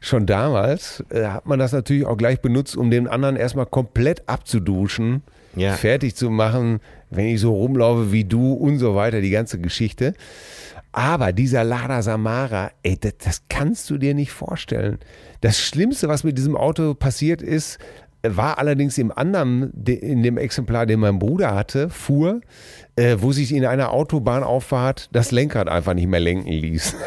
schon 0.00 0.26
damals, 0.26 1.02
äh, 1.10 1.24
hat 1.26 1.46
man 1.46 1.58
das 1.58 1.72
natürlich 1.72 2.04
auch 2.04 2.16
gleich 2.16 2.40
benutzt, 2.40 2.76
um 2.76 2.90
den 2.90 3.08
anderen 3.08 3.36
erstmal 3.36 3.66
komplett 3.66 4.28
abzuduschen, 4.28 5.22
Ja. 5.56 5.72
fertig 5.74 6.14
zu 6.16 6.30
machen, 6.30 6.80
wenn 7.10 7.26
ich 7.26 7.40
so 7.40 7.54
rumlaufe 7.54 8.12
wie 8.12 8.24
du 8.24 8.52
und 8.52 8.78
so 8.78 8.94
weiter, 8.94 9.20
die 9.20 9.30
ganze 9.30 9.58
Geschichte. 9.58 10.14
Aber 10.92 11.32
dieser 11.32 11.64
Lada 11.64 12.02
Samara, 12.02 12.70
ey, 12.82 12.96
das, 12.98 13.14
das 13.22 13.42
kannst 13.48 13.88
du 13.90 13.98
dir 13.98 14.14
nicht 14.14 14.32
vorstellen. 14.32 14.98
Das 15.40 15.58
Schlimmste, 15.60 16.08
was 16.08 16.24
mit 16.24 16.36
diesem 16.38 16.56
Auto 16.56 16.94
passiert 16.94 17.42
ist, 17.42 17.78
war 18.34 18.58
allerdings 18.58 18.96
im 18.98 19.12
anderen, 19.12 19.70
de- 19.74 19.98
in 19.98 20.22
dem 20.22 20.38
Exemplar, 20.38 20.86
den 20.86 21.00
mein 21.00 21.18
Bruder 21.18 21.54
hatte, 21.54 21.90
fuhr, 21.90 22.40
äh, 22.96 23.16
wo 23.20 23.32
sich 23.32 23.52
in 23.52 23.64
einer 23.66 23.92
Autobahnauffahrt 23.92 25.10
das 25.12 25.30
Lenkrad 25.32 25.68
einfach 25.68 25.94
nicht 25.94 26.08
mehr 26.08 26.20
lenken 26.20 26.50
ließ. 26.50 26.94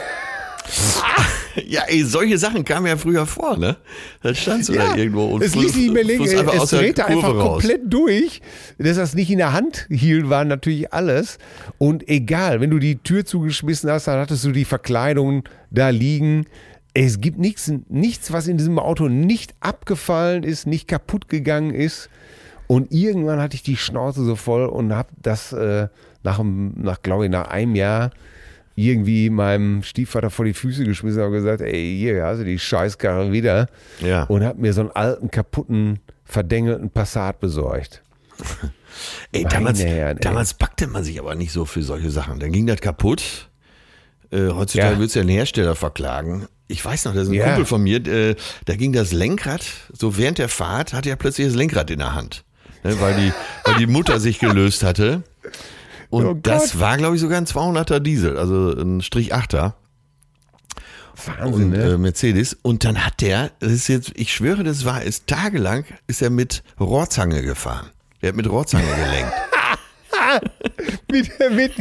Ja, 1.68 1.82
ey, 1.88 2.04
solche 2.04 2.38
Sachen 2.38 2.64
kamen 2.64 2.86
ja 2.88 2.96
früher 2.96 3.26
vor, 3.26 3.58
ne? 3.58 3.76
Da 4.22 4.34
standst 4.34 4.70
du 4.70 4.74
da 4.74 4.96
irgendwo 4.96 5.26
und 5.26 5.44
es 5.44 5.56
ließ 5.56 5.74
sich 5.74 5.82
nicht 5.84 5.94
mehr 5.94 6.04
lenken, 6.04 6.26
es 6.26 6.70
drehte 6.70 7.06
einfach 7.06 7.34
raus. 7.34 7.64
komplett 7.64 7.82
durch. 7.92 8.42
Dass 8.78 8.96
das 8.98 9.14
nicht 9.16 9.30
in 9.32 9.40
der 9.40 9.52
Hand 9.52 9.88
hielt, 9.90 10.30
war 10.30 10.46
natürlich 10.46 10.94
alles. 10.94 11.38
Und 11.78 12.08
egal, 12.08 12.62
wenn 12.62 12.70
du 12.70 12.78
die 12.80 12.98
Tür 12.98 13.26
zugeschmissen 13.26 13.90
hast, 13.92 14.08
dann 14.08 14.20
hattest 14.20 14.46
du 14.46 14.52
die 14.52 14.64
Verkleidung 14.64 15.44
da 15.72 15.90
liegen. 15.90 16.46
Es 16.94 17.22
gibt 17.22 17.38
nichts, 17.38 17.72
nichts, 17.88 18.32
was 18.32 18.48
in 18.48 18.58
diesem 18.58 18.80
Auto 18.80 19.08
nicht 19.10 19.54
abgefallen 19.60 20.44
ist, 20.44 20.66
nicht 20.68 20.88
kaputt 20.88 21.30
gegangen 21.30 21.74
ist. 21.74 22.10
Und 22.68 22.92
irgendwann 22.92 23.40
hatte 23.42 23.56
ich 23.56 23.64
die 23.64 23.78
Schnauze 23.78 24.24
so 24.24 24.36
voll 24.36 24.66
und 24.66 24.94
habe 24.94 25.10
das 25.22 25.54
äh, 25.54 25.88
nach, 26.24 26.40
einem- 26.40 26.74
nach 26.78 27.02
glaube 27.02 27.26
ich, 27.26 27.32
nach 27.32 27.48
einem 27.48 27.76
Jahr 27.76 28.12
irgendwie 28.76 29.30
meinem 29.30 29.84
Stiefvater 29.84 30.30
vor 30.30 30.46
die 30.46 30.54
Füße 30.54 30.84
geschmissen 30.86 31.22
und 31.22 31.32
gesagt, 31.34 31.62
ey, 31.62 31.98
hier 31.98 32.24
hast 32.26 32.40
du 32.40 32.46
die 32.46 32.60
Scheißkarre 32.60 33.32
wieder. 33.32 33.68
Ja. 34.00 34.24
Und 34.24 34.44
habe 34.44 34.60
mir 34.62 34.72
so 34.74 34.82
einen 34.82 34.92
alten, 34.92 35.30
kaputten, 35.32 36.00
verdengelten 36.24 36.90
Passat 36.90 37.40
besorgt. 37.40 38.02
Ey, 39.32 39.44
Meine 39.44 39.54
damals, 39.54 39.84
Herren, 39.84 40.18
ey. 40.18 40.22
damals 40.22 40.54
packte 40.54 40.88
man 40.88 41.04
sich 41.04 41.20
aber 41.20 41.36
nicht 41.36 41.52
so 41.52 41.66
für 41.66 41.84
solche 41.84 42.10
Sachen. 42.10 42.40
Dann 42.40 42.52
ging 42.52 42.68
das 42.68 42.82
kaputt. 42.82 43.50
Äh, 44.32 44.48
heutzutage 44.50 44.94
Ja. 44.94 44.98
würdest 45.00 45.16
du 45.16 45.20
ja 45.20 45.26
den 45.26 45.30
Hersteller 45.32 45.76
verklagen. 45.76 46.48
Ich 46.70 46.86
weiß 46.86 47.06
noch, 47.06 47.14
das 47.16 47.24
ist 47.24 47.30
ein 47.30 47.34
Ja. 47.34 47.46
Kumpel 47.48 47.66
von 47.66 47.82
mir, 47.84 48.06
äh, 48.08 48.36
da 48.66 48.76
ging 48.76 48.94
das 48.94 49.12
Lenkrad, 49.12 49.66
so 49.92 50.18
während 50.18 50.38
der 50.38 50.50
Fahrt 50.50 50.94
hatte 50.94 51.10
er 51.10 51.16
plötzlich 51.16 51.48
das 51.48 51.56
Lenkrad 51.56 51.90
in 51.90 52.00
der 52.00 52.14
Hand. 52.14 52.46
Ne, 52.84 53.02
weil, 53.02 53.16
die, 53.16 53.34
weil 53.66 53.76
die 53.76 53.88
Mutter 53.88 54.20
sich 54.20 54.40
gelöst 54.40 54.84
hatte. 54.84 55.24
Und 56.10 56.26
Oh 56.26 56.34
das 56.34 56.80
war, 56.80 56.98
glaube 56.98 57.16
ich, 57.16 57.22
sogar 57.22 57.40
ein 57.40 57.46
200er 57.46 58.00
Diesel, 58.00 58.38
also 58.38 58.72
ein 58.72 59.02
Strich 59.02 59.34
8er. 59.34 59.74
Wahnsinn, 61.26 61.64
und, 61.66 61.70
ne? 61.72 61.94
äh, 61.94 61.98
Mercedes. 61.98 62.58
Und 62.62 62.84
dann 62.86 63.04
hat 63.06 63.20
der, 63.22 63.52
das 63.60 63.72
ist 63.72 63.88
jetzt, 63.88 64.12
ich 64.16 64.32
schwöre, 64.34 64.64
das 64.64 64.86
war 64.86 65.04
es, 65.04 65.26
tagelang 65.26 65.86
ist 66.08 66.22
er 66.22 66.30
mit 66.30 66.64
Rohrzange 66.80 67.42
gefahren. 67.42 67.90
Der 68.22 68.30
hat 68.30 68.36
mit 68.36 68.50
Rohrzange 68.50 68.86
gelenkt. 68.86 69.34
Mit, 71.12 71.30
mit, 71.52 71.72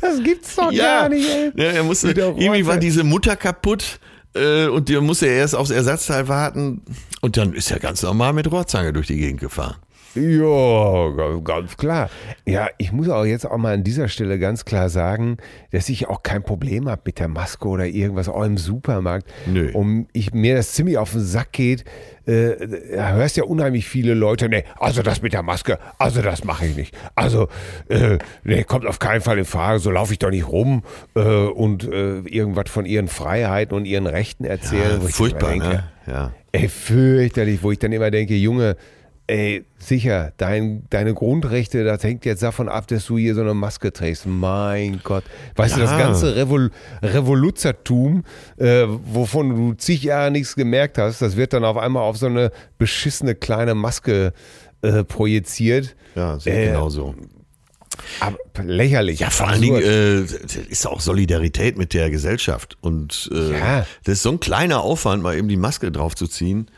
das 0.00 0.22
gibt's 0.22 0.54
doch 0.56 0.70
Ja, 0.72 1.00
gar 1.00 1.08
nicht, 1.08 1.28
ey. 1.28 1.52
ja 1.56 1.64
er 1.72 1.84
musste, 1.84 2.08
irgendwie 2.10 2.66
war 2.66 2.78
diese 2.78 3.04
Mutter 3.04 3.36
kaputt 3.36 3.98
äh, 4.34 4.66
und 4.66 4.88
der 4.88 5.00
musste 5.00 5.26
erst 5.26 5.54
aufs 5.54 5.70
Ersatzteil 5.70 6.28
warten 6.28 6.82
und 7.20 7.36
dann 7.36 7.52
ist 7.54 7.70
er 7.70 7.78
ganz 7.80 8.02
normal 8.02 8.32
mit 8.32 8.50
Rohrzange 8.50 8.92
durch 8.92 9.06
die 9.06 9.16
Gegend 9.16 9.40
gefahren. 9.40 9.76
Ja, 10.14 11.10
ga- 11.16 11.40
ganz 11.42 11.76
klar. 11.76 12.10
Ja, 12.46 12.68
ich 12.78 12.92
muss 12.92 13.08
auch 13.08 13.24
jetzt 13.24 13.46
auch 13.46 13.56
mal 13.56 13.74
an 13.74 13.84
dieser 13.84 14.08
Stelle 14.08 14.38
ganz 14.38 14.64
klar 14.64 14.88
sagen, 14.88 15.36
dass 15.72 15.88
ich 15.88 16.08
auch 16.08 16.22
kein 16.22 16.42
Problem 16.42 16.88
habe 16.88 17.02
mit 17.06 17.18
der 17.18 17.28
Maske 17.28 17.66
oder 17.68 17.86
irgendwas, 17.86 18.28
auch 18.28 18.42
im 18.44 18.56
Supermarkt. 18.58 19.26
Nö. 19.46 19.70
Um 19.72 20.06
ich, 20.12 20.32
mir 20.32 20.56
das 20.56 20.72
ziemlich 20.72 20.98
auf 20.98 21.12
den 21.12 21.20
Sack 21.22 21.52
geht, 21.52 21.84
äh, 22.26 22.52
hörst 22.96 23.36
ja 23.36 23.44
unheimlich 23.44 23.86
viele 23.86 24.14
Leute, 24.14 24.48
nee, 24.48 24.64
also 24.78 25.02
das 25.02 25.20
mit 25.20 25.32
der 25.34 25.42
Maske, 25.42 25.78
also 25.98 26.22
das 26.22 26.44
mache 26.44 26.66
ich 26.66 26.76
nicht. 26.76 26.96
Also, 27.14 27.48
äh, 27.88 28.18
nee, 28.44 28.64
kommt 28.64 28.86
auf 28.86 28.98
keinen 28.98 29.20
Fall 29.20 29.36
in 29.38 29.44
Frage, 29.44 29.78
so 29.78 29.90
laufe 29.90 30.12
ich 30.12 30.18
doch 30.20 30.30
nicht 30.30 30.48
rum 30.48 30.82
äh, 31.16 31.20
und 31.20 31.84
äh, 31.84 32.20
irgendwas 32.20 32.70
von 32.70 32.86
ihren 32.86 33.08
Freiheiten 33.08 33.76
und 33.76 33.84
ihren 33.84 34.06
Rechten 34.06 34.44
erzählen. 34.44 35.02
wo 35.02 35.08
ich 35.08 35.14
furchtbar, 35.14 35.50
denke, 35.50 35.68
ne? 35.68 35.84
Ja. 36.06 36.32
Ey, 36.52 36.68
fürchterlich, 36.68 37.62
wo 37.62 37.72
ich 37.72 37.78
dann 37.78 37.92
immer 37.92 38.10
denke, 38.10 38.34
Junge, 38.34 38.76
ey, 39.26 39.64
sicher, 39.78 40.32
dein, 40.36 40.84
deine 40.90 41.14
Grundrechte, 41.14 41.82
das 41.84 42.02
hängt 42.04 42.24
jetzt 42.26 42.42
davon 42.42 42.68
ab, 42.68 42.86
dass 42.88 43.06
du 43.06 43.16
hier 43.18 43.34
so 43.34 43.40
eine 43.40 43.54
Maske 43.54 43.92
trägst. 43.92 44.26
Mein 44.26 45.00
Gott. 45.02 45.24
Weißt 45.56 45.76
du, 45.76 45.80
das 45.80 45.92
Ja. 45.92 45.98
ganze 45.98 46.36
Revol 46.36 46.70
Revoluzertum, 47.02 48.24
äh, 48.58 48.84
wovon 48.86 49.50
du 49.56 49.72
zig 49.74 50.02
Jahre 50.02 50.30
nichts 50.30 50.54
gemerkt 50.56 50.98
hast, 50.98 51.22
das 51.22 51.36
wird 51.36 51.52
dann 51.52 51.64
auf 51.64 51.76
einmal 51.76 52.02
auf 52.02 52.16
so 52.16 52.26
eine 52.26 52.50
beschissene 52.78 53.34
kleine 53.34 53.74
Maske 53.74 54.32
äh, 54.82 55.04
projiziert. 55.04 55.96
Ja, 56.14 56.38
sehe 56.38 56.52
Äh, 56.54 56.64
ich 56.66 56.70
genauso. 56.72 57.14
Aber 58.20 58.36
lächerlich. 58.62 59.20
Ja, 59.20 59.30
vor 59.30 59.48
allen 59.48 59.62
Dingen 59.62 59.80
äh, 59.82 60.22
ist 60.68 60.86
auch 60.86 61.00
Solidarität 61.00 61.78
mit 61.78 61.94
der 61.94 62.10
Gesellschaft. 62.10 62.76
Und 62.80 63.30
äh, 63.32 63.52
Ja. 63.58 63.86
das 64.04 64.14
ist 64.14 64.22
so 64.22 64.30
ein 64.32 64.40
kleiner 64.40 64.82
Aufwand, 64.82 65.22
mal 65.22 65.36
eben 65.36 65.48
die 65.48 65.56
Maske 65.56 65.90
draufzuziehen. 65.92 66.70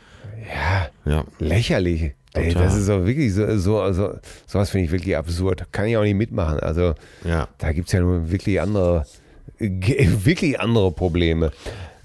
ja. 0.47 0.89
Ja. 1.11 1.23
lächerlich. 1.39 2.13
Ey, 2.37 2.53
das 2.53 2.75
ist 2.75 2.89
doch 2.89 3.05
wirklich 3.05 3.33
so, 3.33 3.57
so 3.57 3.79
also, 3.79 4.13
sowas 4.45 4.69
finde 4.69 4.85
ich 4.85 4.91
wirklich 4.91 5.15
absurd. 5.17 5.63
Kann 5.71 5.87
ich 5.87 5.97
auch 5.97 6.03
nicht 6.03 6.15
mitmachen. 6.15 6.59
Also 6.59 6.93
Ja. 7.23 7.47
da 7.57 7.71
gibt 7.71 7.87
es 7.87 7.93
ja 7.93 7.99
nur 8.01 8.31
wirklich 8.31 8.61
andere, 8.61 9.05
wirklich 9.59 10.59
andere 10.59 10.91
Probleme. 10.91 11.51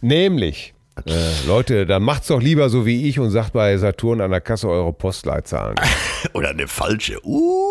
Nämlich, 0.00 0.74
äh, 1.06 1.46
Leute, 1.46 1.86
dann 1.86 2.02
macht's 2.02 2.26
doch 2.28 2.40
lieber 2.40 2.68
so 2.68 2.84
wie 2.86 3.08
ich 3.08 3.18
und 3.18 3.30
sagt 3.30 3.52
bei 3.52 3.76
Saturn 3.78 4.20
an 4.20 4.30
der 4.30 4.40
Kasse 4.40 4.68
eure 4.68 4.92
Postleitzahlen. 4.92 5.76
Oder 6.34 6.50
eine 6.50 6.66
falsche. 6.68 7.18
Uh, 7.24 7.61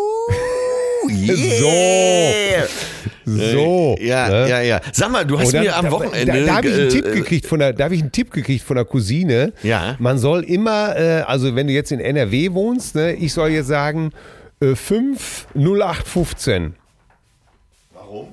yeah. 1.10 2.66
So. 3.24 3.96
Ja, 4.00 4.28
ne? 4.28 4.48
ja, 4.48 4.60
ja. 4.62 4.80
Sag 4.92 5.10
mal, 5.12 5.24
du 5.24 5.38
hast 5.38 5.46
Und 5.48 5.54
dann- 5.54 5.62
mir 5.64 5.76
am 5.76 5.84
da- 5.86 5.90
Wochenende. 5.92 6.40
Da, 6.40 6.46
da 6.46 6.56
habe 6.56 6.68
ich 6.68 6.74
einen 6.74 6.86
äh, 6.86 6.90
Tipp 6.90 7.06
äh, 7.06 7.14
gekriegt 7.14 7.46
von 7.46 7.58
der, 7.60 7.72
da 7.72 7.84
habe 7.84 7.94
ich 7.94 8.00
einen 8.02 8.10
Tipp 8.12 8.30
gekriegt 8.32 8.64
von 8.64 8.74
der 8.76 8.84
Cousine. 8.84 9.52
Ja. 9.62 9.94
Man 10.00 10.18
soll 10.18 10.42
immer, 10.44 10.96
äh, 10.96 11.22
also 11.22 11.54
wenn 11.54 11.68
du 11.68 11.72
jetzt 11.72 11.92
in 11.92 12.00
NRW 12.00 12.52
wohnst, 12.52 12.94
ne, 12.96 13.14
ich 13.14 13.32
soll 13.32 13.50
jetzt 13.50 13.68
sagen 13.68 14.10
äh, 14.60 14.74
50815. 14.74 16.74
Warum? 17.94 18.28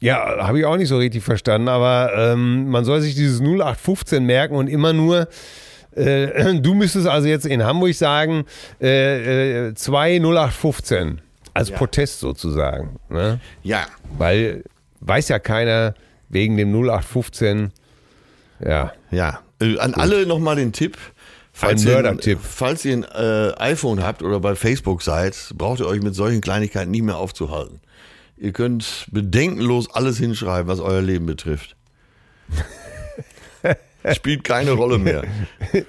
Ja, 0.00 0.46
habe 0.46 0.58
ich 0.58 0.64
auch 0.66 0.76
nicht 0.76 0.88
so 0.88 0.98
richtig 0.98 1.22
verstanden, 1.22 1.68
aber 1.68 2.12
ähm, 2.16 2.68
man 2.68 2.84
soll 2.84 3.00
sich 3.00 3.14
dieses 3.14 3.40
0815 3.40 4.24
merken 4.24 4.54
und 4.56 4.68
immer 4.68 4.92
nur, 4.92 5.28
äh, 5.96 6.54
du 6.60 6.74
müsstest 6.74 7.06
also 7.06 7.28
jetzt 7.28 7.46
in 7.46 7.64
Hamburg 7.64 7.94
sagen, 7.94 8.44
äh, 8.82 9.68
äh, 9.68 9.74
20815. 9.74 11.20
Als 11.54 11.70
Protest 11.70 12.20
sozusagen. 12.20 12.98
Ne? 13.08 13.40
Ja. 13.62 13.86
Weil 14.18 14.64
weiß 15.00 15.28
ja 15.28 15.38
keiner 15.38 15.94
wegen 16.28 16.56
dem 16.56 16.72
0815. 16.72 17.72
Ja. 18.64 18.92
Ja. 19.10 19.40
Äh, 19.60 19.78
an 19.78 19.94
alle 19.94 20.26
nochmal 20.26 20.56
den 20.56 20.72
Tipp. 20.72 20.98
Falls 21.52 21.82
Ein 21.82 21.86
ihr, 21.86 21.92
Mördertipp. 21.94 22.40
falls 22.42 22.84
ihr 22.84 22.94
ein 22.94 23.04
äh, 23.04 23.52
iPhone 23.58 24.02
habt 24.02 24.24
oder 24.24 24.40
bei 24.40 24.56
Facebook 24.56 25.02
seid, 25.02 25.52
braucht 25.56 25.78
ihr 25.78 25.86
euch 25.86 26.02
mit 26.02 26.16
solchen 26.16 26.40
Kleinigkeiten 26.40 26.90
nicht 26.90 27.04
mehr 27.04 27.16
aufzuhalten. 27.16 27.80
Ihr 28.36 28.52
könnt 28.52 29.06
bedenkenlos 29.12 29.88
alles 29.94 30.18
hinschreiben, 30.18 30.66
was 30.66 30.80
euer 30.80 31.00
Leben 31.00 31.26
betrifft. 31.26 31.76
Spielt 34.12 34.44
keine 34.44 34.72
Rolle 34.72 34.98
mehr. 34.98 35.22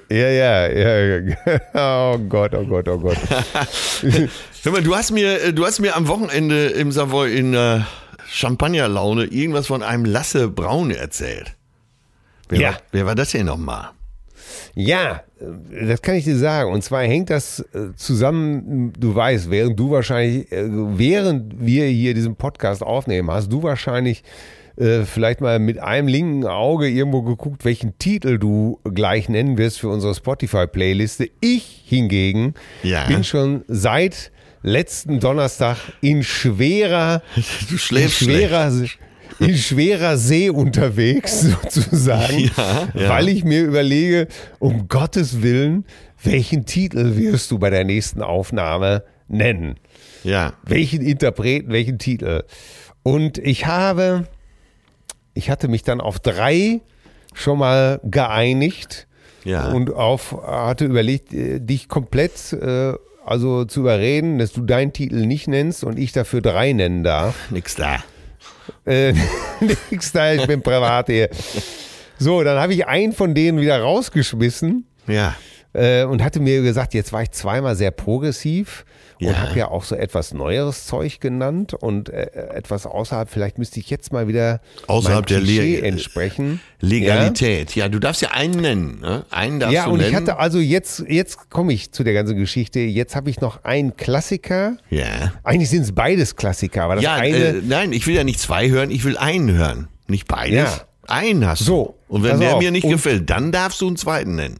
Ja, 0.09 0.29
ja, 0.29 0.67
ja. 0.67 1.35
Oh 1.73 2.17
Gott, 2.29 2.53
oh 2.55 2.63
Gott, 2.65 2.87
oh 2.87 2.97
Gott. 2.97 3.17
Hör 4.63 4.71
mal, 4.71 4.81
du 4.81 4.95
hast 4.95 5.11
mir, 5.11 5.43
äh, 5.43 5.53
du 5.53 5.63
hast 5.65 5.79
mir 5.79 5.95
am 5.95 6.07
Wochenende 6.07 6.67
im 6.67 6.91
Savoy 6.91 7.37
in 7.37 7.53
äh, 7.53 7.81
Champagnerlaune 8.27 9.25
irgendwas 9.25 9.67
von 9.67 9.83
einem 9.83 10.05
Lasse 10.05 10.47
Braun 10.47 10.89
erzählt. 10.91 11.53
Wer, 12.49 12.59
Ja. 12.59 12.69
war, 12.71 12.77
wer 12.91 13.05
war 13.05 13.15
das 13.15 13.31
denn 13.31 13.45
nochmal? 13.45 13.89
Ja, 14.73 15.21
äh, 15.39 15.85
das 15.85 16.01
kann 16.01 16.15
ich 16.15 16.23
dir 16.23 16.37
sagen. 16.37 16.71
Und 16.71 16.83
zwar 16.83 17.03
hängt 17.03 17.29
das 17.29 17.59
äh, 17.73 17.93
zusammen, 17.95 18.91
du 18.99 19.13
weißt, 19.13 19.51
während 19.51 19.77
du 19.79 19.91
wahrscheinlich, 19.91 20.51
äh, 20.51 20.65
während 20.67 21.53
wir 21.63 21.85
hier 21.85 22.13
diesen 22.15 22.35
Podcast 22.35 22.81
aufnehmen, 22.81 23.29
hast 23.29 23.51
du 23.51 23.61
wahrscheinlich 23.61 24.23
äh, 24.77 25.03
vielleicht 25.03 25.41
mal 25.41 25.59
mit 25.59 25.79
einem 25.79 26.07
linken 26.07 26.45
Auge 26.45 26.87
irgendwo 26.89 27.21
geguckt, 27.21 27.65
welchen 27.65 27.97
Titel 27.99 28.37
du 28.37 28.79
gleich 28.93 29.29
nennen 29.29 29.57
wirst 29.57 29.79
für 29.79 29.89
unsere 29.89 30.13
Spotify-Playliste. 30.15 31.29
Ich 31.41 31.83
hingegen 31.85 32.53
Ja. 32.83 33.05
bin 33.07 33.23
schon 33.23 33.63
seit 33.67 34.31
letzten 34.63 35.19
Donnerstag 35.19 35.77
in 36.01 36.23
schwerer 36.23 37.21
Du 37.35 37.41
in 37.73 37.77
schläfst 37.77 38.17
schlecht. 38.17 38.49
schwerer, 38.49 38.71
in 39.39 39.55
schwerer 39.57 40.17
See 40.17 40.49
unterwegs, 40.49 41.41
sozusagen, 41.63 42.51
Ja, 42.57 42.87
ja. 42.93 43.09
weil 43.09 43.29
ich 43.29 43.43
mir 43.43 43.63
überlege, 43.63 44.27
um 44.59 44.87
Gottes 44.87 45.41
Willen, 45.41 45.85
welchen 46.23 46.65
Titel 46.65 47.15
wirst 47.17 47.51
du 47.51 47.59
bei 47.59 47.69
der 47.69 47.83
nächsten 47.83 48.21
Aufnahme 48.21 49.03
nennen? 49.27 49.75
Ja. 50.23 50.53
Welchen 50.65 51.01
Interpreten, 51.01 51.71
welchen 51.71 51.99
Titel? 51.99 52.43
Und 53.03 53.37
ich 53.37 53.67
habe, 53.67 54.27
ich 55.35 55.51
hatte 55.51 55.67
mich 55.67 55.83
dann 55.83 56.01
auf 56.01 56.17
drei 56.19 56.81
schon 57.35 57.59
mal 57.59 57.99
geeinigt 58.03 59.05
Ja. 59.43 59.71
und 59.71 59.93
auf, 59.93 60.31
hatte 60.41 60.85
überlegt, 60.85 61.31
äh, 61.33 61.59
dich 61.59 61.87
komplett 61.87 62.53
äh, 62.53 62.93
also 63.23 63.65
zu 63.65 63.81
überreden, 63.81 64.39
dass 64.39 64.51
du 64.53 64.61
deinen 64.61 64.93
Titel 64.93 65.25
nicht 65.25 65.47
nennst 65.47 65.83
und 65.83 65.99
ich 65.99 66.11
dafür 66.11 66.41
drei 66.41 66.71
nennen 66.73 67.03
darf. 67.03 67.35
Nix 67.51 67.75
da. 67.75 68.03
Äh, 68.85 69.13
nix 69.91 70.11
da, 70.11 70.33
ich 70.33 70.47
bin 70.47 70.61
privat 70.61 71.07
hier. 71.07 71.29
So, 72.17 72.43
dann 72.43 72.57
habe 72.59 72.73
ich 72.73 72.87
einen 72.87 73.13
von 73.13 73.35
denen 73.35 73.59
wieder 73.59 73.79
rausgeschmissen 73.79 74.87
Ja. 75.07 75.35
Äh, 75.75 76.03
und 76.05 76.23
hatte 76.23 76.39
mir 76.39 76.61
gesagt, 76.61 76.93
jetzt 76.93 77.11
war 77.13 77.21
ich 77.21 77.31
zweimal 77.31 77.75
sehr 77.75 77.91
progressiv 77.91 78.85
Ja. 79.19 79.29
und 79.29 79.39
habe 79.41 79.59
ja 79.59 79.67
auch 79.69 79.83
so 79.83 79.95
etwas 79.95 80.33
neueres 80.33 80.85
Zeug 80.87 81.19
genannt 81.19 81.73
und 81.73 82.09
äh, 82.09 82.27
etwas 82.53 82.85
außerhalb, 82.85 83.29
vielleicht 83.29 83.57
müsste 83.57 83.79
ich 83.79 83.89
jetzt 83.89 84.11
mal 84.13 84.27
wieder 84.27 84.61
Außerhalb 84.87 85.25
der 85.27 85.39
Le- 85.41 85.81
entsprechen. 85.81 86.59
Legalität. 86.79 87.75
Ja? 87.75 87.89
du 87.89 87.99
darfst 87.99 88.21
ja 88.21 88.31
einen 88.31 88.61
nennen. 88.61 88.99
Ne? 89.01 89.25
Einen 89.29 89.59
darfst 89.59 89.73
Ja, 89.73 89.85
du 89.85 89.91
und 89.91 89.97
nennen. 89.97 90.09
ich 90.09 90.15
hatte 90.15 90.37
also 90.37 90.59
jetzt, 90.59 91.03
jetzt 91.07 91.49
komme 91.49 91.73
ich 91.73 91.91
zu 91.91 92.03
der 92.03 92.13
ganzen 92.13 92.37
Geschichte. 92.37 92.79
Jetzt 92.79 93.15
habe 93.15 93.29
ich 93.29 93.41
noch 93.41 93.63
einen 93.63 93.95
Klassiker. 93.97 94.77
ja. 94.89 95.33
Eigentlich 95.43 95.69
sind 95.69 95.83
es 95.83 95.91
beides 95.93 96.35
Klassiker, 96.35 96.83
aber 96.83 96.95
das 96.95 97.03
Ja, 97.03 97.15
eine. 97.15 97.37
äh, 97.37 97.61
nein, 97.65 97.91
ich 97.93 98.07
will 98.07 98.15
ja 98.15 98.23
nicht 98.23 98.39
zwei 98.39 98.69
hören, 98.69 98.91
ich 98.91 99.03
will 99.03 99.17
einen 99.17 99.51
hören. 99.51 99.87
Nicht 100.07 100.27
beides. 100.27 100.55
Ja. 100.55 100.81
Einen 101.07 101.45
hast 101.45 101.61
du. 101.61 101.65
So, 101.65 101.95
Und 102.07 102.23
wenn 102.23 102.31
pass 102.31 102.39
der 102.39 102.55
auf. 102.55 102.61
mir 102.61 102.71
nicht 102.71 102.83
Und- 102.85 102.91
gefällt, 102.91 103.29
dann 103.29 103.51
darfst 103.51 103.79
du 103.81 103.87
einen 103.87 103.95
zweiten 103.97 104.35
nennen. 104.35 104.59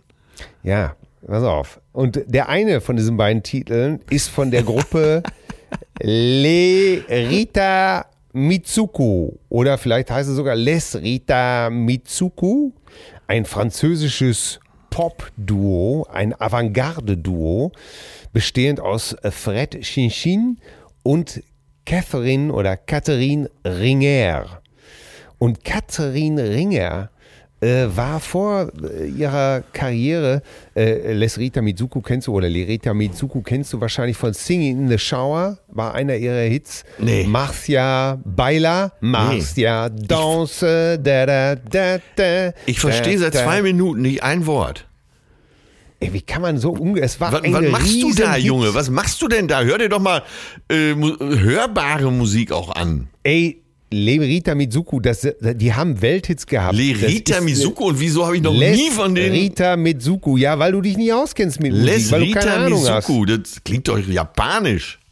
Ja, 0.64 0.96
pass 1.28 1.44
auf. 1.44 1.82
Und 1.92 2.22
der 2.28 2.50
eine 2.50 2.82
von 2.82 2.96
diesen 2.96 3.18
beiden 3.18 3.44
Titeln 3.44 4.00
ist 4.10 4.30
von 4.30 4.52
der 4.52 4.64
Gruppe 4.64 5.24
Le 6.02 7.04
Rita 7.10 8.06
Mitsuku 8.34 9.32
oder 9.50 9.78
vielleicht 9.78 10.12
heißt 10.12 10.30
es 10.30 10.36
sogar 10.36 10.56
Les 10.56 10.96
Rita 10.96 11.70
Mitsuku, 11.70 12.72
ein 13.28 13.46
französisches 13.46 14.60
Pop-Duo, 14.90 16.06
ein 16.12 16.40
Avantgarde-Duo, 16.40 17.72
bestehend 18.34 18.80
aus 18.80 19.16
Fred 19.30 19.80
Chinchin 19.82 20.58
und 21.04 21.44
Catherine 21.86 22.52
oder 22.52 22.78
Catherine 22.78 23.50
Ringer. 23.64 24.62
Und 25.38 25.64
Catherine 25.64 26.42
Ringer 26.50 27.10
äh, 27.62 27.86
war 27.96 28.20
vor 28.20 28.72
äh, 28.84 29.08
ihrer 29.08 29.64
Karriere, 29.74 30.42
äh, 30.76 31.14
Les 31.14 31.38
Rita 31.38 31.62
Mizuku 31.62 32.02
kennst 32.02 32.28
du, 32.28 32.34
oder 32.34 32.50
Lerita 32.50 32.94
Mizuku 32.94 33.42
kennst 33.42 33.74
du 33.74 33.82
wahrscheinlich 33.82 34.18
von 34.18 34.34
Singing 34.34 34.82
in 34.84 34.90
the 34.90 34.98
Shower, 34.98 35.58
war 35.70 35.94
einer 35.94 36.16
ihrer 36.16 36.42
Hits. 36.50 36.84
Nee. 37.00 37.26
Marcia 37.26 38.20
Baila, 38.24 38.92
Marcia 39.00 39.90
Danse, 39.90 41.00
da 41.02 41.26
da 41.26 41.56
da 41.56 42.00
da. 42.16 42.54
Ich 42.66 42.80
verstehe 42.80 43.18
seit 43.18 43.34
zwei 43.36 43.62
Minuten 43.62 44.02
nicht 44.02 44.24
ein 44.24 44.46
Wort. 44.46 44.88
Ey, 46.02 46.12
wie 46.12 46.22
kann 46.22 46.42
man 46.42 46.58
so 46.58 46.72
umgehen? 46.72 47.04
Es 47.04 47.22
war 47.22 47.32
Was, 47.32 47.42
eine 47.42 47.54
was 47.54 47.72
machst 47.72 48.04
du 48.04 48.14
da. 48.14 48.36
Junge? 48.36 48.74
Was 48.74 48.90
machst 48.90 49.22
du 49.22 49.30
denn 49.30 49.48
da? 49.48 49.64
Hör 49.64 49.78
dir 49.78 49.88
doch 49.88 50.02
mal 50.02 50.24
äh, 50.70 50.94
hörbare 50.94 52.12
Musik 52.12 52.52
auch 52.52 52.76
an. 52.76 53.08
Ey, 53.24 53.64
Lerita 53.92 54.56
Mizuku, 54.56 55.00
das, 55.00 55.28
die 55.40 55.74
haben 55.74 56.02
Welthits 56.02 56.46
gehabt. 56.48 56.76
Lerita 56.76 57.40
Mizuko 57.42 57.90
und 57.90 58.00
wieso 58.00 58.26
habe 58.26 58.38
ich 58.38 58.42
noch 58.42 58.54
Les 58.54 58.78
nie 58.78 58.90
von 58.90 59.14
denen... 59.16 59.32
Rita 59.32 59.78
Mizuku, 59.78 60.38
ja, 60.38 60.58
weil 60.60 60.72
du 60.72 60.82
dich 60.82 60.98
nie 60.98 61.14
auskennst 61.14 61.60
mit 61.60 61.72
Les 61.72 62.10
Musik, 62.10 62.12
weil 62.12 62.26
du 62.26 62.32
keine 62.32 62.46
Rita 62.46 62.66
Ahnung 62.66 62.84
Mizuku, 62.84 63.26
das 63.26 63.64
klingt 63.64 63.88
doch 63.88 64.00
japanisch. 64.00 64.98
hast. 65.00 65.06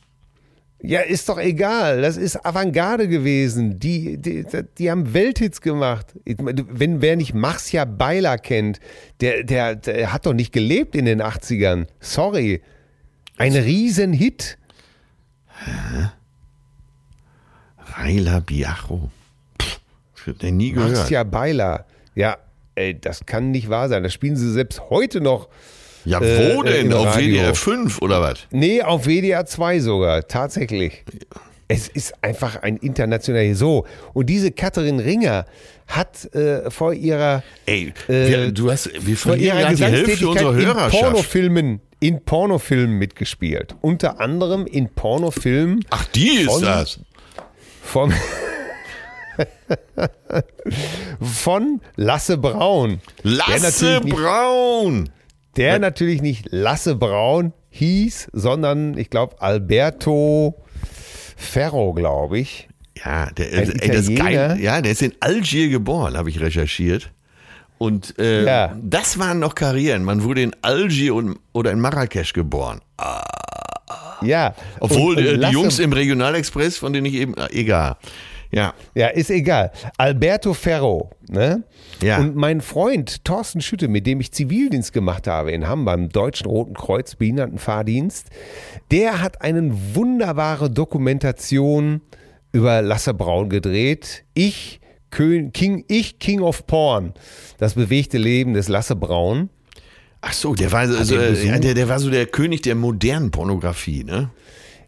Ja, 0.86 1.00
ist 1.00 1.30
doch 1.30 1.40
egal. 1.40 2.02
Das 2.02 2.18
ist 2.18 2.46
Avantgarde 2.46 3.08
gewesen. 3.08 3.80
Die, 3.80 4.18
die, 4.18 4.46
die 4.78 4.92
haben 4.92 5.14
Welthits 5.14 5.62
gemacht. 5.62 6.08
Wenn 6.26 7.02
wer 7.02 7.16
nicht 7.16 7.34
Marcia 7.34 7.86
Beiler 7.86 8.38
kennt, 8.38 8.82
der, 9.22 9.46
der, 9.46 9.78
der 9.78 10.12
hat 10.12 10.26
doch 10.26 10.34
nicht 10.34 10.52
gelebt 10.52 10.96
in 10.96 11.06
den 11.06 11.22
80ern. 11.22 11.88
Sorry. 12.02 12.62
Ein 13.38 13.56
Riesenhit. 13.56 14.58
Raila 17.98 18.40
Biacho. 18.40 19.10
Pff, 19.62 19.80
ich 20.18 20.28
hab 20.28 20.40
den 20.40 20.58
nie 20.58 20.72
gehört. 20.72 20.94
Marcia 20.94 21.24
Beiler. 21.24 21.86
Ja, 22.16 22.38
ey, 22.76 23.00
das 23.00 23.26
kann 23.26 23.52
nicht 23.52 23.70
wahr 23.70 23.90
sein. 23.90 24.04
Das 24.04 24.14
spielen 24.14 24.36
sie 24.36 24.52
selbst 24.52 24.82
heute 24.90 25.22
noch. 25.22 25.48
Ja, 26.06 26.20
wo 26.20 26.64
äh, 26.64 26.84
denn? 26.84 26.94
Auf 26.94 27.16
Radio. 27.16 27.36
WDR 27.42 27.56
5 27.56 28.02
oder 28.02 28.22
was? 28.22 28.40
Nee, 28.52 28.82
auf 28.82 29.06
WDR 29.06 29.46
2 29.46 29.80
sogar, 29.80 30.28
tatsächlich. 30.28 31.04
Es 31.70 31.88
ist 31.88 32.14
einfach 32.22 32.62
ein 32.62 32.76
internationaler. 32.78 33.56
So, 33.56 33.86
und 34.14 34.26
diese 34.28 34.52
Katharin 34.52 35.00
Ringer 35.00 35.46
hat 35.88 36.34
äh, 36.36 36.70
vor 36.70 36.94
ihrer, 36.94 37.42
Ey, 37.66 37.94
Äh, 38.10 38.52
du 38.52 38.70
hast, 38.70 38.90
wir 38.94 39.16
vor 39.16 39.32
verlieren 39.34 39.60
gerade 39.60 39.76
die 39.76 39.84
Hälfte 39.84 40.28
unserer 40.28 40.54
in 40.60 40.66
Hörerschaft. 40.66 40.92
Pornofilmen, 40.92 41.82
in 42.02 42.24
Pornofilmen 42.24 42.98
mitgespielt. 42.98 43.76
Unter 43.82 44.20
anderem 44.20 44.66
in 44.66 44.90
Pornofilmen 44.90 45.86
Ach, 45.90 46.06
die 46.08 46.40
ist 46.40 46.62
das. 46.62 47.00
Vom 47.94 48.12
von 51.22 51.80
Lasse 51.96 52.38
Braun. 52.40 53.00
der 53.24 53.32
Lasse 53.32 53.62
natürlich 53.86 54.04
nicht, 54.04 54.16
Braun. 54.16 55.10
der 55.58 55.80
natürlich 55.80 56.22
nicht 56.24 56.48
Lasse 56.52 56.96
Braun 56.96 57.54
hieß, 57.70 58.30
sondern 58.34 58.98
ich 58.98 59.10
glaube 59.12 59.40
Alberto 59.42 60.56
Ferro, 61.38 61.94
glaube 61.94 62.40
ich. 62.40 62.68
Ja, 63.04 63.30
der, 63.32 63.46
Ein 63.48 63.80
ey, 63.80 63.88
das 63.90 64.08
ist 64.08 64.16
geil. 64.16 64.58
Ja, 64.60 64.82
der 64.82 64.92
ist 64.92 65.02
in 65.04 65.14
Algier 65.20 65.70
geboren, 65.70 66.18
habe 66.18 66.30
ich 66.30 66.40
recherchiert. 66.40 67.12
Und 67.78 68.18
äh, 68.18 68.44
Ja. 68.46 68.76
das 68.82 69.20
waren 69.20 69.38
noch 69.40 69.54
Karrieren. 69.56 70.04
Man 70.04 70.24
wurde 70.24 70.42
in 70.42 70.56
Algier 70.64 71.14
und, 71.16 71.38
oder 71.54 71.72
in 71.72 71.80
Marrakesch 71.80 72.34
geboren. 72.34 72.82
Ja. 74.26 74.56
Obwohl 74.80 75.18
Und- 75.18 75.28
und 75.28 75.44
äh, 75.44 75.48
die 75.48 75.54
Jungs 75.54 75.80
im 75.80 75.94
Regionalexpress, 75.94 76.78
von 76.78 76.94
denen 76.94 77.06
ich 77.06 77.16
eben, 77.16 77.34
äh, 77.36 77.48
egal. 77.52 77.98
Ja, 78.52 78.76
Ja, 78.94 79.08
ist 79.08 79.32
egal. 79.32 79.72
Alberto 79.98 80.54
Ferro, 80.54 81.10
ne? 81.28 81.64
Ja. 82.04 82.20
Und 82.20 82.36
mein 82.36 82.62
Freund 82.62 83.26
Thorsten 83.26 83.62
Schütte, 83.62 83.88
mit 83.88 84.06
dem 84.06 84.20
ich 84.20 84.32
Zivildienst 84.32 84.94
gemacht 84.94 85.26
habe 85.26 85.52
in 85.52 85.68
Hamm 85.68 85.86
beim 85.86 86.10
Deutschen 86.10 86.46
Roten 86.46 86.76
Kreuz 86.76 87.16
Behindertenfahrdienst, 87.16 88.28
der 88.92 89.22
hat 89.24 89.42
eine 89.42 89.72
wunderbare 89.96 90.70
Dokumentation 90.70 92.02
über 92.52 92.84
Lasse 92.84 93.16
Braun 93.16 93.50
gedreht. 93.50 94.24
Ich, 94.36 94.80
King, 95.10 95.84
ich, 95.88 96.20
King 96.20 96.42
of 96.42 96.68
Porn. 96.68 97.14
Das 97.58 97.74
bewegte 97.74 98.20
Leben 98.20 98.54
des 98.54 98.68
Lasse 98.70 98.96
Braun. 98.96 99.50
Ach 100.26 100.32
so, 100.32 100.56
der 100.56 100.72
war, 100.72 100.88
so, 100.88 101.16
äh, 101.18 101.60
der, 101.60 101.74
der 101.74 101.90
war 101.90 102.00
so 102.00 102.10
der 102.10 102.26
König 102.26 102.62
der 102.62 102.76
modernen 102.76 103.30
Pornografie, 103.30 104.06
ne? 104.06 104.30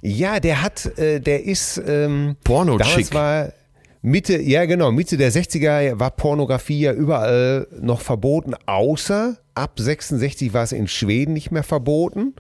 Ja, 0.02 0.40
der 0.40 0.62
hat, 0.62 0.98
äh, 0.98 1.20
der 1.20 1.44
ist 1.44 1.82
ähm, 1.86 2.38
Porno-Chick. 2.46 2.88
damals 2.88 3.14
war 3.14 3.54
Mitte, 4.02 4.40
ja 4.42 4.66
genau, 4.66 4.94
Mitte 4.94 5.18
der 5.18 5.34
60er 5.34 6.00
war 6.00 6.12
Pornografie 6.12 6.80
ja 6.80 6.94
überall 6.94 7.68
noch 7.82 8.00
verboten, 8.00 8.54
außer 8.66 9.38
ab 9.56 9.74
66 9.78 10.54
war 10.54 10.64
es 10.64 10.72
in 10.72 10.88
Schweden 10.88 11.34
nicht 11.34 11.52
mehr 11.52 11.64
verboten 11.64 12.34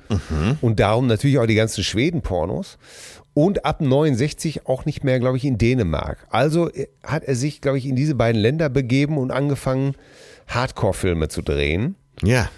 und 0.62 0.80
darum 0.80 1.08
natürlich 1.08 1.38
auch 1.40 1.48
die 1.48 1.56
ganzen 1.56 1.84
Schweden-Pornos 1.84 2.78
und 3.34 3.66
ab 3.66 3.82
69 3.82 4.68
auch 4.68 4.86
nicht 4.86 5.04
mehr, 5.04 5.20
glaube 5.20 5.36
ich, 5.36 5.44
in 5.44 5.58
Dänemark. 5.58 6.26
Also 6.30 6.72
äh, 6.72 6.88
hat 7.04 7.26
er 7.26 7.36
sich, 7.36 7.60
glaube 7.60 7.78
ich, 7.78 7.86
in 7.86 7.98
diese 7.98 8.16
beiden 8.16 8.42
Länder 8.42 8.70
begeben 8.70 9.18
und 9.18 9.32
angefangen, 9.32 9.96
Hardcore-Filme 10.48 11.28
zu 11.28 11.42
drehen. 11.42 11.96
Ja. 12.24 12.50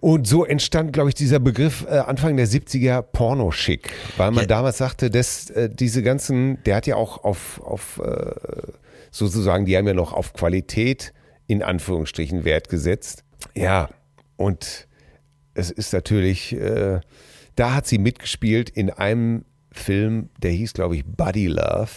Und 0.00 0.28
so 0.28 0.44
entstand, 0.44 0.92
glaube 0.92 1.08
ich, 1.08 1.14
dieser 1.16 1.40
Begriff 1.40 1.84
äh, 1.88 1.98
Anfang 1.98 2.36
der 2.36 2.46
70er 2.46 3.02
Pornoschick, 3.02 3.90
weil 4.16 4.30
man 4.30 4.42
Ja. 4.44 4.46
damals 4.46 4.78
sagte, 4.78 5.10
dass 5.10 5.50
äh, 5.50 5.68
diese 5.68 6.02
ganzen, 6.02 6.62
der 6.64 6.76
hat 6.76 6.86
ja 6.86 6.94
auch 6.96 7.24
auf, 7.24 7.60
auf 7.64 8.00
äh, 8.04 8.72
sozusagen, 9.10 9.64
die 9.64 9.76
haben 9.76 9.86
ja 9.88 9.94
noch 9.94 10.12
auf 10.12 10.34
Qualität 10.34 11.12
in 11.48 11.62
Anführungsstrichen 11.62 12.44
Wert 12.44 12.68
gesetzt. 12.68 13.24
Ja, 13.54 13.88
und 14.36 14.86
es 15.54 15.70
ist 15.72 15.92
natürlich, 15.92 16.52
äh, 16.54 17.00
da 17.56 17.74
hat 17.74 17.86
sie 17.88 17.98
mitgespielt 17.98 18.70
in 18.70 18.90
einem 18.90 19.44
Film, 19.72 20.30
der 20.40 20.52
hieß, 20.52 20.74
glaube 20.74 20.94
ich, 20.96 21.04
Buddy 21.04 21.48
Love. 21.48 21.88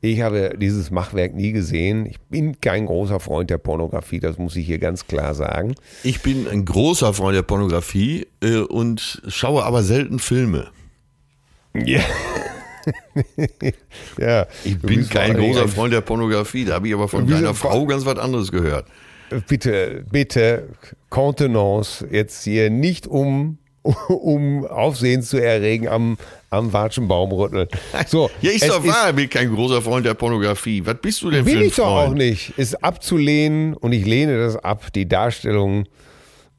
Ich 0.00 0.20
habe 0.20 0.54
dieses 0.56 0.90
Machwerk 0.90 1.34
nie 1.34 1.50
gesehen. 1.52 2.06
Ich 2.06 2.20
bin 2.20 2.60
kein 2.60 2.86
großer 2.86 3.18
Freund 3.18 3.50
der 3.50 3.58
Pornografie, 3.58 4.20
das 4.20 4.38
muss 4.38 4.54
ich 4.54 4.66
hier 4.66 4.78
ganz 4.78 5.06
klar 5.06 5.34
sagen. 5.34 5.74
Ich 6.04 6.22
bin 6.22 6.46
ein 6.46 6.64
großer 6.64 7.12
Freund 7.14 7.36
der 7.36 7.42
Pornografie 7.42 8.26
äh, 8.40 8.58
und 8.58 9.22
schaue 9.26 9.64
aber 9.64 9.82
selten 9.82 10.20
Filme. 10.20 10.68
Ja. 11.74 12.00
ja. 14.18 14.46
Ich 14.64 14.78
bin 14.80 15.08
kein 15.08 15.36
großer 15.36 15.66
Freund 15.68 15.92
der 15.92 16.00
Pornografie. 16.00 16.64
Da 16.64 16.74
habe 16.74 16.88
ich 16.88 16.94
aber 16.94 17.08
von 17.08 17.26
deiner 17.26 17.54
Frau 17.54 17.84
ganz 17.86 18.06
was 18.06 18.18
anderes 18.18 18.52
gehört. 18.52 18.86
Bitte, 19.46 20.04
bitte, 20.10 20.68
Kontenance, 21.10 22.06
jetzt 22.10 22.44
hier 22.44 22.70
nicht 22.70 23.06
um, 23.06 23.58
um 24.08 24.64
Aufsehen 24.64 25.22
zu 25.22 25.42
erregen 25.42 25.88
am, 25.88 26.18
am 26.50 26.72
Watschenbaum 26.72 27.30
rütteln. 27.32 27.68
So, 28.06 28.30
Ja, 28.40 28.50
ist 28.52 28.68
doch 28.68 28.84
wahr, 28.86 29.10
ich 29.10 29.16
bin 29.16 29.28
kein 29.30 29.54
großer 29.54 29.82
Freund 29.82 30.06
der 30.06 30.14
Pornografie. 30.14 30.84
Was 30.86 30.96
bist 31.00 31.22
du 31.22 31.30
denn 31.30 31.44
für 31.44 31.50
ein 31.58 31.62
ich 31.62 31.74
doch 31.76 31.86
auch 31.86 32.04
Freund? 32.06 32.18
nicht. 32.18 32.52
Ist 32.58 32.82
abzulehnen 32.82 33.74
und 33.74 33.92
ich 33.92 34.04
lehne 34.06 34.38
das 34.38 34.56
ab. 34.56 34.92
Die 34.94 35.06
Darstellung, 35.08 35.84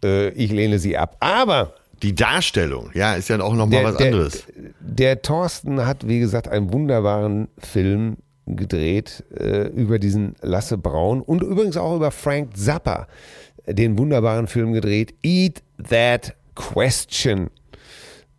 äh, 0.03 0.29
ich 0.29 0.51
lehne 0.51 0.77
sie 0.79 0.95
ab. 0.97 1.15
Aber 1.19 1.73
Die 2.01 2.13
Darstellung, 2.15 2.91
ja, 2.93 3.15
ist 3.15 3.29
ja 3.29 3.39
auch 3.41 3.53
nochmal 3.55 3.83
was 3.83 3.97
der, 3.97 4.07
anderes. 4.07 4.43
der 4.79 5.21
Thorsten 5.21 5.85
hat, 5.85 6.07
wie 6.07 6.19
gesagt, 6.19 6.47
einen 6.47 6.71
wunderbaren 6.71 7.47
Film 7.57 8.17
gedreht 8.45 9.23
äh, 9.37 9.67
über 9.67 9.99
diesen 9.99 10.35
Lasse 10.41 10.77
Braun 10.77 11.21
und 11.21 11.41
übrigens 11.43 11.77
auch 11.77 11.95
über 11.95 12.11
Frank 12.11 12.55
Zappa, 12.57 13.07
den 13.67 13.97
wunderbaren 13.97 14.47
Film 14.47 14.71
gedreht, 14.73 15.13
Eat 15.23 15.61
That 15.89 16.33
Question. 16.55 17.49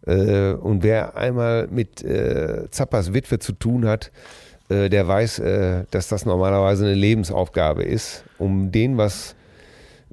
Äh, 0.07 0.53
und 0.53 0.83
wer 0.83 1.17
einmal 1.17 1.69
mit 1.71 2.03
äh, 2.03 2.69
Zappas 2.71 3.13
Witwe 3.13 3.39
zu 3.39 3.53
tun 3.53 3.87
hat, 3.87 4.11
äh, 4.69 4.89
der 4.89 5.07
weiß, 5.07 5.41
äh, 5.41 5.85
dass 5.91 6.09
das 6.09 6.25
normalerweise 6.25 6.87
eine 6.87 6.95
Lebensaufgabe 6.95 7.83
ist, 7.83 8.25
um 8.39 8.71
den 8.73 8.97
was 8.97 9.35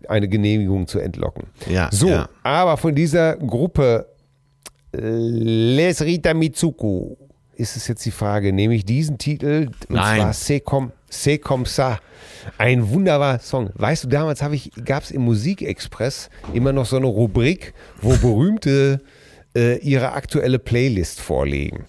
eine 0.08 0.28
Genehmigung 0.28 0.88
zu 0.88 1.00
entlocken. 1.00 1.48
Ja, 1.70 1.90
so, 1.92 2.10
ja. 2.10 2.30
aber 2.44 2.78
von 2.78 2.94
dieser 2.96 3.38
Gruppe 3.38 4.08
äh, 4.94 5.00
Les 5.00 6.02
Rita 6.02 6.34
Mitsuku 6.34 7.16
ist 7.56 7.76
es 7.76 7.88
jetzt 7.88 8.06
die 8.06 8.12
Frage, 8.12 8.54
nehme 8.54 8.76
ich 8.76 8.86
diesen 8.86 9.18
Titel 9.18 9.70
und 9.90 9.96
Nein. 9.96 10.20
zwar 10.20 10.32
C'est 10.32 10.60
comme, 10.62 10.92
C'est 11.10 11.40
comme 11.40 11.66
ça. 11.66 12.00
Ein 12.58 12.90
wunderbarer 12.90 13.40
Song. 13.40 13.70
Weißt 13.76 14.06
du, 14.06 14.08
damals 14.10 14.42
ich, 14.52 14.72
gab 14.84 15.04
es 15.04 15.12
im 15.12 15.24
Musikexpress 15.24 16.30
immer 16.54 16.74
noch 16.74 16.86
so 16.86 16.98
eine 16.98 17.06
Rubrik, 17.06 17.74
wo 18.02 18.16
berühmte 18.18 19.02
äh, 19.58 19.78
ihre 19.78 20.12
aktuelle 20.14 20.60
Playlist 20.60 21.20
vorlegen. 21.20 21.86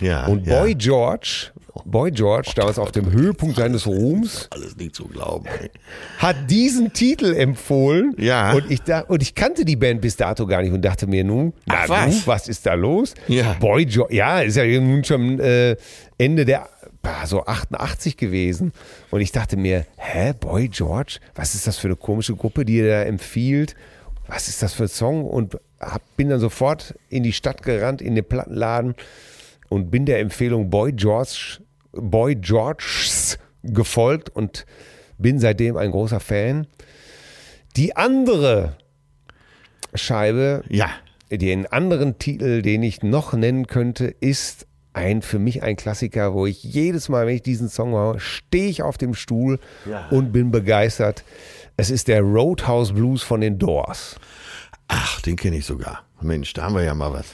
Ja, 0.00 0.26
Und 0.26 0.46
ja. 0.46 0.58
Boy 0.58 0.74
George, 0.74 1.48
Boy 1.84 2.10
George, 2.10 2.52
damals 2.56 2.78
auf 2.78 2.90
dem 2.90 3.12
Höhepunkt 3.12 3.56
seines 3.56 3.86
Ruhms, 3.86 4.48
Alles 4.50 4.76
nicht 4.76 4.94
zu 4.94 5.06
glauben. 5.06 5.44
Ey. 5.46 5.70
hat 6.18 6.36
diesen 6.50 6.92
Titel 6.94 7.34
empfohlen. 7.34 8.14
Ja. 8.18 8.52
Und 8.54 8.70
ich, 8.70 8.80
da, 8.82 9.00
und 9.00 9.22
ich 9.22 9.34
kannte 9.34 9.64
die 9.66 9.76
Band 9.76 10.00
bis 10.00 10.16
dato 10.16 10.46
gar 10.46 10.62
nicht 10.62 10.72
und 10.72 10.82
dachte 10.82 11.06
mir 11.06 11.22
nun, 11.22 11.52
na 11.66 11.74
Ach, 11.82 11.88
was? 11.88 12.06
was? 12.06 12.26
was 12.26 12.48
ist 12.48 12.64
da 12.66 12.74
los? 12.74 13.14
Ja. 13.28 13.56
Boy 13.60 13.84
George, 13.84 14.14
ja, 14.14 14.40
ist 14.40 14.56
ja 14.56 14.64
nun 14.80 15.04
schon 15.04 15.38
äh, 15.38 15.76
Ende 16.16 16.44
der, 16.46 16.68
so 17.26 17.44
88 17.44 18.16
gewesen. 18.16 18.72
Und 19.10 19.20
ich 19.20 19.32
dachte 19.32 19.56
mir, 19.58 19.84
hä, 19.96 20.32
Boy 20.38 20.68
George? 20.68 21.18
Was 21.34 21.54
ist 21.54 21.66
das 21.66 21.76
für 21.76 21.88
eine 21.88 21.96
komische 21.96 22.34
Gruppe, 22.36 22.64
die 22.64 22.76
ihr 22.78 22.88
da 22.88 23.02
empfiehlt? 23.02 23.74
Was 24.26 24.48
ist 24.48 24.62
das 24.62 24.72
für 24.74 24.84
ein 24.84 24.88
Song? 24.88 25.24
Und 25.24 25.56
hab, 25.80 26.02
bin 26.16 26.28
dann 26.28 26.40
sofort 26.40 26.94
in 27.08 27.22
die 27.22 27.32
Stadt 27.32 27.62
gerannt, 27.62 28.02
in 28.02 28.14
den 28.14 28.24
Plattenladen 28.24 28.94
und 29.68 29.90
bin 29.90 30.04
der 30.06 30.20
Empfehlung 30.20 30.70
Boy 30.70 30.92
George, 30.92 31.58
Boy 31.92 32.36
Georges 32.36 33.38
gefolgt 33.62 34.30
und 34.30 34.66
bin 35.18 35.38
seitdem 35.38 35.76
ein 35.76 35.90
großer 35.90 36.20
Fan. 36.20 36.66
Die 37.76 37.96
andere 37.96 38.76
Scheibe. 39.94 40.62
Ja. 40.68 40.90
Den 41.30 41.66
anderen 41.66 42.18
Titel, 42.18 42.62
den 42.62 42.82
ich 42.82 43.02
noch 43.02 43.32
nennen 43.34 43.66
könnte, 43.68 44.06
ist 44.06 44.66
ein 44.92 45.22
für 45.22 45.38
mich 45.38 45.62
ein 45.62 45.76
Klassiker, 45.76 46.34
wo 46.34 46.46
ich 46.46 46.64
jedes 46.64 47.08
Mal, 47.08 47.26
wenn 47.26 47.36
ich 47.36 47.42
diesen 47.42 47.68
Song 47.68 47.92
höre, 47.92 48.18
stehe 48.18 48.68
ich 48.68 48.82
auf 48.82 48.98
dem 48.98 49.14
Stuhl 49.14 49.60
Ja. 49.88 50.08
und 50.08 50.32
bin 50.32 50.50
begeistert. 50.50 51.22
Es 51.76 51.90
ist 51.90 52.08
der 52.08 52.22
Roadhouse 52.22 52.92
Blues 52.92 53.22
von 53.22 53.40
den 53.40 53.58
Doors. 53.58 54.16
Ach, 54.92 55.20
den 55.20 55.36
kenne 55.36 55.56
ich 55.56 55.64
sogar. 55.66 56.04
Mensch, 56.20 56.52
da 56.52 56.64
haben 56.64 56.74
wir 56.74 56.82
ja 56.82 56.94
mal 56.94 57.12
was. 57.12 57.26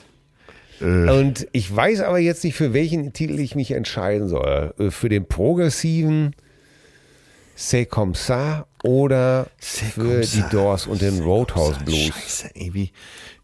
Und 0.81 1.49
ich 1.53 1.75
weiß 1.75 2.01
aber 2.03 2.19
jetzt 2.19 2.45
nicht, 2.45 2.55
für 2.55 2.75
welchen 2.75 3.15
Titel 3.15 3.39
ich 3.41 3.55
mich 3.55 3.71
entscheiden 3.71 4.29
soll. 4.29 4.75
Äh, 4.79 4.91
Für 4.91 5.09
den 5.09 5.27
progressiven 5.27 6.35
C'est 7.59 7.87
comme 7.87 8.13
ça 8.15 8.67
oder 8.85 9.47
für 9.59 10.21
die. 10.21 10.45
Doors 10.51 10.87
und 10.87 11.01
den 11.01 11.21
Roadhouse 11.23 11.79
Blues. 11.83 12.09
Scheiße, 12.09 12.51
irgendwie. 12.53 12.93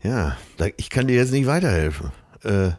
Ja, 0.02 0.36
ich 0.76 0.90
kann 0.90 1.06
dir 1.06 1.16
jetzt 1.16 1.32
nicht 1.32 1.46
weiterhelfen. 1.46 2.12
Äh, 2.44 2.72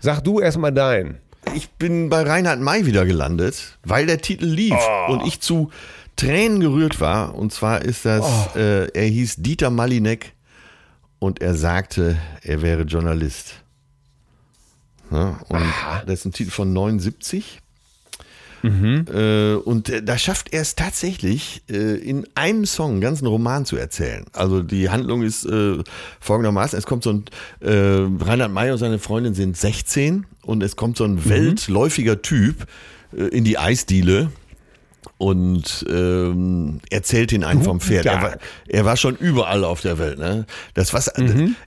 Sag 0.00 0.22
du 0.24 0.40
erstmal 0.40 0.72
deinen. 0.72 1.18
ich 1.54 1.68
bin 1.72 2.08
bei 2.08 2.22
Reinhard 2.22 2.60
May 2.60 2.86
wieder 2.86 3.04
gelandet, 3.04 3.76
weil 3.84 4.06
der 4.06 4.18
Titel 4.22 4.46
lief 4.46 4.72
Oh. 4.74 5.12
und 5.12 5.26
ich 5.26 5.40
zu 5.40 5.70
Tränen 6.16 6.60
gerührt 6.60 6.98
war. 7.02 7.34
Und 7.34 7.52
zwar 7.52 7.82
ist 7.82 8.06
das, 8.06 8.24
Oh. 8.24 8.58
äh, 8.58 8.86
er 8.94 9.04
hieß 9.04 9.36
Dieter 9.42 9.68
Malinek 9.68 10.32
und 11.22 11.40
er 11.40 11.54
sagte, 11.54 12.16
er 12.42 12.62
wäre 12.62 12.82
Journalist. 12.82 13.54
Ja, 15.12 15.38
und 15.48 15.62
das 16.06 16.18
ist 16.20 16.24
ein 16.24 16.32
Titel 16.32 16.50
von 16.50 16.72
79. 16.72 17.60
Mhm. 18.62 19.06
Äh, 19.12 19.54
und 19.54 19.88
äh, 19.88 20.02
da 20.02 20.18
schafft 20.18 20.52
er 20.52 20.62
es 20.62 20.74
tatsächlich, 20.74 21.62
äh, 21.70 21.94
in 21.94 22.26
einem 22.34 22.66
Song 22.66 22.92
einen 22.92 23.00
ganzen 23.00 23.26
Roman 23.26 23.64
zu 23.66 23.76
erzählen. 23.76 24.24
Also 24.32 24.64
die 24.64 24.90
Handlung 24.90 25.22
ist 25.22 25.48
folgendermaßen, 26.18 26.76
es 26.76 26.86
kommt 26.86 27.04
so 27.04 27.12
ein, 27.12 27.24
Reinhard 27.60 28.50
May 28.50 28.72
und 28.72 28.78
seine 28.78 28.98
Freundin 28.98 29.34
sind 29.34 29.56
16 29.56 30.26
und 30.42 30.60
es 30.62 30.74
kommt 30.74 30.96
so 30.96 31.06
Mhm. 31.06 31.18
ein 31.18 31.28
weltläufiger 31.28 32.20
Typ 32.20 32.66
in 33.12 33.44
die 33.44 33.58
Eisdiele 33.58 34.32
und 35.18 35.84
ähm, 35.88 36.80
erzählt 36.90 37.32
ihn 37.32 37.44
einen 37.44 37.62
vom 37.62 37.80
Pferd. 37.80 38.06
Er 38.06 38.22
war, 38.22 38.36
er 38.68 38.84
war 38.84 38.96
schon 38.96 39.16
überall 39.16 39.64
auf 39.64 39.80
der 39.80 39.98
Welt. 39.98 40.18
Ne? 40.18 40.46
Das 40.74 40.92
was, 40.92 41.08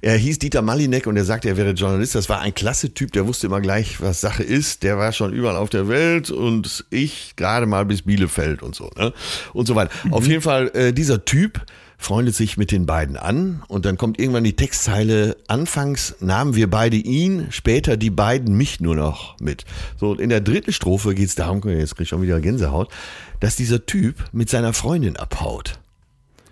Er 0.01 0.17
hieß 0.17 0.39
Dieter 0.39 0.61
Malinek 0.61 1.07
und 1.07 1.17
er 1.17 1.25
sagte, 1.25 1.49
er 1.49 1.57
wäre 1.57 1.71
Journalist. 1.71 2.15
Das 2.15 2.29
war 2.29 2.41
ein 2.41 2.53
klasse 2.53 2.93
Typ, 2.93 3.11
der 3.11 3.27
wusste 3.27 3.47
immer 3.47 3.61
gleich, 3.61 4.01
was 4.01 4.21
Sache 4.21 4.43
ist. 4.43 4.83
Der 4.83 4.97
war 4.97 5.11
schon 5.11 5.33
überall 5.33 5.55
auf 5.55 5.69
der 5.69 5.87
Welt 5.87 6.31
und 6.31 6.85
ich 6.89 7.35
gerade 7.35 7.65
mal 7.65 7.85
bis 7.85 8.01
Bielefeld 8.01 8.61
und 8.61 8.75
so. 8.75 8.89
Ne? 8.97 9.13
Und 9.53 9.67
so 9.67 9.75
weiter. 9.75 9.91
Auf 10.11 10.27
jeden 10.27 10.41
Fall, 10.41 10.71
äh, 10.73 10.93
dieser 10.93 11.25
Typ 11.25 11.61
freundet 12.05 12.35
sich 12.35 12.55
mit 12.55 12.71
den 12.71 12.85
beiden 12.85 13.17
an 13.17 13.63
und 13.67 13.85
dann 13.85 13.97
kommt 13.97 14.19
irgendwann 14.19 14.43
die 14.43 14.55
Textzeile, 14.55 15.35
anfangs 15.47 16.15
nahmen 16.19 16.55
wir 16.55 16.69
beide 16.69 16.97
ihn, 16.97 17.47
später 17.49 17.97
die 17.97 18.11
beiden 18.11 18.55
mich 18.55 18.79
nur 18.79 18.95
noch 18.95 19.39
mit. 19.39 19.65
So, 19.99 20.11
und 20.11 20.21
in 20.21 20.29
der 20.29 20.39
dritten 20.39 20.71
Strophe 20.71 21.15
geht 21.15 21.27
es 21.27 21.35
darum, 21.35 21.61
jetzt 21.67 21.95
krieg 21.95 22.03
ich 22.03 22.09
schon 22.09 22.21
wieder 22.21 22.39
Gänsehaut, 22.39 22.89
dass 23.39 23.55
dieser 23.55 23.85
Typ 23.85 24.23
mit 24.31 24.49
seiner 24.49 24.73
Freundin 24.73 25.17
abhaut. 25.17 25.79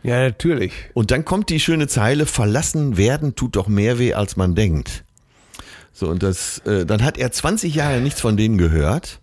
Ja, 0.01 0.19
natürlich. 0.23 0.73
Und 0.93 1.11
dann 1.11 1.23
kommt 1.23 1.49
die 1.49 1.59
schöne 1.59 1.87
Zeile, 1.87 2.25
verlassen 2.25 2.97
werden 2.97 3.35
tut 3.35 3.55
doch 3.55 3.67
mehr 3.67 3.99
weh, 3.99 4.13
als 4.13 4.35
man 4.35 4.55
denkt. 4.55 5.05
So, 5.93 6.09
und 6.09 6.23
das, 6.23 6.59
äh, 6.65 6.85
dann 6.85 7.03
hat 7.03 7.17
er 7.17 7.31
20 7.31 7.75
Jahre 7.75 8.01
nichts 8.01 8.19
von 8.19 8.35
denen 8.35 8.57
gehört. 8.57 9.21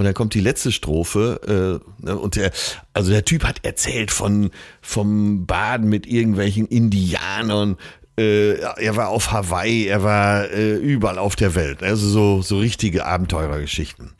Und 0.00 0.06
dann 0.06 0.14
kommt 0.14 0.32
die 0.32 0.40
letzte 0.40 0.72
Strophe, 0.72 1.82
äh, 2.02 2.06
ne, 2.06 2.16
und 2.16 2.36
der, 2.36 2.52
also 2.94 3.10
der 3.10 3.26
Typ 3.26 3.44
hat 3.44 3.66
erzählt 3.66 4.10
von, 4.10 4.50
vom 4.80 5.44
Baden 5.44 5.90
mit 5.90 6.06
irgendwelchen 6.06 6.66
Indianern, 6.66 7.76
äh, 8.18 8.54
er 8.54 8.96
war 8.96 9.10
auf 9.10 9.30
Hawaii, 9.30 9.84
er 9.88 10.02
war 10.02 10.50
äh, 10.50 10.76
überall 10.76 11.18
auf 11.18 11.36
der 11.36 11.54
Welt. 11.54 11.82
Also 11.82 12.08
so, 12.08 12.40
so 12.40 12.60
richtige 12.60 13.04
Abenteurergeschichten. 13.04 14.12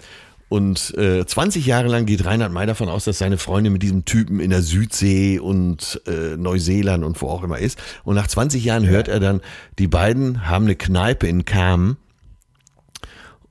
Und 0.50 0.92
äh, 0.98 1.24
20 1.24 1.64
Jahre 1.64 1.88
lang 1.88 2.04
geht 2.04 2.26
Reinhard 2.26 2.52
May 2.52 2.66
davon 2.66 2.90
aus, 2.90 3.06
dass 3.06 3.16
seine 3.16 3.38
Freundin 3.38 3.72
mit 3.72 3.82
diesem 3.82 4.04
Typen 4.04 4.38
in 4.38 4.50
der 4.50 4.60
Südsee 4.60 5.38
und 5.38 6.02
äh, 6.06 6.36
Neuseeland 6.36 7.04
und 7.04 7.22
wo 7.22 7.28
auch 7.30 7.42
immer 7.42 7.58
ist. 7.58 7.78
Und 8.04 8.16
nach 8.16 8.26
20 8.26 8.62
Jahren 8.62 8.86
hört 8.86 9.08
er 9.08 9.18
dann, 9.18 9.40
die 9.78 9.88
beiden 9.88 10.46
haben 10.46 10.66
eine 10.66 10.76
Kneipe 10.76 11.26
in 11.26 11.46
Kam. 11.46 11.96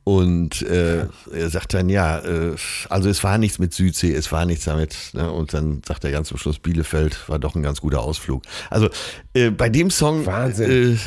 Und 0.10 0.64
äh, 0.64 1.06
er 1.32 1.50
sagt 1.52 1.76
dann, 1.76 1.88
ja, 1.88 2.18
äh, 2.20 2.56
also 2.90 3.10
es 3.10 3.24
war 3.24 3.38
nichts 3.38 3.60
mit 3.60 3.76
Südsee, 3.76 4.12
es 4.12 4.32
war 4.32 4.44
nichts 4.48 4.66
damit. 4.66 4.96
Ne? 5.14 5.32
Und 5.32 5.54
dann 5.54 5.84
sagt 5.88 6.04
er 6.04 6.10
ganz 6.10 6.30
zum 6.30 6.38
Schluss, 6.40 6.58
Bielefeld 6.58 7.30
war 7.30 7.38
doch 7.38 7.54
ein 7.54 7.62
ganz 7.62 7.80
guter 7.82 8.02
Ausflug. 8.02 8.42
Also 8.72 8.90
äh, 9.36 9.52
bei 9.52 9.70
dem 9.70 9.92
Song, 9.92 10.26
Wahnsinn. 10.26 10.98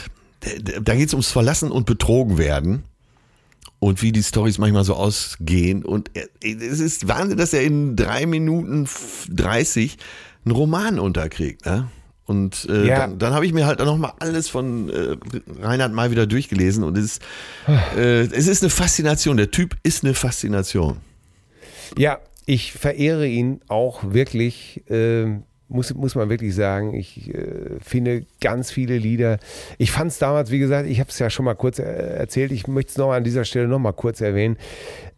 äh, 0.45 0.51
da- 0.65 0.81
da 0.81 0.95
geht 0.95 1.09
es 1.09 1.15
ums 1.15 1.33
Verlassen 1.33 1.73
und 1.73 1.85
Betrogen 1.87 2.39
werden 2.39 2.85
und 3.81 4.03
wie 4.03 4.13
die 4.13 4.23
Stories 4.23 4.59
manchmal 4.59 4.85
so 4.85 4.95
ausgehen. 4.95 5.85
Und 5.85 6.11
er, 6.15 6.29
es 6.41 6.79
ist 6.79 7.09
Wahnsinn, 7.09 7.39
dass 7.39 7.53
er 7.53 7.63
in 7.63 7.97
drei 7.97 8.27
Minuten 8.27 8.89
30 9.31 9.97
einen 10.45 10.55
Roman 10.55 11.01
unterkriegt. 11.01 11.67
Ne? 11.67 11.89
Und 12.33 12.67
äh, 12.71 12.87
Ja. 12.89 12.99
dann, 12.99 13.19
dann 13.19 13.35
habe 13.35 13.45
ich 13.47 13.53
mir 13.53 13.67
halt 13.67 13.79
noch 13.81 13.99
mal 13.99 14.15
alles 14.19 14.49
von 14.49 14.89
äh, 14.89 15.17
Reinhard 15.61 15.93
mal 15.93 16.11
wieder 16.11 16.27
durchgelesen 16.27 16.83
und 16.83 16.97
es 16.97 17.05
ist, 17.05 17.23
äh, 17.97 18.23
es 18.23 18.47
ist 18.49 18.63
eine 18.63 18.71
Faszination. 18.71 19.37
Der 19.37 19.51
Typ 19.51 19.77
ist 19.83 20.03
eine 20.03 20.15
Faszination. 20.15 20.97
Ja, 21.99 22.19
ich 22.47 22.73
verehre 22.73 23.27
ihn 23.27 23.61
auch 23.69 24.03
wirklich, 24.15 24.83
ähm, 24.89 25.43
muss, 25.69 25.93
muss 25.95 26.15
man 26.15 26.29
wirklich 26.31 26.55
sagen. 26.55 26.95
Ich 26.95 27.33
äh, 27.35 27.79
finde 27.81 28.25
ganz 28.41 28.71
viele 28.71 28.97
Lieder. 28.99 29.39
Ich 29.79 29.91
fand 29.93 30.11
es 30.11 30.19
damals, 30.19 30.51
wie 30.51 30.59
gesagt, 30.59 30.89
ich 30.89 31.01
habe 31.01 31.11
es 31.11 31.19
ja 31.19 31.29
schon 31.31 31.45
mal 31.45 31.55
kurz 31.55 31.79
äh, 31.79 31.83
erzählt, 31.83 32.51
ich 32.51 32.67
möchte 32.67 32.91
es 32.93 32.97
noch 32.99 33.13
an 33.13 33.25
dieser 33.25 33.45
Stelle 33.45 33.69
noch 33.69 33.79
mal 33.79 33.93
kurz 33.93 34.21
erwähnen. 34.23 34.57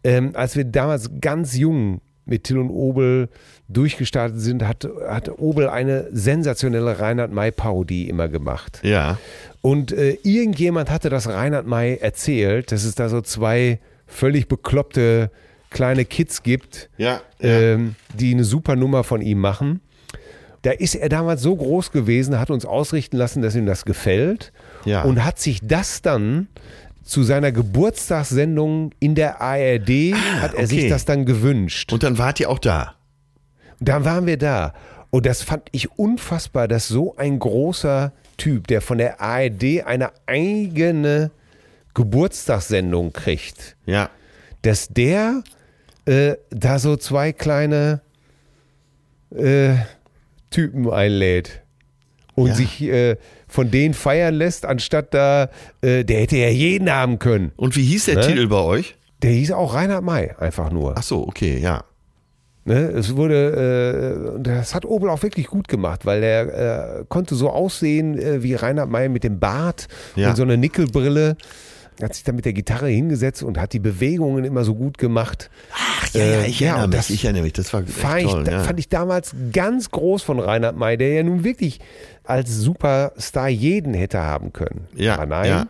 Ähm, 0.03 0.31
als 0.35 0.55
wir 0.55 0.65
damals 0.65 1.09
ganz 1.21 1.55
jung 1.57 2.01
mit 2.25 2.43
Till 2.45 2.57
und 2.57 2.69
Obel 2.69 3.29
durchgestartet 3.67 4.39
sind, 4.39 4.63
hat, 4.67 4.87
hat 5.07 5.29
Obel 5.39 5.69
eine 5.69 6.07
sensationelle 6.11 6.99
Reinhard 6.99 7.31
May-Parodie 7.31 8.07
immer 8.09 8.27
gemacht. 8.27 8.79
Ja. 8.83 9.17
Und 9.61 9.91
äh, 9.91 10.17
irgendjemand 10.23 10.89
hatte 10.91 11.09
das 11.09 11.27
Reinhard 11.27 11.65
May 11.65 11.95
erzählt, 11.97 12.71
dass 12.71 12.83
es 12.83 12.95
da 12.95 13.09
so 13.09 13.21
zwei 13.21 13.79
völlig 14.07 14.47
bekloppte 14.47 15.31
kleine 15.71 16.05
Kids 16.05 16.43
gibt, 16.43 16.89
Ja. 16.97 17.21
ähm, 17.41 17.95
die 18.13 18.33
eine 18.33 18.43
super 18.43 18.75
Nummer 18.75 19.03
von 19.03 19.21
ihm 19.21 19.39
machen. 19.39 19.81
Da 20.61 20.71
ist 20.71 20.95
er 20.95 21.09
damals 21.09 21.41
so 21.41 21.55
groß 21.55 21.91
gewesen, 21.91 22.39
hat 22.39 22.49
uns 22.49 22.65
ausrichten 22.65 23.17
lassen, 23.17 23.41
dass 23.43 23.55
ihm 23.55 23.65
das 23.65 23.85
gefällt 23.85 24.51
Ja. 24.85 25.03
und 25.03 25.23
hat 25.23 25.37
sich 25.39 25.59
das 25.63 26.01
dann 26.01 26.47
zu 27.05 27.23
seiner 27.23 27.51
Geburtstagssendung 27.51 28.91
in 28.99 29.15
der 29.15 29.39
ARD, 29.41 30.13
hat 30.41 30.53
er 30.55 30.67
sich 30.67 30.79
okay. 30.79 30.89
das 30.89 31.05
dann 31.05 31.25
gewünscht. 31.25 31.93
Und 31.93 32.03
dann 32.03 32.17
wart 32.17 32.39
ihr 32.39 32.49
auch 32.49 32.59
da. 32.59 32.95
Und 33.79 33.87
dann 33.89 34.03
waren 34.05 34.25
wir 34.25 34.37
da. 34.37 34.73
Und 35.11 35.25
das 35.25 35.43
fand 35.43 35.69
ich 35.71 35.91
unfassbar, 35.97 36.67
dass 36.67 36.87
so 36.87 37.15
ein 37.15 37.39
großer 37.39 38.11
Typ, 38.37 38.67
der 38.67 38.81
von 38.81 38.97
der 38.97 39.21
ARD 39.21 39.85
eine 39.85 40.11
eigene 40.25 41.31
Geburtstagssendung 41.93 43.13
kriegt, 43.13 43.77
Ja. 43.85 44.09
dass 44.63 44.89
der 44.89 45.43
äh, 46.05 46.35
da 46.49 46.79
so 46.79 46.97
zwei 46.97 47.31
kleine 47.31 48.01
äh, 49.35 49.75
Typen 50.49 50.89
einlädt 50.89 51.61
und 52.35 52.49
Ja. 52.49 52.55
sich 52.55 52.81
äh, 52.81 53.15
von 53.55 53.71
denen 53.71 53.93
feiern 53.93 54.35
lässt, 54.35 54.65
anstatt 54.65 55.13
da, 55.13 55.49
äh, 55.81 56.03
der 56.03 56.19
hätte 56.21 56.37
ja 56.37 56.49
jeden 56.49 56.91
haben 56.91 57.17
können. 57.19 57.51
Und 57.55 57.75
wie 57.75 57.83
hieß 57.83 58.05
der 58.05 58.15
Ne? 58.15 58.21
Titel 58.27 58.47
bei 58.47 58.59
euch? 58.59 58.95
Der 59.21 59.31
hieß 59.31 59.53
auch 59.53 59.73
Reinhard 59.73 60.03
May, 60.03 60.31
einfach 60.37 60.71
nur. 60.71 60.93
Ach 60.97 61.01
so, 61.03 61.25
okay, 61.27 61.57
ja. 61.57 61.83
Ne, 62.67 62.79
es 62.89 63.15
wurde, 63.15 64.35
äh, 64.37 64.41
das 64.41 64.73
hat 64.75 64.85
Obel 64.85 65.09
auch 65.09 65.21
wirklich 65.23 65.47
gut 65.47 65.67
gemacht, 65.67 66.05
weil 66.05 66.23
er 66.23 66.99
äh, 67.01 67.05
konnte 67.07 67.35
so 67.35 67.49
aussehen 67.51 68.17
äh, 68.17 68.41
wie 68.43 68.55
Reinhard 68.55 68.89
May 68.89 69.07
mit 69.07 69.23
dem 69.23 69.39
Bart 69.39 69.87
Ja. 70.15 70.29
und 70.31 70.35
so 70.35 70.43
einer 70.43 70.57
Nickelbrille. 70.57 71.37
Hat 72.01 72.13
sich 72.13 72.25
dann 72.25 72.35
mit 72.35 72.43
der 72.43 72.51
Gitarre 72.51 72.87
hingesetzt 72.89 73.41
und 73.41 73.57
hat 73.57 73.71
die 73.71 73.79
Bewegungen 73.79 74.43
immer 74.43 74.65
so 74.65 74.75
gut 74.75 74.97
gemacht. 74.97 75.49
Ach 75.73 76.09
ja, 76.13 76.25
ja, 76.25 76.31
Äh, 76.41 76.47
ich 76.47 76.59
ja, 76.59 76.67
erinnere 76.69 76.83
und 76.85 76.89
mich, 76.89 76.97
das 76.99 77.09
ich 77.11 77.23
erinnere 77.23 77.43
mich. 77.43 77.53
Das 77.53 77.71
war 77.71 77.81
echt 77.83 77.91
Fand 77.91 78.21
ich, 78.21 78.31
toll. 78.31 78.43
ja. 78.51 78.59
fand 78.63 78.79
ich 78.79 78.89
damals 78.89 79.33
ganz 79.53 79.91
groß 79.91 80.21
von 80.23 80.39
Reinhard 80.39 80.75
May, 80.75 80.97
der 80.97 81.13
ja 81.13 81.23
nun 81.23 81.43
wirklich 81.45 81.79
als 82.27 82.55
Superstar 82.55 83.49
jeden 83.49 83.93
hätte 83.93 84.19
haben 84.21 84.53
können. 84.53 84.87
Ja, 84.95 85.15
Aber 85.15 85.25
nein, 85.25 85.49
ja. 85.49 85.67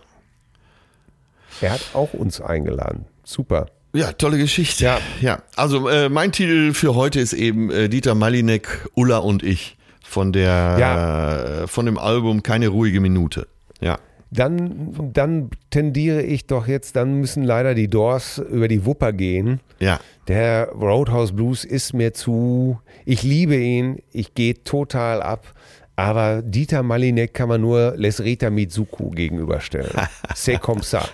er 1.62 1.72
hat 1.74 1.82
auch 1.94 2.14
uns 2.14 2.42
eingeladen. 2.42 3.06
Super. 3.24 3.68
Ja, 3.94 4.12
tolle 4.12 4.38
Geschichte. 4.38 4.84
Ja. 4.84 5.00
ja. 5.22 5.40
Also 5.56 5.88
äh, 5.88 6.10
mein 6.10 6.32
Titel 6.32 6.74
für 6.74 6.96
heute 6.96 7.20
ist 7.22 7.34
eben 7.34 7.72
äh, 7.72 7.88
Dieter 7.88 8.14
Malinek, 8.14 8.90
Ulla 8.94 9.20
und 9.20 9.42
ich 9.42 9.78
von 10.04 10.34
der 10.34 10.78
Ja. 10.80 11.64
äh, 11.64 11.68
von 11.68 11.86
dem 11.86 11.98
Album 11.98 12.44
Keine 12.44 12.68
ruhige 12.68 13.00
Minute. 13.00 13.48
Ja. 13.80 13.98
Dann, 14.32 15.12
dann 15.14 15.50
tendiere 15.70 16.22
ich 16.24 16.46
doch 16.46 16.68
jetzt, 16.68 16.98
dann 16.98 17.14
müssen 17.22 17.44
leider 17.44 17.74
die 17.74 17.88
Doors 17.88 18.38
über 18.38 18.68
die 18.68 18.86
Wupper 18.86 19.14
gehen. 19.14 19.62
Ja. 19.80 20.00
Der 20.28 20.70
Roadhouse 20.74 21.32
Blues 21.34 21.64
ist 21.64 21.94
mir 21.94 22.14
zu, 22.14 22.80
ich 23.06 23.24
liebe 23.24 23.56
ihn, 23.56 24.00
ich 24.12 24.34
gehe 24.34 24.62
total 24.64 25.22
ab, 25.22 25.54
Aber 25.98 26.42
Dieter 26.42 26.84
Malinek 26.84 27.34
kann 27.34 27.48
man 27.48 27.62
nur 27.62 27.94
Lesrita 27.96 28.50
Mitsuku 28.50 29.12
gegenüberstellen. 29.12 29.92
C'est 30.36 30.60
comme 30.60 30.82
ça. 30.84 31.08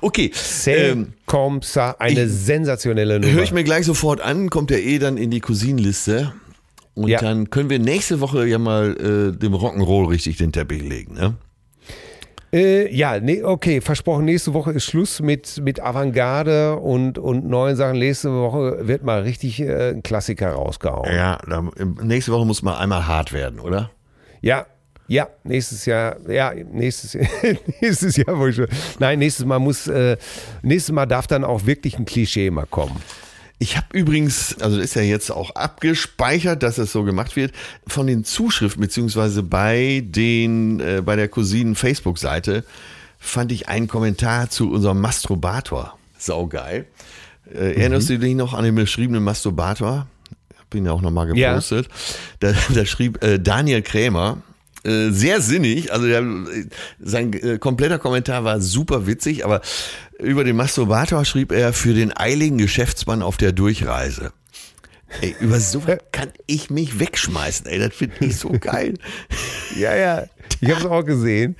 Okay, 0.00 0.30
C'est 0.34 0.90
ähm, 0.90 1.12
comme 1.26 1.60
ça. 1.62 1.94
Eine 2.00 2.28
sensationelle 2.28 3.20
Nummer. 3.20 3.32
höre 3.32 3.42
ich 3.44 3.52
mir 3.52 3.62
gleich 3.64 3.86
sofort 3.86 4.20
an, 4.20 4.50
kommt 4.50 4.70
der 4.70 4.82
eh 4.84 4.98
dann 4.98 5.16
in 5.16 5.30
die 5.30 5.40
Cousinenliste. 5.40 6.32
Und 6.94 7.08
Ja. 7.08 7.20
dann 7.20 7.50
können 7.50 7.70
wir 7.70 7.78
nächste 7.78 8.20
Woche 8.20 8.46
ja 8.46 8.58
mal 8.58 8.96
äh, 8.96 9.38
dem 9.38 9.54
Rock'n'Roll 9.54 10.08
richtig 10.08 10.38
den 10.38 10.50
Teppich 10.50 10.82
legen. 10.82 11.14
Ne? 11.14 11.34
Äh, 12.52 12.94
ja, 12.94 13.20
nee, 13.20 13.42
okay, 13.42 13.80
versprochen, 13.80 14.24
nächste 14.24 14.54
Woche 14.54 14.72
ist 14.72 14.84
Schluss 14.84 15.20
mit, 15.20 15.60
mit 15.62 15.80
Avantgarde 15.80 16.76
und, 16.76 17.18
und 17.18 17.46
neuen 17.46 17.76
Sachen. 17.76 17.98
Nächste 17.98 18.32
Woche 18.32 18.86
wird 18.88 19.02
mal 19.04 19.22
richtig 19.22 19.60
äh, 19.60 19.90
ein 19.90 20.02
Klassiker 20.02 20.50
rausgehauen. 20.52 21.12
Ja, 21.14 21.38
da, 21.48 21.68
nächste 22.02 22.32
Woche 22.32 22.46
muss 22.46 22.62
mal 22.62 22.78
einmal 22.78 23.06
hart 23.06 23.32
werden, 23.32 23.60
oder? 23.60 23.90
Ja, 24.46 24.64
ja, 25.08 25.28
nächstes 25.42 25.86
Jahr, 25.86 26.18
ja, 26.30 26.52
nächstes, 26.54 27.18
nächstes 27.80 28.16
Jahr, 28.16 28.38
wo 28.38 28.46
ich 28.46 28.54
schon, 28.54 28.68
nein, 29.00 29.18
nächstes 29.18 29.44
Mal 29.44 29.58
muss, 29.58 29.88
äh, 29.88 30.16
nächstes 30.62 30.94
Mal 30.94 31.06
darf 31.06 31.26
dann 31.26 31.42
auch 31.42 31.66
wirklich 31.66 31.98
ein 31.98 32.04
Klischee 32.04 32.48
mal 32.50 32.66
kommen. 32.66 32.94
Ich 33.58 33.76
habe 33.76 33.86
übrigens, 33.92 34.56
also 34.60 34.78
ist 34.78 34.94
ja 34.94 35.02
jetzt 35.02 35.32
auch 35.32 35.50
abgespeichert, 35.56 36.62
dass 36.62 36.78
es 36.78 36.92
so 36.92 37.02
gemacht 37.02 37.34
wird, 37.34 37.52
von 37.88 38.06
den 38.06 38.22
Zuschriften 38.22 38.80
beziehungsweise 38.80 39.42
bei 39.42 40.04
den 40.06 40.78
äh, 40.78 41.02
bei 41.04 41.16
der 41.16 41.26
Cousinen 41.26 41.74
Facebook-Seite 41.74 42.62
fand 43.18 43.50
ich 43.50 43.68
einen 43.68 43.88
Kommentar 43.88 44.48
zu 44.48 44.70
unserem 44.70 45.00
Masturbator. 45.00 45.98
Saugeil. 46.18 46.86
Äh, 47.52 47.80
erinnerst 47.80 48.10
du 48.10 48.18
dich 48.20 48.36
noch 48.36 48.54
an 48.54 48.62
den 48.62 48.76
beschriebenen 48.76 49.24
Masturbator? 49.24 50.06
Hab 50.66 50.74
ihn 50.74 50.86
ja 50.86 50.92
auch 50.92 51.02
nochmal 51.02 51.34
Ja. 51.36 51.50
gepostet. 51.52 51.88
Da, 52.40 52.52
da 52.74 52.84
schrieb 52.86 53.22
äh, 53.22 53.38
Daniel 53.38 53.82
Krämer, 53.82 54.42
äh, 54.84 55.10
sehr 55.10 55.40
sinnig, 55.40 55.92
also 55.92 56.06
der, 56.06 56.20
äh, 56.22 56.66
sein 57.00 57.32
äh, 57.32 57.58
kompletter 57.58 57.98
Kommentar 57.98 58.44
war 58.44 58.60
super 58.60 59.06
witzig, 59.06 59.44
aber 59.44 59.60
über 60.18 60.44
den 60.44 60.56
Masturbator 60.56 61.24
schrieb 61.24 61.52
er 61.52 61.72
für 61.72 61.94
den 61.94 62.16
eiligen 62.16 62.58
Geschäftsmann 62.58 63.22
auf 63.22 63.36
der 63.36 63.52
Durchreise. 63.52 64.32
Ey, 65.20 65.36
über 65.40 65.60
sowas 65.60 65.98
kann 66.12 66.30
ich 66.46 66.68
mich 66.70 66.98
wegschmeißen, 66.98 67.66
ey, 67.66 67.78
das 67.78 67.94
finde 67.94 68.16
ich 68.20 68.36
so 68.36 68.50
geil. 68.60 68.94
Ja, 69.78 69.94
ja, 69.94 70.24
ich 70.60 70.68
habe 70.70 70.80
es 70.80 70.86
auch 70.86 71.04
gesehen. 71.04 71.54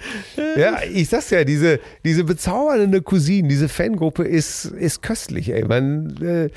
Ja, 0.57 0.81
ich 0.83 1.09
sag's 1.09 1.31
ja, 1.31 1.45
diese, 1.45 1.79
diese 2.05 2.25
bezaubernde 2.25 3.03
Cousine, 3.03 3.47
diese 3.49 3.69
Fangruppe 3.69 4.25
ist, 4.25 4.65
ist 4.67 5.03
köstlich, 5.03 5.51
ey. 5.53 5.65
Man, 5.65 6.17
äh, 6.23 6.51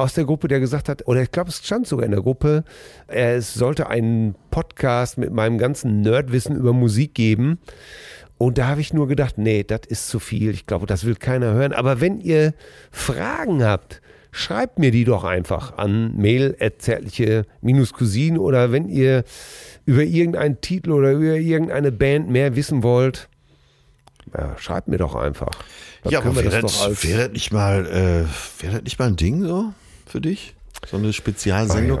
aus 0.00 0.14
der 0.14 0.24
Gruppe, 0.24 0.48
der 0.48 0.60
gesagt 0.60 0.88
hat, 0.88 1.06
oder 1.06 1.22
ich 1.22 1.30
glaube, 1.30 1.50
es 1.50 1.64
stand 1.64 1.86
sogar 1.86 2.04
in 2.04 2.12
der 2.12 2.22
Gruppe, 2.22 2.64
es 3.06 3.54
sollte 3.54 3.88
einen 3.88 4.34
Podcast 4.50 5.18
mit 5.18 5.32
meinem 5.32 5.58
ganzen 5.58 6.00
Nerdwissen 6.00 6.56
über 6.56 6.72
Musik 6.72 7.14
geben. 7.14 7.58
Und 8.38 8.56
da 8.56 8.68
habe 8.68 8.80
ich 8.80 8.94
nur 8.94 9.06
gedacht, 9.06 9.36
nee, 9.36 9.64
das 9.64 9.82
ist 9.88 10.08
zu 10.08 10.18
viel. 10.18 10.50
Ich 10.50 10.66
glaube, 10.66 10.86
das 10.86 11.04
will 11.04 11.14
keiner 11.14 11.52
hören. 11.52 11.74
Aber 11.74 12.00
wenn 12.00 12.20
ihr 12.20 12.54
Fragen 12.90 13.62
habt, 13.62 14.00
schreibt 14.32 14.78
mir 14.78 14.90
die 14.90 15.04
doch 15.04 15.24
einfach 15.24 15.76
an 15.76 16.16
mail 16.16 16.56
zärtliche 16.78 17.44
cousinen 17.92 18.38
oder 18.38 18.72
wenn 18.72 18.88
ihr 18.88 19.24
über 19.84 20.02
irgendeinen 20.02 20.60
Titel 20.60 20.92
oder 20.92 21.12
über 21.12 21.36
irgendeine 21.36 21.92
Band 21.92 22.30
mehr 22.30 22.56
wissen 22.56 22.82
wollt, 22.82 23.28
ja, 24.34 24.56
schreibt 24.56 24.88
mir 24.88 24.98
doch 24.98 25.16
einfach. 25.16 25.50
Dann 26.02 26.12
ja, 26.12 26.20
aber 26.20 26.36
wäre 26.36 26.62
das 26.62 27.04
wär 27.04 27.18
das 27.18 27.32
nicht 27.32 27.52
mal, 27.52 27.84
äh, 27.86 28.62
wäre 28.62 28.74
das 28.76 28.82
nicht 28.84 28.98
mal 28.98 29.08
ein 29.08 29.16
Ding 29.16 29.42
so 29.42 29.74
für 30.10 30.20
dich? 30.20 30.54
So 30.90 30.96
eine 30.96 31.12
Spezialsendung. 31.12 31.98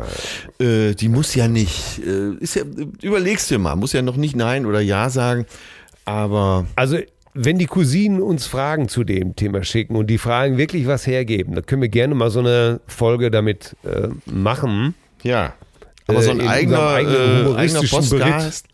Oh 0.58 0.62
äh, 0.62 0.94
die 0.94 1.08
muss 1.08 1.34
ja 1.34 1.48
nicht, 1.48 2.00
äh, 2.04 2.32
ist 2.40 2.54
ja, 2.56 2.62
überlegst 3.02 3.50
dir 3.50 3.58
mal, 3.58 3.76
muss 3.76 3.92
ja 3.92 4.02
noch 4.02 4.16
nicht 4.16 4.36
Nein 4.36 4.64
oder 4.66 4.80
Ja 4.80 5.10
sagen, 5.10 5.46
aber 6.04 6.66
Also, 6.76 6.98
wenn 7.34 7.58
die 7.58 7.66
Cousinen 7.66 8.20
uns 8.20 8.46
Fragen 8.46 8.88
zu 8.88 9.04
dem 9.04 9.36
Thema 9.36 9.62
schicken 9.62 9.96
und 9.96 10.08
die 10.08 10.18
Fragen 10.18 10.56
wirklich 10.56 10.86
was 10.86 11.06
hergeben, 11.06 11.54
dann 11.54 11.66
können 11.66 11.82
wir 11.82 11.88
gerne 11.88 12.14
mal 12.14 12.30
so 12.30 12.40
eine 12.40 12.80
Folge 12.86 13.30
damit 13.30 13.76
äh, 13.84 14.08
machen. 14.26 14.94
ja. 15.22 15.54
Aber 16.06 16.18
Äh, 16.18 16.22
so 16.22 16.30
ein 16.32 16.40
in 16.40 16.48
eigener, 16.48 16.88
eigenen 16.88 17.54
äh, 17.54 17.56
eigener 17.56 17.82
Podcast, 17.82 18.66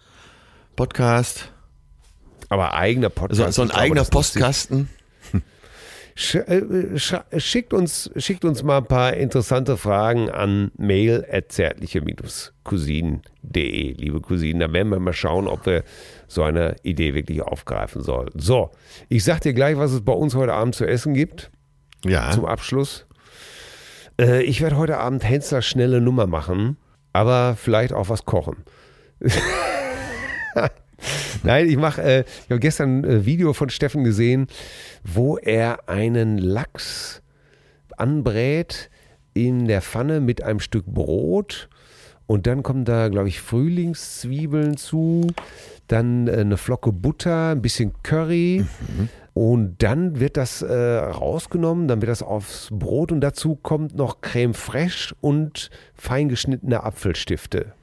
Podcast, 0.75 1.53
Aber 2.49 2.73
eigener 2.75 3.11
Podcast. 3.11 3.39
so, 3.39 3.51
so 3.51 3.63
ein 3.63 3.71
eigener 3.77 4.05
Postkasten. 4.05 4.89
Sch 6.19 6.37
äh, 6.37 6.99
sch 6.99 7.17
schickt, 7.37 7.75
uns, 7.75 8.11
schickt 8.17 8.47
uns 8.47 8.63
mal 8.63 8.79
ein 8.79 8.87
paar 8.87 9.13
interessante 9.13 9.77
Fragen 9.77 10.31
an 10.31 10.71
mail 10.79 11.27
zärtliche-cousinen.de, 11.49 13.93
liebe 13.93 14.23
Cousinen. 14.23 14.61
Da 14.61 14.73
werden 14.73 14.89
wir 14.89 14.99
mal 14.99 15.13
schauen, 15.13 15.47
ob 15.47 15.67
wir 15.67 15.85
so 16.27 16.43
eine 16.43 16.77
Idee 16.83 17.13
wirklich 17.13 17.43
aufgreifen 17.43 18.03
sollen. 18.03 18.31
So, 18.35 18.71
ich 19.11 19.25
sag 19.25 19.43
dir 19.43 19.53
gleich, 19.53 19.77
was 19.77 19.93
es 19.93 20.03
bei 20.03 20.15
uns 20.15 20.35
heute 20.35 20.55
Abend 20.55 20.75
zu 20.75 20.87
essen 20.87 21.13
gibt. 21.13 21.51
Ja. 22.05 22.31
zum 22.31 22.47
Abschluss. 22.47 23.07
Äh, 24.21 24.43
ich 24.43 24.61
werde 24.61 24.77
heute 24.77 24.99
Abend 24.99 25.25
Hensler 25.25 25.63
schnelle 25.63 26.01
Nummer 26.01 26.27
machen, 26.27 26.77
aber 27.13 27.57
vielleicht 27.57 27.93
auch 27.93 28.09
was 28.09 28.25
kochen. 28.25 28.65
Nein, 31.43 31.69
ich 31.69 31.77
mache, 31.77 32.03
äh, 32.03 32.21
ich 32.45 32.51
habe 32.51 32.61
gestern 32.61 33.05
ein 33.05 33.27
Video 33.27 33.53
von 33.53 33.71
Steffen 33.71 34.05
gesehen, 34.05 34.47
wo 35.05 35.37
er 35.37 35.89
einen 35.89 36.39
Lachs 36.39 37.23
anbrät 37.97 38.91
in 39.35 39.67
der 39.67 39.83
Pfanne 39.83 40.21
mit 40.21 40.43
einem 40.43 40.61
Stück 40.61 40.87
Brot 40.87 41.69
und 42.27 42.47
dann 42.47 42.63
kommen 42.63 42.85
da, 42.85 43.09
glaube 43.09 43.29
ich, 43.29 43.41
Frühlingszwiebeln 43.41 44.77
zu, 44.77 45.29
dann 45.87 46.27
äh, 46.27 46.33
eine 46.33 46.57
Flocke 46.57 46.93
Butter, 46.93 47.51
ein 47.51 47.63
bisschen 47.63 47.93
Curry 48.03 48.65
und 49.35 49.83
dann 49.83 50.19
wird 50.19 50.37
das 50.37 50.63
äh, 50.63 50.75
rausgenommen, 50.75 51.89
dann 51.89 52.01
wird 52.01 52.11
das 52.11 52.23
aufs 52.23 52.69
Brot 52.73 53.13
und 53.13 53.21
dazu 53.21 53.55
kommt 53.55 53.95
noch 53.95 54.23
Creme 54.23 54.55
fraiche 54.55 55.15
und 55.21 55.71
feingeschnittene 55.95 56.83
Apfelstifte. 56.83 57.75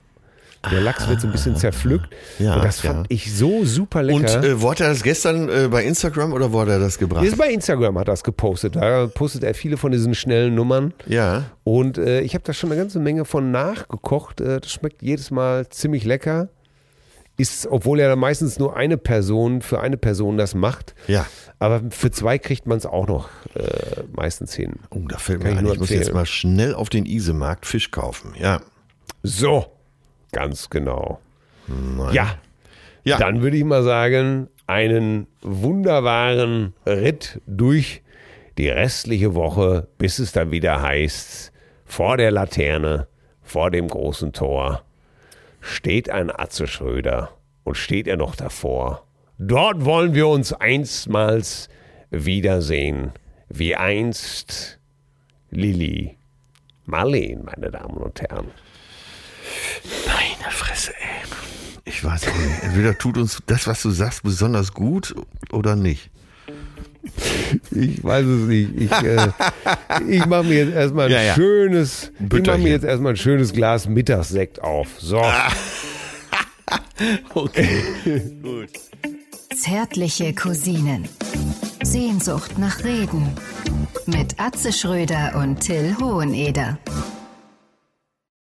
Der 0.71 0.79
Lachs 0.81 1.07
wird 1.09 1.19
so 1.19 1.27
ein 1.27 1.31
bisschen 1.33 1.55
zerpflückt 1.57 2.09
Ja, 2.39 2.55
und 2.55 2.63
das 2.63 2.79
fand 2.79 2.99
ja. 2.99 3.05
ich 3.09 3.35
so 3.35 3.65
super 3.65 3.99
Und 3.99 4.21
lecker. 4.23 4.43
äh, 4.43 4.61
wo 4.61 4.71
hat 4.71 4.79
er 4.79 4.89
das 4.89 5.03
gestern 5.03 5.49
äh, 5.49 5.67
bei 5.69 5.83
Instagram 5.83 6.31
oder 6.31 6.53
wo 6.53 6.61
hat 6.61 6.69
er 6.69 6.79
das 6.79 6.97
gebracht? 6.97 7.25
ist 7.25 7.37
bei 7.37 7.49
Instagram 7.51 7.97
hat 7.99 8.07
er 8.07 8.13
das 8.13 8.23
gepostet. 8.23 8.75
Da 8.77 9.07
postet 9.07 9.43
er 9.43 9.53
viele 9.55 9.75
von 9.77 9.91
diesen 9.91 10.15
schnellen 10.15 10.55
Nummern. 10.55 10.93
Ja. 11.05 11.43
Und 11.65 11.97
äh, 11.97 12.21
ich 12.21 12.33
habe 12.33 12.43
da 12.45 12.53
schon 12.53 12.71
eine 12.71 12.79
ganze 12.79 12.99
Menge 12.99 13.25
von 13.25 13.51
nachgekocht. 13.51 14.39
Äh, 14.39 14.61
das 14.61 14.71
schmeckt 14.71 15.01
jedes 15.01 15.31
Mal 15.31 15.67
ziemlich 15.69 16.05
lecker. 16.05 16.47
Ist, 17.35 17.65
obwohl 17.65 17.99
er 17.99 18.09
dann 18.09 18.19
meistens 18.19 18.59
nur 18.59 18.75
eine 18.77 18.95
Person 18.95 19.63
für 19.63 19.79
eine 19.81 19.97
Person 19.97 20.37
das 20.37 20.53
macht. 20.53 20.93
Ja. 21.07 21.25
Aber 21.57 21.81
für 21.89 22.11
zwei 22.11 22.37
kriegt 22.37 22.67
man 22.67 22.77
es 22.77 22.85
auch 22.85 23.07
noch 23.07 23.27
äh, 23.55 24.03
meistens 24.15 24.53
hin. 24.53 24.73
Oh, 24.91 24.99
da 25.09 25.17
fällt 25.17 25.39
Kann 25.41 25.47
mir 25.47 25.53
ich 25.53 25.57
ein, 25.57 25.63
nur 25.63 25.73
ich 25.73 25.79
muss 25.79 25.89
jetzt 25.89 26.13
mal 26.13 26.27
schnell 26.27 26.75
auf 26.75 26.89
den 26.89 27.07
Isemarkt 27.07 27.65
Fisch 27.65 27.89
kaufen. 27.89 28.35
Ja. 28.39 28.61
So, 29.23 29.65
ganz 30.33 30.69
genau. 30.69 31.19
Ja, 32.11 32.35
Ja. 33.05 33.17
dann 33.17 33.41
würde 33.41 33.55
ich 33.57 33.63
mal 33.63 33.83
sagen, 33.83 34.49
einen 34.67 35.27
wunderbaren 35.41 36.73
Ritt 36.85 37.41
durch 37.47 38.01
die 38.57 38.69
restliche 38.69 39.33
Woche, 39.35 39.87
bis 39.97 40.19
es 40.19 40.31
dann 40.31 40.51
wieder 40.51 40.81
heißt, 40.81 41.51
vor 41.85 42.17
der 42.17 42.31
Laterne, 42.31 43.07
vor 43.41 43.71
dem 43.71 43.87
großen 43.87 44.31
Tor, 44.33 44.83
steht 45.61 46.09
ein 46.09 46.29
Atze 46.29 46.67
Schröder 46.67 47.29
und 47.63 47.75
steht 47.77 48.07
er 48.07 48.17
noch 48.17 48.35
davor. 48.35 49.05
Dort 49.37 49.85
wollen 49.85 50.13
wir 50.13 50.27
uns 50.27 50.53
einstmals 50.53 51.69
wiedersehen, 52.11 53.11
wie 53.49 53.75
einst 53.75 54.79
Lilly 55.49 56.17
Marleen, 56.85 57.43
meine 57.45 57.71
Damen 57.71 57.97
und 57.97 58.21
Herren. 58.21 58.47
Meine 60.05 60.51
Fresse, 60.51 60.91
ey. 60.99 61.29
Ich 61.85 62.03
weiß 62.03 62.27
auch 62.27 62.35
nicht. 62.35 62.63
Entweder 62.63 62.97
tut 62.97 63.17
uns 63.17 63.39
das, 63.45 63.67
was 63.67 63.81
du 63.81 63.91
sagst, 63.91 64.23
besonders 64.23 64.73
gut 64.73 65.13
oder 65.51 65.75
nicht. 65.75 66.09
Ich 67.71 68.01
weiß 68.03 68.25
es 68.25 68.47
nicht. 68.47 68.69
Ich, 68.77 68.91
äh, 68.91 69.27
ich 70.07 70.25
mache 70.25 70.43
mir 70.45 70.65
jetzt 70.65 70.73
erstmal 70.73 71.05
ein 71.07 71.11
Ja, 71.11 71.21
ja. 71.21 71.33
schönes, 71.35 72.11
ich 72.19 72.45
mache 72.45 72.57
mir 72.57 72.69
jetzt 72.71 72.85
erstmal 72.85 73.13
ein 73.13 73.17
schönes 73.17 73.51
Glas 73.53 73.87
Mittagssekt 73.87 74.61
auf. 74.61 74.87
So. 74.99 75.21
Okay. 77.33 77.81
gut. 78.41 78.69
Zärtliche 79.55 80.33
Cousinen. 80.33 81.07
Sehnsucht 81.83 82.57
nach 82.57 82.83
Reden. 82.83 83.35
Mit 84.05 84.39
Atze 84.39 84.71
Schröder 84.71 85.33
und 85.35 85.59
Till 85.59 85.95
Hoheneder. 85.99 86.77